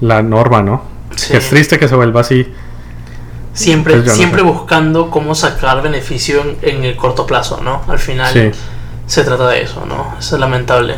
la 0.00 0.22
norma, 0.22 0.62
¿no? 0.62 0.84
Es 1.30 1.50
triste 1.50 1.78
que 1.78 1.88
se 1.88 1.94
vuelva 1.96 2.20
así. 2.20 2.46
Siempre, 3.52 3.96
pues 3.96 4.14
siempre 4.14 4.42
buscando 4.42 5.10
cómo 5.10 5.34
sacar 5.34 5.82
beneficio 5.82 6.42
en, 6.62 6.84
el 6.84 6.96
corto 6.96 7.26
plazo, 7.26 7.60
¿no? 7.62 7.82
Al 7.86 7.98
final 7.98 8.52
se 9.06 9.24
trata 9.24 9.48
de 9.48 9.62
eso, 9.62 9.84
¿no? 9.86 10.14
Eso 10.18 10.36
es 10.36 10.40
lamentable. 10.40 10.94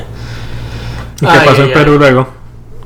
¿Y 1.21 1.27
qué 1.27 1.39
pasó 1.45 1.65
en 1.65 1.73
Perú 1.73 1.99
luego? 1.99 2.29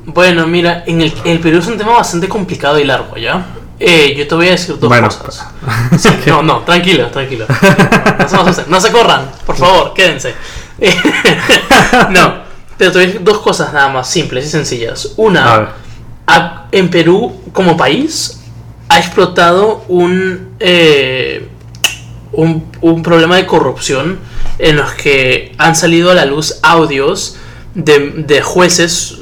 Bueno, 0.05 0.47
mira, 0.47 0.83
en 0.87 1.01
el, 1.01 1.13
el, 1.23 1.39
Perú 1.39 1.59
es 1.59 1.67
un 1.67 1.77
tema 1.77 1.93
bastante 1.93 2.27
complicado 2.27 2.79
y 2.79 2.83
largo, 2.83 3.15
¿ya? 3.17 3.45
Eh, 3.79 4.13
yo 4.17 4.27
te 4.27 4.35
voy 4.35 4.47
a 4.47 4.51
decir 4.51 4.77
dos 4.77 5.15
cosas. 5.17 5.47
no, 6.27 6.43
no, 6.43 6.59
tranquilo, 6.59 7.07
tranquilo. 7.07 7.45
No, 8.67 8.81
se 8.81 8.91
corran, 8.91 9.31
por 9.45 9.55
favor, 9.55 9.93
quédense. 9.93 10.35
no, 12.09 12.33
pero 12.77 12.91
te 12.91 12.97
voy 12.97 13.03
a 13.03 13.07
decir 13.07 13.23
dos 13.23 13.39
cosas 13.39 13.71
nada 13.71 13.87
más 13.87 14.09
simples 14.09 14.45
y 14.45 14.49
sencillas. 14.49 15.13
Una, 15.15 15.69
en 16.71 16.89
Perú 16.89 17.41
como 17.53 17.77
país 17.77 18.38
ha 18.89 18.99
explotado 18.99 19.83
un, 19.87 20.55
eh, 20.59 21.47
un, 22.33 22.69
un 22.81 23.03
problema 23.03 23.37
de 23.37 23.45
corrupción 23.45 24.19
en 24.57 24.75
los 24.75 24.93
que 24.93 25.53
han 25.57 25.75
salido 25.75 26.11
a 26.11 26.13
la 26.13 26.25
luz 26.25 26.59
audios 26.63 27.37
de, 27.75 28.11
de 28.17 28.41
jueces 28.41 29.19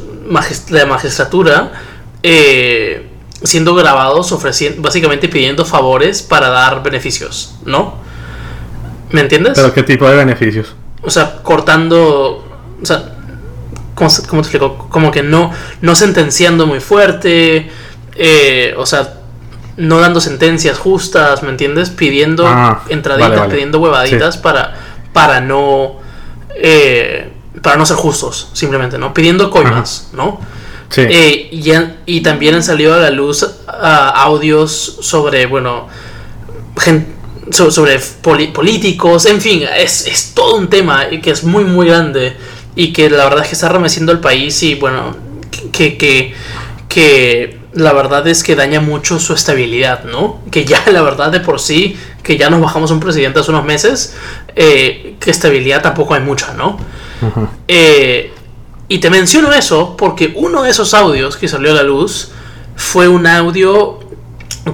de 0.69 0.85
magistratura 0.85 1.71
eh, 2.23 3.07
siendo 3.43 3.75
grabados, 3.75 4.31
ofreciendo, 4.31 4.81
básicamente 4.81 5.29
pidiendo 5.29 5.63
favores 5.63 6.21
para 6.21 6.49
dar 6.49 6.83
beneficios, 6.83 7.55
¿no? 7.65 7.95
¿Me 9.11 9.21
entiendes? 9.21 9.53
¿Pero 9.55 9.73
qué 9.73 9.83
tipo 9.83 10.09
de 10.09 10.17
beneficios? 10.17 10.75
O 11.01 11.09
sea, 11.09 11.37
cortando. 11.43 12.43
O 12.81 12.85
sea, 12.85 13.13
¿cómo, 13.95 14.09
te 14.09 14.37
explico? 14.37 14.89
Como 14.89 15.11
que 15.11 15.23
no, 15.23 15.51
no 15.81 15.95
sentenciando 15.95 16.65
muy 16.67 16.79
fuerte, 16.79 17.69
eh, 18.15 18.73
o 18.77 18.85
sea, 18.85 19.16
no 19.77 19.99
dando 19.99 20.19
sentencias 20.19 20.77
justas, 20.77 21.43
¿me 21.43 21.49
entiendes? 21.49 21.91
Pidiendo 21.91 22.47
ah, 22.47 22.83
entraditas, 22.89 23.47
pidiendo 23.47 23.79
huevaditas 23.79 24.37
para, 24.37 24.75
para 25.13 25.39
no. 25.39 25.97
Eh, 26.55 27.31
para 27.61 27.77
no 27.77 27.85
ser 27.85 27.97
justos, 27.97 28.49
simplemente, 28.53 28.97
¿no? 28.97 29.13
Pidiendo 29.13 29.49
coimas, 29.49 30.09
¿no? 30.13 30.39
Sí. 30.89 31.01
Eh, 31.01 31.49
y, 31.51 31.71
y, 32.05 32.21
también 32.21 32.55
han 32.55 32.63
salido 32.63 32.93
a 32.93 32.97
la 32.97 33.09
luz 33.09 33.45
audios 33.67 34.99
sobre, 35.01 35.45
bueno, 35.45 35.87
sobre 37.51 37.99
políticos, 38.53 39.25
en 39.25 39.41
fin, 39.41 39.63
es, 39.77 40.07
es, 40.07 40.33
todo 40.33 40.55
un 40.55 40.69
tema 40.69 41.07
que 41.21 41.31
es 41.31 41.43
muy, 41.43 41.65
muy 41.65 41.87
grande 41.87 42.37
y 42.75 42.93
que 42.93 43.09
la 43.09 43.25
verdad 43.25 43.41
es 43.41 43.49
que 43.49 43.55
está 43.55 43.69
remeciendo 43.69 44.11
el 44.11 44.19
país 44.19 44.61
y, 44.63 44.75
bueno, 44.75 45.15
que, 45.71 45.97
que, 45.97 46.33
que 46.87 47.57
la 47.77 47.93
verdad 47.93 48.27
es 48.27 48.43
que 48.43 48.55
daña 48.55 48.81
mucho 48.81 49.19
su 49.19 49.33
estabilidad, 49.33 50.03
¿no? 50.03 50.39
Que 50.51 50.65
ya 50.65 50.83
la 50.91 51.01
verdad 51.01 51.31
de 51.31 51.39
por 51.39 51.59
sí, 51.59 51.97
que 52.23 52.37
ya 52.37 52.49
nos 52.49 52.61
bajamos 52.61 52.91
un 52.91 52.99
presidente 52.99 53.39
hace 53.39 53.51
unos 53.51 53.65
meses, 53.65 54.15
eh, 54.55 55.15
que 55.19 55.31
estabilidad 55.31 55.81
tampoco 55.81 56.13
hay 56.13 56.21
mucha, 56.21 56.53
¿no? 56.53 56.77
Eh, 57.67 58.33
y 58.87 58.99
te 58.99 59.09
menciono 59.09 59.51
eso 59.53 59.95
porque 59.97 60.33
uno 60.35 60.63
de 60.63 60.69
esos 60.69 60.93
audios 60.93 61.35
que 61.35 61.47
salió 61.47 61.71
a 61.71 61.75
la 61.75 61.83
luz 61.83 62.29
fue 62.75 63.07
un 63.07 63.25
audio 63.25 63.99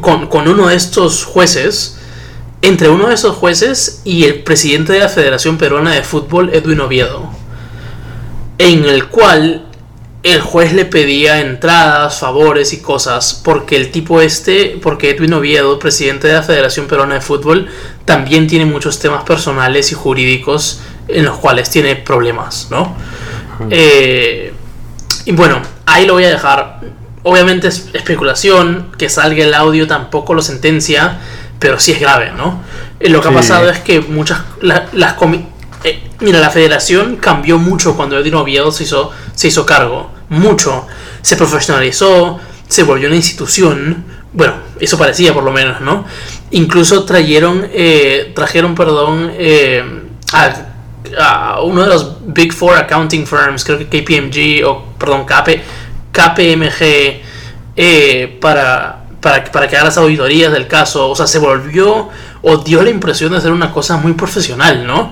con, 0.01 0.47
uno 0.47 0.67
de 0.67 0.75
estos 0.75 1.23
jueces, 1.23 1.99
entre 2.61 2.89
uno 2.89 3.07
de 3.07 3.15
esos 3.15 3.35
jueces 3.35 4.01
y 4.03 4.25
el 4.25 4.43
presidente 4.43 4.93
de 4.93 4.99
la 4.99 5.09
Federación 5.09 5.57
Peruana 5.57 5.91
de 5.91 6.03
Fútbol, 6.03 6.51
Edwin 6.53 6.81
Oviedo, 6.81 7.29
en 8.57 8.85
el 8.85 9.07
cual 9.07 9.65
el 10.23 10.39
juez 10.39 10.71
le 10.71 10.85
pedía 10.85 11.41
entradas, 11.41 12.19
favores 12.19 12.71
y 12.71 12.81
cosas 12.81 13.41
porque 13.43 13.75
el 13.75 13.91
tipo 13.91 14.21
este, 14.21 14.79
porque 14.81 15.09
Edwin 15.09 15.33
Oviedo, 15.33 15.77
presidente 15.79 16.29
de 16.29 16.33
la 16.33 16.43
Federación 16.43 16.87
Peruana 16.87 17.15
de 17.15 17.21
Fútbol, 17.21 17.67
también 18.05 18.47
tiene 18.47 18.65
muchos 18.65 18.99
temas 18.99 19.23
personales 19.23 19.91
y 19.91 19.95
jurídicos 19.95 20.79
en 21.09 21.25
los 21.25 21.37
cuales 21.37 21.69
tiene 21.69 21.97
problemas, 21.97 22.67
¿no? 22.71 22.95
Eh, 23.69 24.53
y 25.25 25.31
bueno, 25.33 25.61
ahí 25.85 26.05
lo 26.05 26.13
voy 26.13 26.23
a 26.23 26.29
dejar. 26.29 26.79
Obviamente 27.23 27.67
es 27.67 27.89
especulación, 27.93 28.91
que 28.97 29.09
salga 29.09 29.43
el 29.43 29.53
audio 29.53 29.87
tampoco 29.87 30.33
lo 30.33 30.41
sentencia, 30.41 31.19
pero 31.59 31.79
sí 31.79 31.91
es 31.91 31.99
grave, 31.99 32.31
¿no? 32.35 32.61
Eh, 33.01 33.09
lo 33.09 33.19
que 33.21 33.27
ha 33.27 33.33
pasado 33.33 33.69
es 33.69 33.79
que 33.79 33.99
muchas... 33.99 34.41
las 34.61 35.17
eh, 35.83 36.01
mira, 36.21 36.39
la 36.39 36.49
federación 36.49 37.17
cambió 37.17 37.57
mucho 37.57 37.97
cuando 37.97 38.17
Edwin 38.17 38.35
Oviedo 38.35 38.71
se 38.71 38.83
hizo, 38.83 39.11
se 39.35 39.49
hizo 39.49 39.65
cargo. 39.65 40.12
Mucho. 40.33 40.87
Se 41.21 41.35
profesionalizó, 41.35 42.39
se 42.67 42.83
volvió 42.83 43.07
una 43.07 43.15
institución. 43.15 44.03
Bueno, 44.33 44.53
eso 44.79 44.97
parecía 44.97 45.33
por 45.33 45.43
lo 45.43 45.51
menos, 45.51 45.81
¿no? 45.81 46.05
Incluso 46.51 47.03
trajeron, 47.03 47.67
trajeron, 48.33 48.75
perdón, 48.75 49.31
a 51.17 51.61
uno 51.61 51.83
de 51.83 51.87
los 51.87 52.33
Big 52.33 52.53
Four 52.53 52.77
accounting 52.77 53.25
firms, 53.25 53.63
creo 53.63 53.77
que 53.77 53.87
KPMG 53.87 54.65
o, 54.67 54.93
perdón, 54.97 55.25
KP, 55.25 55.61
KPMG, 56.11 57.21
eh, 57.75 58.37
para, 58.39 59.03
para, 59.19 59.43
para 59.45 59.67
que 59.67 59.75
haga 59.75 59.85
las 59.85 59.97
auditorías 59.97 60.51
del 60.51 60.67
caso. 60.67 61.09
O 61.09 61.15
sea, 61.15 61.27
se 61.27 61.39
volvió 61.39 62.09
o 62.41 62.57
dio 62.57 62.81
la 62.83 62.89
impresión 62.89 63.31
de 63.31 63.41
ser 63.41 63.51
una 63.51 63.71
cosa 63.71 63.97
muy 63.97 64.13
profesional, 64.13 64.85
¿no? 64.85 65.11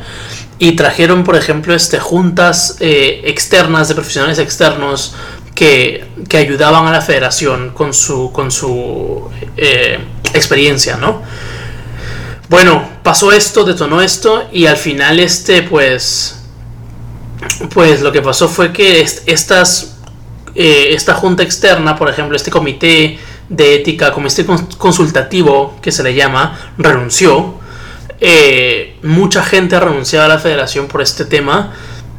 Y 0.61 0.73
trajeron, 0.73 1.23
por 1.23 1.35
ejemplo, 1.35 1.73
este, 1.73 1.99
juntas 1.99 2.77
eh, 2.81 3.21
externas 3.25 3.87
de 3.87 3.95
profesionales 3.95 4.37
externos 4.37 5.15
que, 5.55 6.05
que, 6.29 6.37
ayudaban 6.37 6.85
a 6.85 6.91
la 6.91 7.01
federación 7.01 7.71
con 7.71 7.95
su, 7.95 8.31
con 8.31 8.51
su 8.51 9.27
eh, 9.57 9.97
experiencia, 10.35 10.97
¿no? 10.97 11.23
Bueno, 12.47 12.87
pasó 13.01 13.31
esto, 13.31 13.63
detonó 13.63 14.03
esto 14.03 14.47
y 14.51 14.67
al 14.67 14.77
final 14.77 15.19
este 15.19 15.63
pues 15.63 16.37
pues 17.73 18.01
lo 18.01 18.11
que 18.11 18.21
pasó 18.21 18.47
fue 18.47 18.71
que 18.71 19.01
estas 19.01 19.97
eh, 20.53 20.93
esta 20.93 21.15
junta 21.15 21.41
externa, 21.41 21.95
por 21.95 22.07
ejemplo, 22.07 22.35
este 22.35 22.51
comité 22.51 23.17
de 23.49 23.75
ética, 23.75 24.11
comité 24.11 24.45
consultativo 24.77 25.79
que 25.81 25.91
se 25.91 26.03
le 26.03 26.13
llama, 26.13 26.59
renunció. 26.77 27.60
Eh, 28.21 28.97
mucha 29.01 29.43
gente 29.43 29.75
ha 29.75 29.79
renunciado 29.79 30.25
a 30.25 30.27
la 30.29 30.39
federación 30.39 30.87
por 30.87 31.01
este 31.01 31.25
tema 31.25 31.73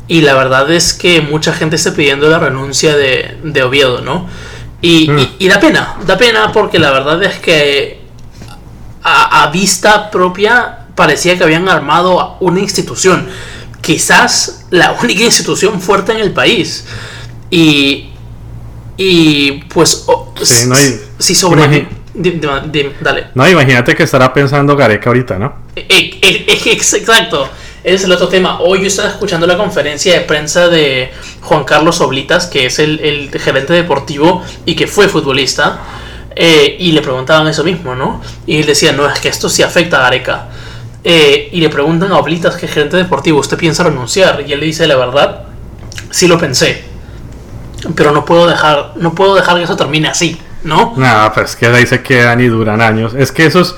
y 0.09 0.21
la 0.23 0.35
verdad 0.35 0.71
es 0.71 0.93
que 0.93 1.21
mucha 1.21 1.53
gente 1.53 1.77
está 1.77 1.95
pidiendo 1.95 2.29
la 2.29 2.41
renuncia 2.41 2.97
de, 2.97 3.39
de 3.45 3.63
Oviedo, 3.63 4.01
¿no? 4.01 4.29
y, 4.83 5.09
mm. 5.09 5.49
da 5.49 5.61
pena, 5.61 5.97
da 6.05 6.19
pena 6.19 6.53
porque 6.53 6.79
la 6.79 6.91
verdad 6.91 7.23
es 7.23 7.39
que 7.39 8.01
a, 9.05 9.49
vista 9.53 10.11
propia 10.11 10.87
parecía 10.95 11.39
que 11.39 11.45
habían 11.45 11.69
armado 11.69 12.37
una 12.41 12.61
institución, 12.61 13.29
quizás 13.81 14.67
la 14.71 14.93
única 15.03 15.23
institución 15.23 15.81
fuerte 15.81 16.13
en 16.13 16.19
el 16.19 16.33
país. 16.33 16.85
Y, 17.51 18.11
y 18.97 19.53
pues, 19.69 20.05
sí, 20.43 20.67
no 20.67 20.75
hay, 20.75 21.01
si 21.19 21.35
sobre... 21.35 21.89
dale. 22.15 23.27
No, 23.35 23.49
imagínate 23.49 23.95
que 23.95 24.03
estará 24.03 24.33
pensando 24.33 24.77
Gareca 24.77 25.11
ahorita, 25.11 25.39
¿no? 25.39 25.55
E, 25.77 25.87
e, 25.89 26.45
e, 26.49 26.73
exacto. 26.73 27.49
Ese 27.85 27.97
es 27.97 28.05
el 28.05 28.13
otro 28.13 28.29
tema. 28.29 28.61
Hoy 28.61 28.81
yo 28.81 28.87
estaba 28.87 29.09
escuchando 29.09 29.47
la 29.47 29.57
conferencia 29.57 30.15
de 30.15 30.21
prensa 30.21 30.69
de 30.69 31.11
Juan 31.41 31.65
Carlos 31.65 32.01
Oblitas, 32.01 32.47
que 32.47 32.67
es 32.67 32.79
el, 32.79 33.01
el 33.01 33.41
gerente 33.41 33.73
deportivo 33.73 34.43
y 34.65 34.77
que 34.77 34.87
fue 34.87 35.09
futbolista. 35.09 35.81
Eh, 36.35 36.77
y 36.79 36.93
le 36.93 37.03
preguntaban 37.03 37.47
eso 37.49 37.65
mismo, 37.65 37.95
¿no? 37.95 38.21
Y 38.47 38.59
él 38.59 38.67
decía, 38.67 38.93
no, 38.93 39.07
es 39.09 39.19
que 39.21 39.29
esto 39.29 39.49
sí 39.49 39.63
afecta 39.63 39.99
a 39.99 40.03
Gareca. 40.03 40.49
Eh, 41.05 41.49
y 41.53 41.61
le 41.61 41.69
preguntan 41.69 42.13
a 42.13 42.19
Oblitas, 42.19 42.57
que 42.57 42.67
es 42.67 42.73
gerente 42.73 42.97
deportivo, 42.97 43.41
¿usted 43.41 43.57
piensa 43.57 43.83
renunciar? 43.83 44.45
Y 44.47 44.53
él 44.53 44.61
le 44.61 44.67
dice, 44.67 44.87
la 44.87 44.97
verdad, 44.97 45.45
sí 46.11 46.29
lo 46.29 46.39
pensé. 46.39 46.85
Pero 47.97 48.13
no 48.13 48.25
puedo 48.25 48.47
dejar, 48.47 48.93
no 48.97 49.15
puedo 49.15 49.35
dejar 49.35 49.57
que 49.57 49.65
eso 49.65 49.77
termine 49.77 50.09
así, 50.09 50.39
¿no? 50.65 50.95
No, 50.97 51.33
pues 51.35 51.57
que 51.57 51.67
ahí 51.67 51.87
se 51.87 52.03
quedan 52.03 52.41
y 52.41 52.47
duran 52.47 52.81
años. 52.81 53.15
Es 53.15 53.33
que 53.33 53.47
esos, 53.47 53.77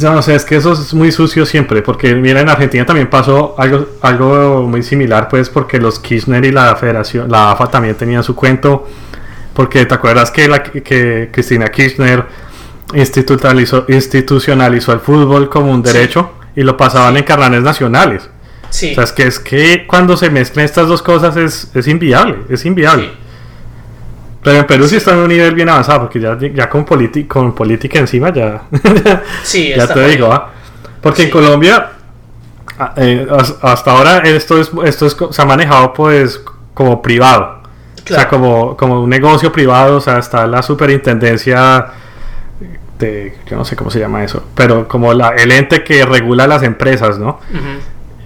no 0.00 0.22
sé, 0.22 0.34
es 0.34 0.44
que 0.44 0.56
eso 0.56 0.72
es 0.72 0.94
muy 0.94 1.12
sucio 1.12 1.46
siempre, 1.46 1.82
porque 1.82 2.14
mira, 2.14 2.40
en 2.40 2.48
Argentina 2.48 2.86
también 2.86 3.08
pasó 3.08 3.54
algo, 3.58 3.86
algo 4.02 4.62
muy 4.62 4.82
similar, 4.82 5.28
pues 5.28 5.48
porque 5.48 5.78
los 5.78 5.98
Kirchner 5.98 6.44
y 6.44 6.52
la 6.52 6.74
federación, 6.76 7.30
la 7.30 7.52
AFA 7.52 7.70
también 7.70 7.94
tenían 7.94 8.22
su 8.22 8.34
cuento, 8.34 8.86
porque 9.54 9.86
te 9.86 9.94
acuerdas 9.94 10.30
que, 10.30 10.48
la, 10.48 10.62
que 10.62 11.30
Cristina 11.32 11.68
Kirchner 11.68 12.24
institucionalizó, 12.94 13.84
institucionalizó 13.88 14.92
el 14.92 15.00
fútbol 15.00 15.48
como 15.48 15.72
un 15.72 15.82
derecho 15.82 16.32
y 16.54 16.62
lo 16.62 16.76
pasaban 16.76 17.16
en 17.16 17.24
carnanes 17.24 17.62
nacionales. 17.62 18.28
Sí. 18.70 18.92
O 18.92 18.94
sea, 18.94 19.04
es 19.04 19.12
que, 19.12 19.26
es 19.26 19.38
que 19.38 19.86
cuando 19.86 20.16
se 20.16 20.30
mezclan 20.30 20.64
estas 20.64 20.88
dos 20.88 21.02
cosas 21.02 21.36
es, 21.36 21.70
es 21.74 21.88
inviable, 21.88 22.38
es 22.48 22.64
inviable. 22.64 23.10
Pero 24.42 24.58
en 24.60 24.66
Perú 24.66 24.86
sí. 24.86 24.96
está 24.96 25.12
en 25.12 25.18
un 25.18 25.28
nivel 25.28 25.54
bien 25.54 25.68
avanzado, 25.68 26.00
porque 26.02 26.20
ya, 26.20 26.38
ya 26.38 26.68
con, 26.68 26.84
con 27.26 27.54
política 27.54 27.98
encima 27.98 28.32
ya, 28.32 28.62
sí, 29.42 29.72
ya 29.76 29.86
te 29.92 30.08
digo, 30.08 30.32
¿ah? 30.32 30.50
porque 31.00 31.24
en 31.24 31.30
Colombia 31.30 31.90
eh, 32.96 33.26
hasta 33.62 33.90
ahora 33.90 34.18
esto 34.18 34.60
es 34.60 34.70
esto 34.84 35.06
es, 35.06 35.16
se 35.30 35.42
ha 35.42 35.44
manejado 35.44 35.92
pues 35.92 36.40
como 36.72 37.02
privado, 37.02 37.62
o 38.04 38.06
sea, 38.06 38.28
como, 38.28 38.76
como 38.76 39.02
un 39.02 39.10
negocio 39.10 39.50
privado, 39.50 39.96
o 39.96 40.00
sea, 40.00 40.18
está 40.18 40.46
la 40.46 40.62
superintendencia 40.62 41.86
de, 42.98 43.36
yo 43.48 43.56
no 43.56 43.64
sé 43.64 43.74
cómo 43.74 43.90
se 43.90 43.98
llama 43.98 44.22
eso, 44.22 44.44
pero 44.54 44.86
como 44.86 45.12
la, 45.12 45.30
el 45.30 45.50
ente 45.50 45.82
que 45.82 46.06
regula 46.06 46.46
las 46.46 46.62
empresas, 46.62 47.18
¿no? 47.18 47.40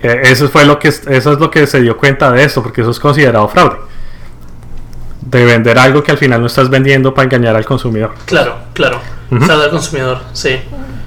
Eh, 0.02 0.20
eso 0.24 0.48
fue 0.48 0.66
lo 0.66 0.78
que 0.78 0.88
eso 0.88 1.08
es 1.08 1.24
lo 1.38 1.50
que 1.50 1.66
se 1.66 1.80
dio 1.80 1.96
cuenta 1.96 2.30
de 2.30 2.44
esto, 2.44 2.62
porque 2.62 2.82
eso 2.82 2.90
es 2.90 3.00
considerado 3.00 3.48
fraude 3.48 3.76
de 5.38 5.44
vender 5.46 5.78
algo 5.78 6.02
que 6.02 6.12
al 6.12 6.18
final 6.18 6.40
no 6.40 6.46
estás 6.46 6.68
vendiendo 6.68 7.14
para 7.14 7.24
engañar 7.24 7.56
al 7.56 7.64
consumidor. 7.64 8.14
Claro, 8.26 8.58
claro. 8.74 9.00
Uh 9.30 9.50
al 9.50 9.70
consumidor, 9.70 10.20
sí. 10.32 10.58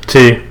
Sí. 0.07 0.41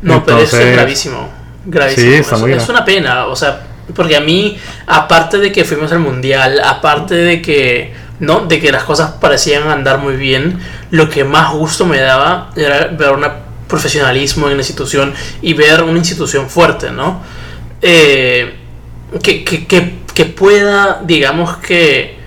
No, 0.00 0.24
pero 0.24 0.38
eso 0.38 0.58
es 0.58 0.72
gravísimo. 0.72 1.28
Gravísimo. 1.66 2.46
Sí, 2.46 2.52
es 2.52 2.68
una 2.68 2.84
pena, 2.84 3.26
o 3.26 3.36
sea, 3.36 3.60
porque 3.94 4.16
a 4.16 4.20
mí, 4.20 4.58
aparte 4.86 5.38
de 5.38 5.52
que 5.52 5.64
fuimos 5.64 5.92
al 5.92 5.98
mundial, 5.98 6.60
aparte 6.64 7.14
de 7.14 7.42
que, 7.42 7.92
¿no? 8.20 8.40
De 8.40 8.60
que 8.60 8.72
las 8.72 8.84
cosas 8.84 9.12
parecían 9.20 9.68
andar 9.68 9.98
muy 9.98 10.16
bien, 10.16 10.58
lo 10.90 11.10
que 11.10 11.24
más 11.24 11.52
gusto 11.52 11.84
me 11.84 11.98
daba 11.98 12.50
era 12.56 12.86
ver 12.86 13.10
un 13.10 13.26
profesionalismo 13.66 14.48
en 14.48 14.54
la 14.56 14.60
institución 14.62 15.12
y 15.42 15.52
ver 15.52 15.82
una 15.82 15.98
institución 15.98 16.48
fuerte, 16.48 16.90
¿no? 16.90 17.22
Eh, 17.82 18.54
que, 19.22 19.44
que, 19.44 19.66
que, 19.66 19.98
que 20.14 20.24
pueda, 20.24 21.02
digamos 21.04 21.58
que 21.58 22.17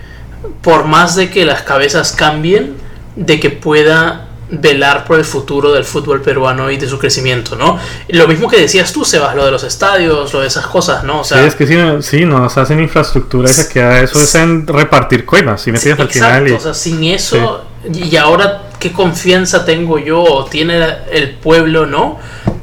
por 0.62 0.86
más 0.86 1.16
de 1.16 1.30
que 1.30 1.46
las 1.46 1.62
cabezas 1.64 2.12
cambien, 2.12 2.76
de 3.16 3.40
que 3.40 3.50
pueda 3.50 4.28
velar 4.52 5.06
por 5.06 5.18
el 5.18 5.24
futuro 5.24 5.72
del 5.72 5.86
fútbol 5.86 6.22
peruano 6.22 6.70
y 6.70 6.78
de 6.78 6.88
su 6.88 7.00
crecimiento, 7.00 7.56
¿no? 7.56 7.80
Lo 8.10 8.28
mismo 8.28 8.50
que 8.50 8.58
decías 8.58 8.92
tú, 8.92 9.06
Sebas, 9.06 9.34
lo 9.34 9.46
de 9.46 9.52
los 9.52 9.64
estadios, 9.64 10.34
lo 10.34 10.42
de 10.42 10.48
esas 10.48 10.68
cosas, 10.68 11.06
¿no? 11.06 11.22
O 11.22 11.24
sea, 11.24 11.40
sí, 11.40 11.48
es 11.48 11.56
que 11.56 11.66
sí, 11.66 11.76
sí 12.02 12.26
nos 12.26 12.58
hacen 12.58 12.82
infraestructura 12.82 13.50
y 13.50 13.54
se 13.54 13.70
queda 13.70 14.02
eso 14.02 14.22
es 14.22 14.36
en 14.36 14.68
repartir 14.68 15.26
coimas, 15.26 15.62
si 15.62 15.72
me 15.72 15.78
al 15.78 16.10
final. 16.10 16.50
Y, 16.50 16.52
o 16.52 16.60
sea, 16.60 16.74
sin 16.74 17.04
eso, 17.06 17.64
y 17.94 18.16
ahora 18.18 18.64
qué 18.78 18.92
confianza 18.92 19.64
tengo 19.64 20.00
yo 20.00 20.22
o 20.22 20.46
tiene 20.46 20.84
el 21.12 21.32
pueblo, 21.36 21.86
¿no? 21.86 22.20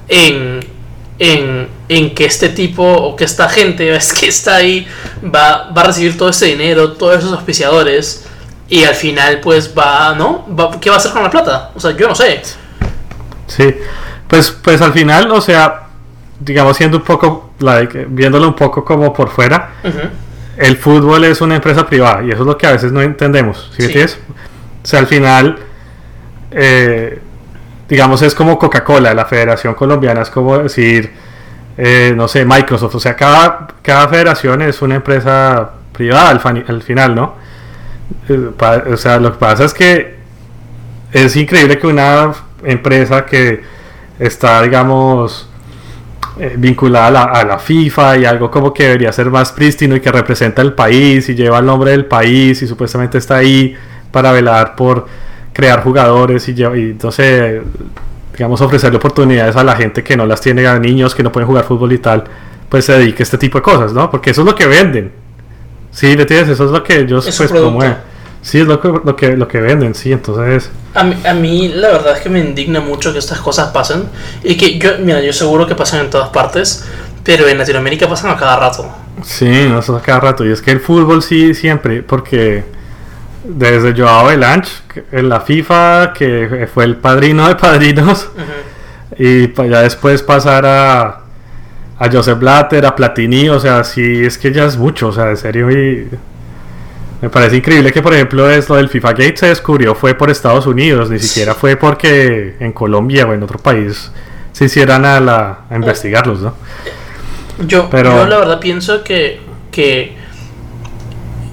En, 0.09 0.61
en, 1.19 1.69
en, 1.89 2.15
que 2.15 2.25
este 2.25 2.49
tipo 2.49 2.85
o 2.85 3.17
que 3.17 3.25
esta 3.25 3.49
gente 3.49 3.95
es 3.97 4.13
que 4.13 4.29
está 4.29 4.57
ahí 4.57 4.87
va, 5.25 5.71
va 5.77 5.83
a 5.83 5.85
recibir 5.85 6.17
todo 6.17 6.29
ese 6.29 6.47
dinero, 6.47 6.93
todos 6.93 7.19
esos 7.19 7.33
auspiciadores 7.33 8.27
y 8.69 8.85
al 8.85 8.95
final 8.95 9.41
pues 9.41 9.73
va, 9.77 10.15
¿no? 10.15 10.47
¿Qué 10.81 10.91
va 10.91 10.97
a 10.97 10.99
hacer 10.99 11.13
con 11.13 11.23
la 11.23 11.31
plata? 11.31 11.71
O 11.75 11.81
sea, 11.81 11.93
yo 11.97 12.09
no 12.09 12.15
sé. 12.15 12.43
Sí, 13.47 13.75
pues, 14.27 14.51
pues 14.51 14.81
al 14.83 14.93
final, 14.93 15.31
o 15.31 15.41
sea, 15.41 15.89
digamos 16.39 16.77
siendo 16.77 16.99
un 16.99 17.05
poco, 17.05 17.53
like, 17.61 18.07
viéndolo 18.11 18.49
un 18.49 18.55
poco 18.55 18.85
como 18.85 19.13
por 19.13 19.31
fuera, 19.31 19.71
el 20.57 20.77
fútbol 20.77 21.25
es 21.25 21.41
una 21.41 21.57
empresa 21.57 21.87
privada 21.87 22.23
y 22.23 22.31
eso 22.31 22.43
es 22.43 22.47
lo 22.47 22.59
que 22.59 22.67
a 22.67 22.73
veces 22.73 22.93
no 22.93 23.01
entendemos, 23.01 23.71
¿sí, 23.77 23.87
sí. 23.89 24.03
O 24.03 24.87
sea, 24.87 25.01
al 25.01 25.07
final... 25.07 25.59
Eh, 26.51 27.21
digamos, 27.89 28.23
es 28.23 28.35
como 28.35 28.59
Coca-Cola, 28.59 29.15
la 29.15 29.25
Federación 29.25 29.75
Colombiana, 29.75 30.23
es 30.23 30.31
como 30.31 30.59
decir, 30.59 31.11
eh, 31.77 32.13
no 32.15 32.29
sé, 32.29 32.45
Microsoft, 32.45 32.97
o 32.97 33.01
sea, 33.01 33.17
cada, 33.17 33.69
cada 33.83 34.09
federación 34.09 34.63
es 34.63 34.83
una 34.83 34.97
empresa 34.97 35.71
privada 35.93 36.31
al, 36.31 36.83
final, 36.83 37.15
¿no? 37.15 37.35
Eh, 38.29 38.51
o 38.93 38.97
sea, 38.97 39.19
lo 39.19 39.33
que 39.33 39.39
pasa 39.39 39.65
es 39.65 39.73
que 39.73 40.19
es 41.13 41.37
increíble 41.37 41.79
que 41.79 41.87
una 41.87 42.33
empresa 42.63 43.25
que 43.25 43.63
está, 44.19 44.61
digamos, 44.63 45.49
eh, 46.39 46.55
vinculada 46.59 47.07
a 47.07 47.11
la, 47.11 47.23
a 47.25 47.45
la, 47.45 47.59
FIFA 47.59 48.19
y 48.19 48.25
algo 48.25 48.51
como 48.51 48.75
que 48.75 48.85
debería 48.85 49.13
ser 49.13 49.31
más 49.31 49.53
prístino 49.53 49.97
y 49.97 50.01
que 50.01 50.13
representa 50.13 50.63
el 50.63 50.75
país 50.75 51.29
y 51.29 51.35
lleva 51.35 51.59
el 51.59 51.67
nombre 51.67 51.93
del 51.93 52.05
país 52.05 52.61
y 52.63 52.67
supuestamente 52.67 53.19
está 53.19 53.37
ahí 53.37 53.77
para 54.13 54.31
velar 54.33 54.77
por 54.77 55.07
crear 55.59 55.83
jugadores 55.83 56.49
y, 56.49 56.53
y 56.53 56.63
entonces, 56.63 57.63
digamos, 58.33 58.61
ofrecerle 58.61 58.99
oportunidades 58.99 59.57
a 59.57 59.65
la 59.65 59.75
gente 59.75 60.05
que 60.05 60.17
no 60.17 60.25
las 60.25 60.41
tiene, 60.41 60.65
a 60.69 60.79
niños 60.79 61.17
que 61.17 61.25
no 61.25 61.33
pueden 61.33 61.49
jugar 61.49 61.65
fútbol 61.65 61.93
y 61.93 61.99
tal, 61.99 62.23
pues 62.69 62.85
se 62.85 62.93
dedique 62.93 63.23
a 63.23 63.25
este 63.25 63.39
tipo 63.39 63.59
de 63.59 63.63
cosas, 63.63 63.93
¿no? 63.93 64.09
Porque 64.09 64.31
eso 64.31 64.43
es 64.43 64.47
lo 64.47 64.55
que 64.55 64.67
venden. 64.69 65.11
Sí, 65.91 66.15
¿me 66.15 66.23
entiendes? 66.23 66.51
Eso 66.51 66.67
es 66.67 66.71
lo 66.71 66.85
que 66.85 67.01
ellos, 67.01 67.25
pues, 67.37 67.51
como... 67.51 67.81
Sí, 68.41 68.61
es 68.61 68.69
lo 68.69 68.81
que, 68.81 68.89
lo 68.89 69.17
que, 69.17 69.37
lo 69.37 69.49
que 69.49 69.61
venden, 69.61 69.97
sí, 69.97 70.13
entonces... 70.13 70.71
A 70.95 71.03
mí, 71.03 71.17
a 71.27 71.35
mí 71.35 71.71
la 71.75 71.89
verdad 71.89 72.17
es 72.17 72.23
que 72.23 72.29
me 72.29 72.39
indigna 72.39 72.79
mucho 72.81 73.13
que 73.13 73.19
estas 73.19 73.41
cosas 73.41 73.73
pasen 73.73 74.05
y 74.45 74.57
que 74.57 74.79
yo, 74.79 74.93
mira, 75.01 75.21
yo 75.21 75.33
seguro 75.33 75.67
que 75.67 75.75
pasan 75.75 76.05
en 76.05 76.11
todas 76.11 76.29
partes, 76.29 76.87
pero 77.25 77.49
en 77.49 77.59
Latinoamérica 77.59 78.09
pasan 78.09 78.31
a 78.31 78.37
cada 78.37 78.61
rato. 78.61 78.89
Sí, 79.25 79.67
no, 79.69 79.81
eso 79.81 79.97
a 79.97 80.03
cada 80.03 80.21
rato. 80.21 80.47
Y 80.47 80.53
es 80.53 80.63
que 80.63 80.71
el 80.71 80.79
fútbol 80.79 81.21
sí, 81.21 81.53
siempre, 81.53 82.05
porque 82.05 82.78
desde 83.49 83.95
Joao 83.95 84.27
Belanch 84.27 84.69
en 85.11 85.29
la 85.29 85.41
FIFA, 85.41 86.13
que 86.13 86.69
fue 86.73 86.85
el 86.85 86.97
padrino 86.97 87.49
de 87.49 87.57
padrinos, 87.57 88.29
y 89.19 89.53
ya 89.53 89.83
después 89.83 90.23
pasar 90.23 90.67
a, 90.67 91.21
a 91.99 92.11
Joseph 92.13 92.39
Blatter, 92.39 92.85
a 92.85 92.95
Platini, 92.95 93.49
o 93.49 93.59
sea, 93.59 93.83
sí, 93.85 94.25
es 94.25 94.37
que 94.37 94.53
ya 94.53 94.67
es 94.67 94.77
mucho, 94.77 95.09
o 95.09 95.13
sea, 95.13 95.27
de 95.27 95.37
serio, 95.37 95.71
y 95.71 96.09
me 97.23 97.31
parece 97.31 97.57
increíble 97.57 97.91
que, 97.91 98.03
por 98.03 98.13
ejemplo, 98.15 98.49
esto 98.49 98.77
del 98.77 98.89
FIFA 98.89 99.11
Gate 99.13 99.37
se 99.37 99.47
descubrió 99.47 99.95
fue 99.95 100.15
por 100.15 100.31
Estados 100.31 100.67
Unidos, 100.67 101.11
ni 101.11 101.19
siquiera 101.19 101.55
fue 101.55 101.77
porque 101.77 102.57
en 102.61 102.73
Colombia 102.73 103.27
o 103.27 103.33
en 103.33 103.43
otro 103.43 103.59
país 103.59 104.13
se 104.53 104.67
hicieran 104.67 105.05
a, 105.05 105.19
la, 105.21 105.61
a 105.71 105.77
investigarlos, 105.77 106.41
¿no? 106.41 106.55
Yo, 107.67 107.89
Pero, 107.91 108.11
yo 108.11 108.27
la 108.29 108.39
verdad 108.39 108.61
pienso 108.61 109.03
que, 109.03 109.41
que 109.73 110.18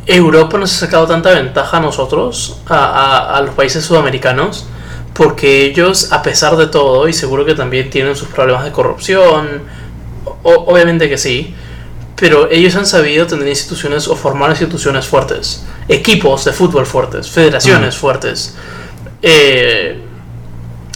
Europa 0.06 0.58
nos 0.58 0.74
ha 0.74 0.86
sacado 0.86 1.08
tanta 1.08 1.32
ventaja 1.32 1.78
a 1.78 1.80
nosotros, 1.80 2.60
a, 2.68 3.42
los 3.44 3.56
países 3.56 3.84
sudamericanos, 3.84 4.68
porque 5.14 5.66
ellos, 5.66 6.12
a 6.12 6.22
pesar 6.22 6.58
de 6.58 6.68
todo, 6.68 7.08
y 7.08 7.14
seguro 7.14 7.46
que 7.46 7.56
también 7.56 7.90
tienen 7.90 8.16
sus 8.16 8.28
problemas 8.28 8.66
de 8.66 8.72
corrupción, 8.72 9.64
obviamente 10.44 11.10
que 11.10 11.18
sí, 11.18 11.56
pero 12.16 12.50
ellos 12.50 12.76
han 12.76 12.86
sabido 12.86 13.26
tener 13.28 13.48
instituciones 13.48 14.08
o 14.08 14.16
formar 14.16 14.50
instituciones 14.52 15.06
fuertes, 15.08 15.66
equipos 15.88 16.46
de 16.46 16.54
fútbol 16.54 16.86
fuertes, 16.86 17.30
federaciones 17.30 17.98
fuertes. 17.98 18.56
Eh, 19.22 20.02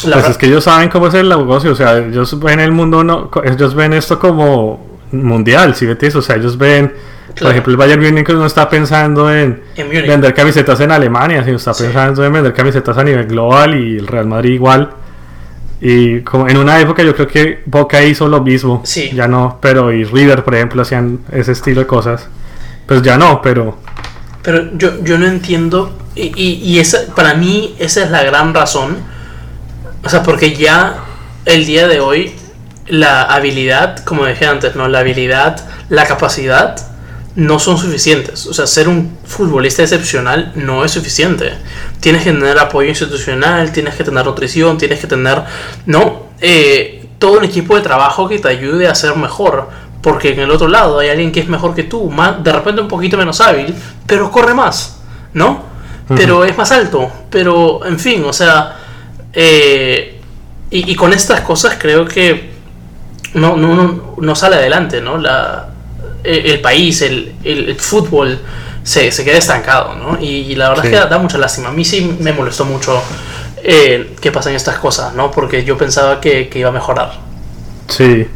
pues 0.04 0.30
es 0.30 0.38
que 0.38 0.46
ellos 0.46 0.64
saben 0.64 0.90
cómo 0.90 1.08
es 1.08 1.14
el 1.14 1.28
negocio, 1.28 1.72
o 1.72 1.76
sea, 1.76 1.98
ellos 1.98 2.40
ven 2.40 2.60
el 2.60 2.72
mundo, 2.72 3.04
no, 3.04 3.30
ellos 3.44 3.74
ven 3.74 3.94
esto 3.94 4.18
como 4.18 4.88
mundial, 5.12 5.76
si 5.76 5.86
ves, 5.86 6.16
o 6.16 6.22
sea, 6.22 6.38
ellos 6.38 6.58
ven 6.58 6.94
por 7.38 7.52
ejemplo, 7.52 7.72
el 7.72 7.78
Bayern 7.78 8.02
Munich 8.02 8.30
no 8.30 8.46
está 8.46 8.70
pensando 8.70 9.32
en, 9.32 9.62
vender 9.76 10.34
camisetas 10.34 10.80
en 10.80 10.92
Alemania, 10.92 11.44
sino 11.44 11.58
está 11.58 11.74
pensando 11.74 12.24
en 12.24 12.34
vender 12.34 12.54
camisetas 12.54 12.98
a 12.98 13.04
nivel 13.04 13.28
global 13.28 13.76
y 13.76 13.98
el 13.98 14.08
Real 14.08 14.28
Madrid 14.28 14.54
igual. 14.54 14.90
Y 15.82 16.22
como 16.22 16.50
en 16.50 16.58
una 16.58 16.80
época 16.80 17.04
yo 17.04 17.16
creo 17.16 17.28
que 17.28 17.64
Boca 17.66 18.04
hizo 18.04 18.28
lo 18.28 18.42
mismo. 18.42 18.84
Ya 19.14 19.28
no, 19.28 19.60
pero 19.62 19.92
y 19.94 20.04
River, 20.04 20.44
por 20.44 20.56
ejemplo, 20.56 20.82
hacían 20.82 21.20
ese 21.32 21.54
estilo 21.54 21.82
de 21.82 21.88
cosas. 21.88 22.28
Pues 22.86 23.02
ya 23.02 23.18
no, 23.18 23.42
pero... 23.42 23.78
Pero 24.42 24.76
yo, 24.78 25.04
yo 25.04 25.18
no 25.18 25.28
entiendo, 25.28 25.98
y, 26.16 26.32
y, 26.36 26.80
esa, 26.80 27.14
para 27.14 27.34
mí 27.34 27.76
esa 27.78 28.04
es 28.04 28.12
la 28.12 28.24
gran 28.24 28.54
razón. 28.54 28.98
O 30.04 30.10
sea, 30.10 30.24
porque 30.24 30.56
ya 30.56 30.96
el 31.46 31.66
día 31.66 31.88
de 31.88 32.00
hoy 32.00 32.34
la 32.88 33.24
habilidad, 33.24 34.04
como 34.04 34.26
dije 34.26 34.46
antes, 34.46 34.76
¿no? 34.76 34.88
La 34.88 35.00
habilidad, 35.00 35.64
la 35.90 36.06
capacidad 36.06 36.89
no 37.40 37.58
son 37.58 37.78
suficientes. 37.78 38.46
O 38.48 38.54
sea, 38.54 38.68
ser 38.68 38.90
un 38.90 39.18
futbolista 39.26 39.82
excepcional 39.82 40.52
no 40.56 40.84
es 40.84 40.92
suficiente. 40.92 41.54
Tienes 42.02 42.24
que 42.24 42.34
tener 42.34 42.60
apoyo 42.60 42.90
institucional, 42.90 43.72
tienes 43.72 43.96
que 43.96 44.04
tener 44.04 44.26
nutrición, 44.26 44.78
tienes 44.78 45.00
que 45.00 45.08
tener, 45.08 45.44
¿no? 45.86 46.28
Eh, 46.42 47.08
todo 47.18 47.38
un 47.40 47.46
equipo 47.46 47.76
de 47.78 47.82
trabajo 47.82 48.28
que 48.28 48.40
te 48.40 48.50
ayude 48.50 48.88
a 48.88 48.96
ser 48.96 49.16
mejor. 49.16 49.70
Porque 50.02 50.34
en 50.34 50.40
el 50.40 50.52
otro 50.52 50.68
lado 50.68 51.00
hay 51.00 51.10
alguien 51.10 51.32
que 51.32 51.40
es 51.40 51.48
mejor 51.48 51.76
que 51.76 51.84
tú, 51.84 52.10
más, 52.10 52.44
de 52.44 52.52
repente 52.52 52.82
un 52.82 52.88
poquito 52.88 53.18
menos 53.18 53.42
hábil, 53.42 53.74
pero 54.06 54.32
corre 54.32 54.54
más, 54.54 55.00
¿no? 55.34 55.68
pero 56.08 56.44
es 56.44 56.58
más 56.58 56.72
alto. 56.72 57.10
Pero, 57.30 57.86
en 57.86 58.00
fin, 58.00 58.24
o 58.26 58.34
sea, 58.34 58.78
eh, 59.34 60.20
y, 60.70 60.96
con 60.96 61.14
estas 61.14 61.42
cosas 61.42 61.78
creo 61.80 62.06
que 62.06 62.52
no, 63.36 63.56
no, 63.56 64.16
no, 64.18 64.36
sale 64.36 64.56
adelante, 64.56 65.02
¿no? 65.02 65.18
La, 65.18 65.69
el, 66.24 66.62
país, 66.62 67.02
el, 67.02 67.34
el, 67.44 67.76
fútbol 67.76 68.40
se, 68.84 69.12
se, 69.12 69.24
queda 69.24 69.38
estancado, 69.38 69.96
¿no? 69.96 70.18
Y, 70.20 70.56
la 70.56 70.70
verdad 70.70 70.86
es 70.86 70.92
que 70.92 70.98
da, 70.98 71.18
mucha 71.18 71.38
lástima. 71.38 71.70
A 71.70 71.72
mí 71.72 71.86
sí 71.86 72.18
me 72.20 72.34
molestó 72.34 72.66
mucho 72.66 73.02
eh, 73.64 74.16
que 74.22 74.32
pasen 74.32 74.56
estas 74.56 74.78
cosas, 74.80 75.14
¿no? 75.14 75.32
Porque 75.32 75.64
yo 75.64 75.78
pensaba 75.78 76.20
que, 76.20 76.50
que 76.50 76.60
iba 76.60 76.70
a 76.70 76.74
mejorar. 76.74 77.12
Sí. 77.88 78.28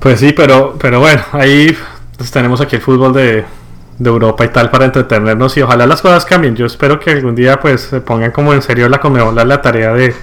Pues 0.00 0.20
sí, 0.20 0.32
pero, 0.32 0.76
pero 0.78 1.00
bueno, 1.00 1.22
ahí 1.32 1.76
pues, 2.16 2.30
tenemos 2.30 2.60
aquí 2.60 2.76
el 2.76 2.82
fútbol 2.82 3.12
de, 3.12 3.44
de 3.98 4.10
Europa 4.10 4.44
y 4.44 4.48
tal 4.48 4.70
para 4.70 4.84
entretenernos 4.84 5.56
y 5.56 5.62
ojalá 5.62 5.86
las 5.86 6.02
cosas 6.02 6.24
cambien. 6.24 6.54
Yo 6.54 6.66
espero 6.66 7.00
que 7.00 7.10
algún 7.10 7.34
día 7.34 7.58
pues 7.58 7.82
se 7.82 8.00
pongan 8.00 8.30
como 8.30 8.52
en 8.52 8.62
serio 8.62 8.88
la 8.88 9.00
Conmebol 9.00 9.34
la 9.34 9.62
tarea 9.62 9.92
de 9.92 10.14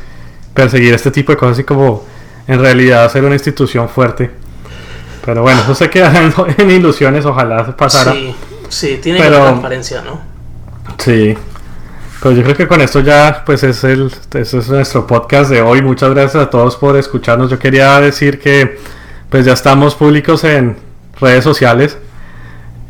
perseguir 0.53 0.93
este 0.93 1.11
tipo 1.11 1.31
de 1.31 1.37
cosas 1.37 1.59
y 1.59 1.63
como 1.63 2.05
en 2.47 2.59
realidad 2.59 3.05
hacer 3.05 3.23
una 3.23 3.35
institución 3.35 3.89
fuerte. 3.89 4.31
Pero 5.25 5.41
bueno, 5.41 5.61
eso 5.61 5.73
se 5.73 5.89
queda 5.89 6.13
en, 6.57 6.71
ilusiones, 6.71 7.25
ojalá 7.25 7.75
pasara. 7.75 8.11
Sí, 8.11 8.35
sí, 8.69 8.99
tiene 9.01 9.19
que 9.19 9.25
haber 9.25 9.41
transparencia, 9.41 10.01
¿no? 10.01 10.21
Sí. 10.97 11.37
Pero 12.21 12.35
yo 12.35 12.43
creo 12.43 12.55
que 12.55 12.67
con 12.67 12.81
esto 12.81 12.99
ya, 13.01 13.43
pues 13.45 13.63
es 13.63 13.83
el, 13.83 14.11
eso 14.33 14.59
es 14.59 14.69
nuestro 14.69 15.07
podcast 15.07 15.49
de 15.49 15.61
hoy. 15.61 15.81
Muchas 15.81 16.09
gracias 16.11 16.43
a 16.43 16.49
todos 16.49 16.75
por 16.77 16.97
escucharnos. 16.97 17.49
Yo 17.49 17.59
quería 17.59 17.99
decir 17.99 18.39
que 18.39 18.79
pues 19.29 19.45
ya 19.45 19.53
estamos 19.53 19.95
públicos 19.95 20.43
en 20.43 20.77
redes 21.19 21.43
sociales. 21.43 21.97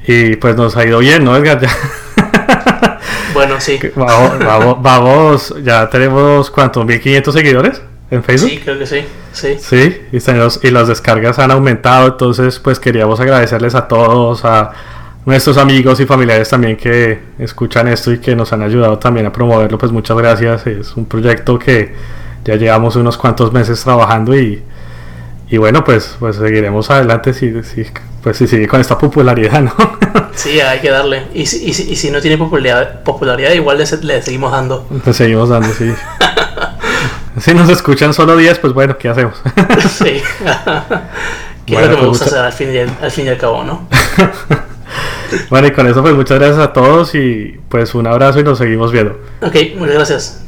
Y 0.05 0.35
pues 0.35 0.55
nos 0.55 0.75
ha 0.75 0.85
ido 0.85 0.99
bien, 0.99 1.23
¿no, 1.23 1.35
Edgar? 1.35 1.61
bueno, 3.33 3.59
sí. 3.59 3.79
Vamos, 3.95 5.55
ya 5.63 5.89
tenemos, 5.89 6.51
¿cuántos? 6.51 6.85
¿1500 6.85 7.31
seguidores 7.31 7.81
en 8.13 8.23
Facebook? 8.23 8.49
Sí, 8.49 8.59
creo 8.63 8.79
que 8.79 8.85
sí. 8.85 9.05
Sí, 9.31 9.57
sí 9.59 10.01
y, 10.11 10.67
y 10.67 10.71
las 10.71 10.87
descargas 10.87 11.39
han 11.39 11.51
aumentado, 11.51 12.07
entonces 12.07 12.59
pues 12.59 12.79
queríamos 12.79 13.19
agradecerles 13.19 13.75
a 13.75 13.87
todos, 13.87 14.45
a 14.45 14.71
nuestros 15.25 15.57
amigos 15.57 15.99
y 15.99 16.05
familiares 16.05 16.49
también 16.49 16.77
que 16.77 17.19
escuchan 17.39 17.87
esto 17.87 18.11
y 18.11 18.19
que 18.19 18.35
nos 18.35 18.53
han 18.53 18.61
ayudado 18.61 18.99
también 18.99 19.25
a 19.25 19.31
promoverlo, 19.31 19.77
pues 19.77 19.91
muchas 19.91 20.17
gracias. 20.17 20.67
Es 20.67 20.95
un 20.95 21.05
proyecto 21.05 21.57
que 21.57 21.93
ya 22.45 22.55
llevamos 22.55 22.95
unos 22.95 23.17
cuantos 23.17 23.51
meses 23.51 23.81
trabajando 23.83 24.35
y 24.37 24.61
y 25.53 25.57
bueno, 25.57 25.83
pues, 25.83 26.15
pues 26.19 26.37
seguiremos 26.37 26.89
adelante 26.89 27.31
si, 27.31 27.61
si, 27.61 27.85
pues 28.23 28.37
si 28.37 28.47
sigue 28.47 28.67
con 28.67 28.81
esta 28.81 28.97
popularidad, 28.97 29.61
¿no? 29.61 29.73
sí, 30.33 30.59
hay 30.59 30.79
que 30.79 30.89
darle. 30.89 31.27
Y 31.35 31.45
si, 31.45 31.69
y 31.69 31.95
si, 31.95 32.09
no 32.09 32.21
tiene 32.21 32.39
popularidad, 32.39 33.03
popularidad 33.03 33.51
igual 33.51 33.77
le, 33.77 34.21
seguimos 34.23 34.51
dando. 34.51 34.87
Le 35.05 35.13
seguimos 35.13 35.49
dando, 35.49 35.69
sí. 35.73 35.93
si 37.39 37.53
nos 37.53 37.69
escuchan 37.69 38.13
solo 38.13 38.37
10, 38.37 38.59
pues 38.59 38.73
bueno, 38.73 38.97
¿qué 38.97 39.09
hacemos? 39.09 39.41
sí. 39.89 40.21
¿Qué 41.65 41.75
es 41.75 41.81
lo 41.81 41.95
que 41.95 42.01
me 42.01 42.07
gusta 42.07 42.25
hacer 42.25 42.39
al 42.39 42.53
fin, 42.53 42.73
y 42.73 42.77
al, 42.77 42.89
al 43.01 43.11
fin 43.11 43.25
y 43.25 43.29
al 43.29 43.37
cabo, 43.37 43.63
no? 43.63 43.87
bueno, 45.49 45.67
y 45.67 45.71
con 45.71 45.87
eso 45.87 46.01
pues 46.01 46.13
muchas 46.13 46.37
gracias 46.39 46.59
a 46.59 46.73
todos 46.73 47.15
y 47.15 47.57
pues 47.69 47.95
un 47.95 48.05
abrazo 48.05 48.39
y 48.39 48.43
nos 48.43 48.57
seguimos 48.57 48.91
viendo. 48.91 49.17
Ok, 49.41 49.55
muchas 49.77 49.95
gracias. 49.95 50.42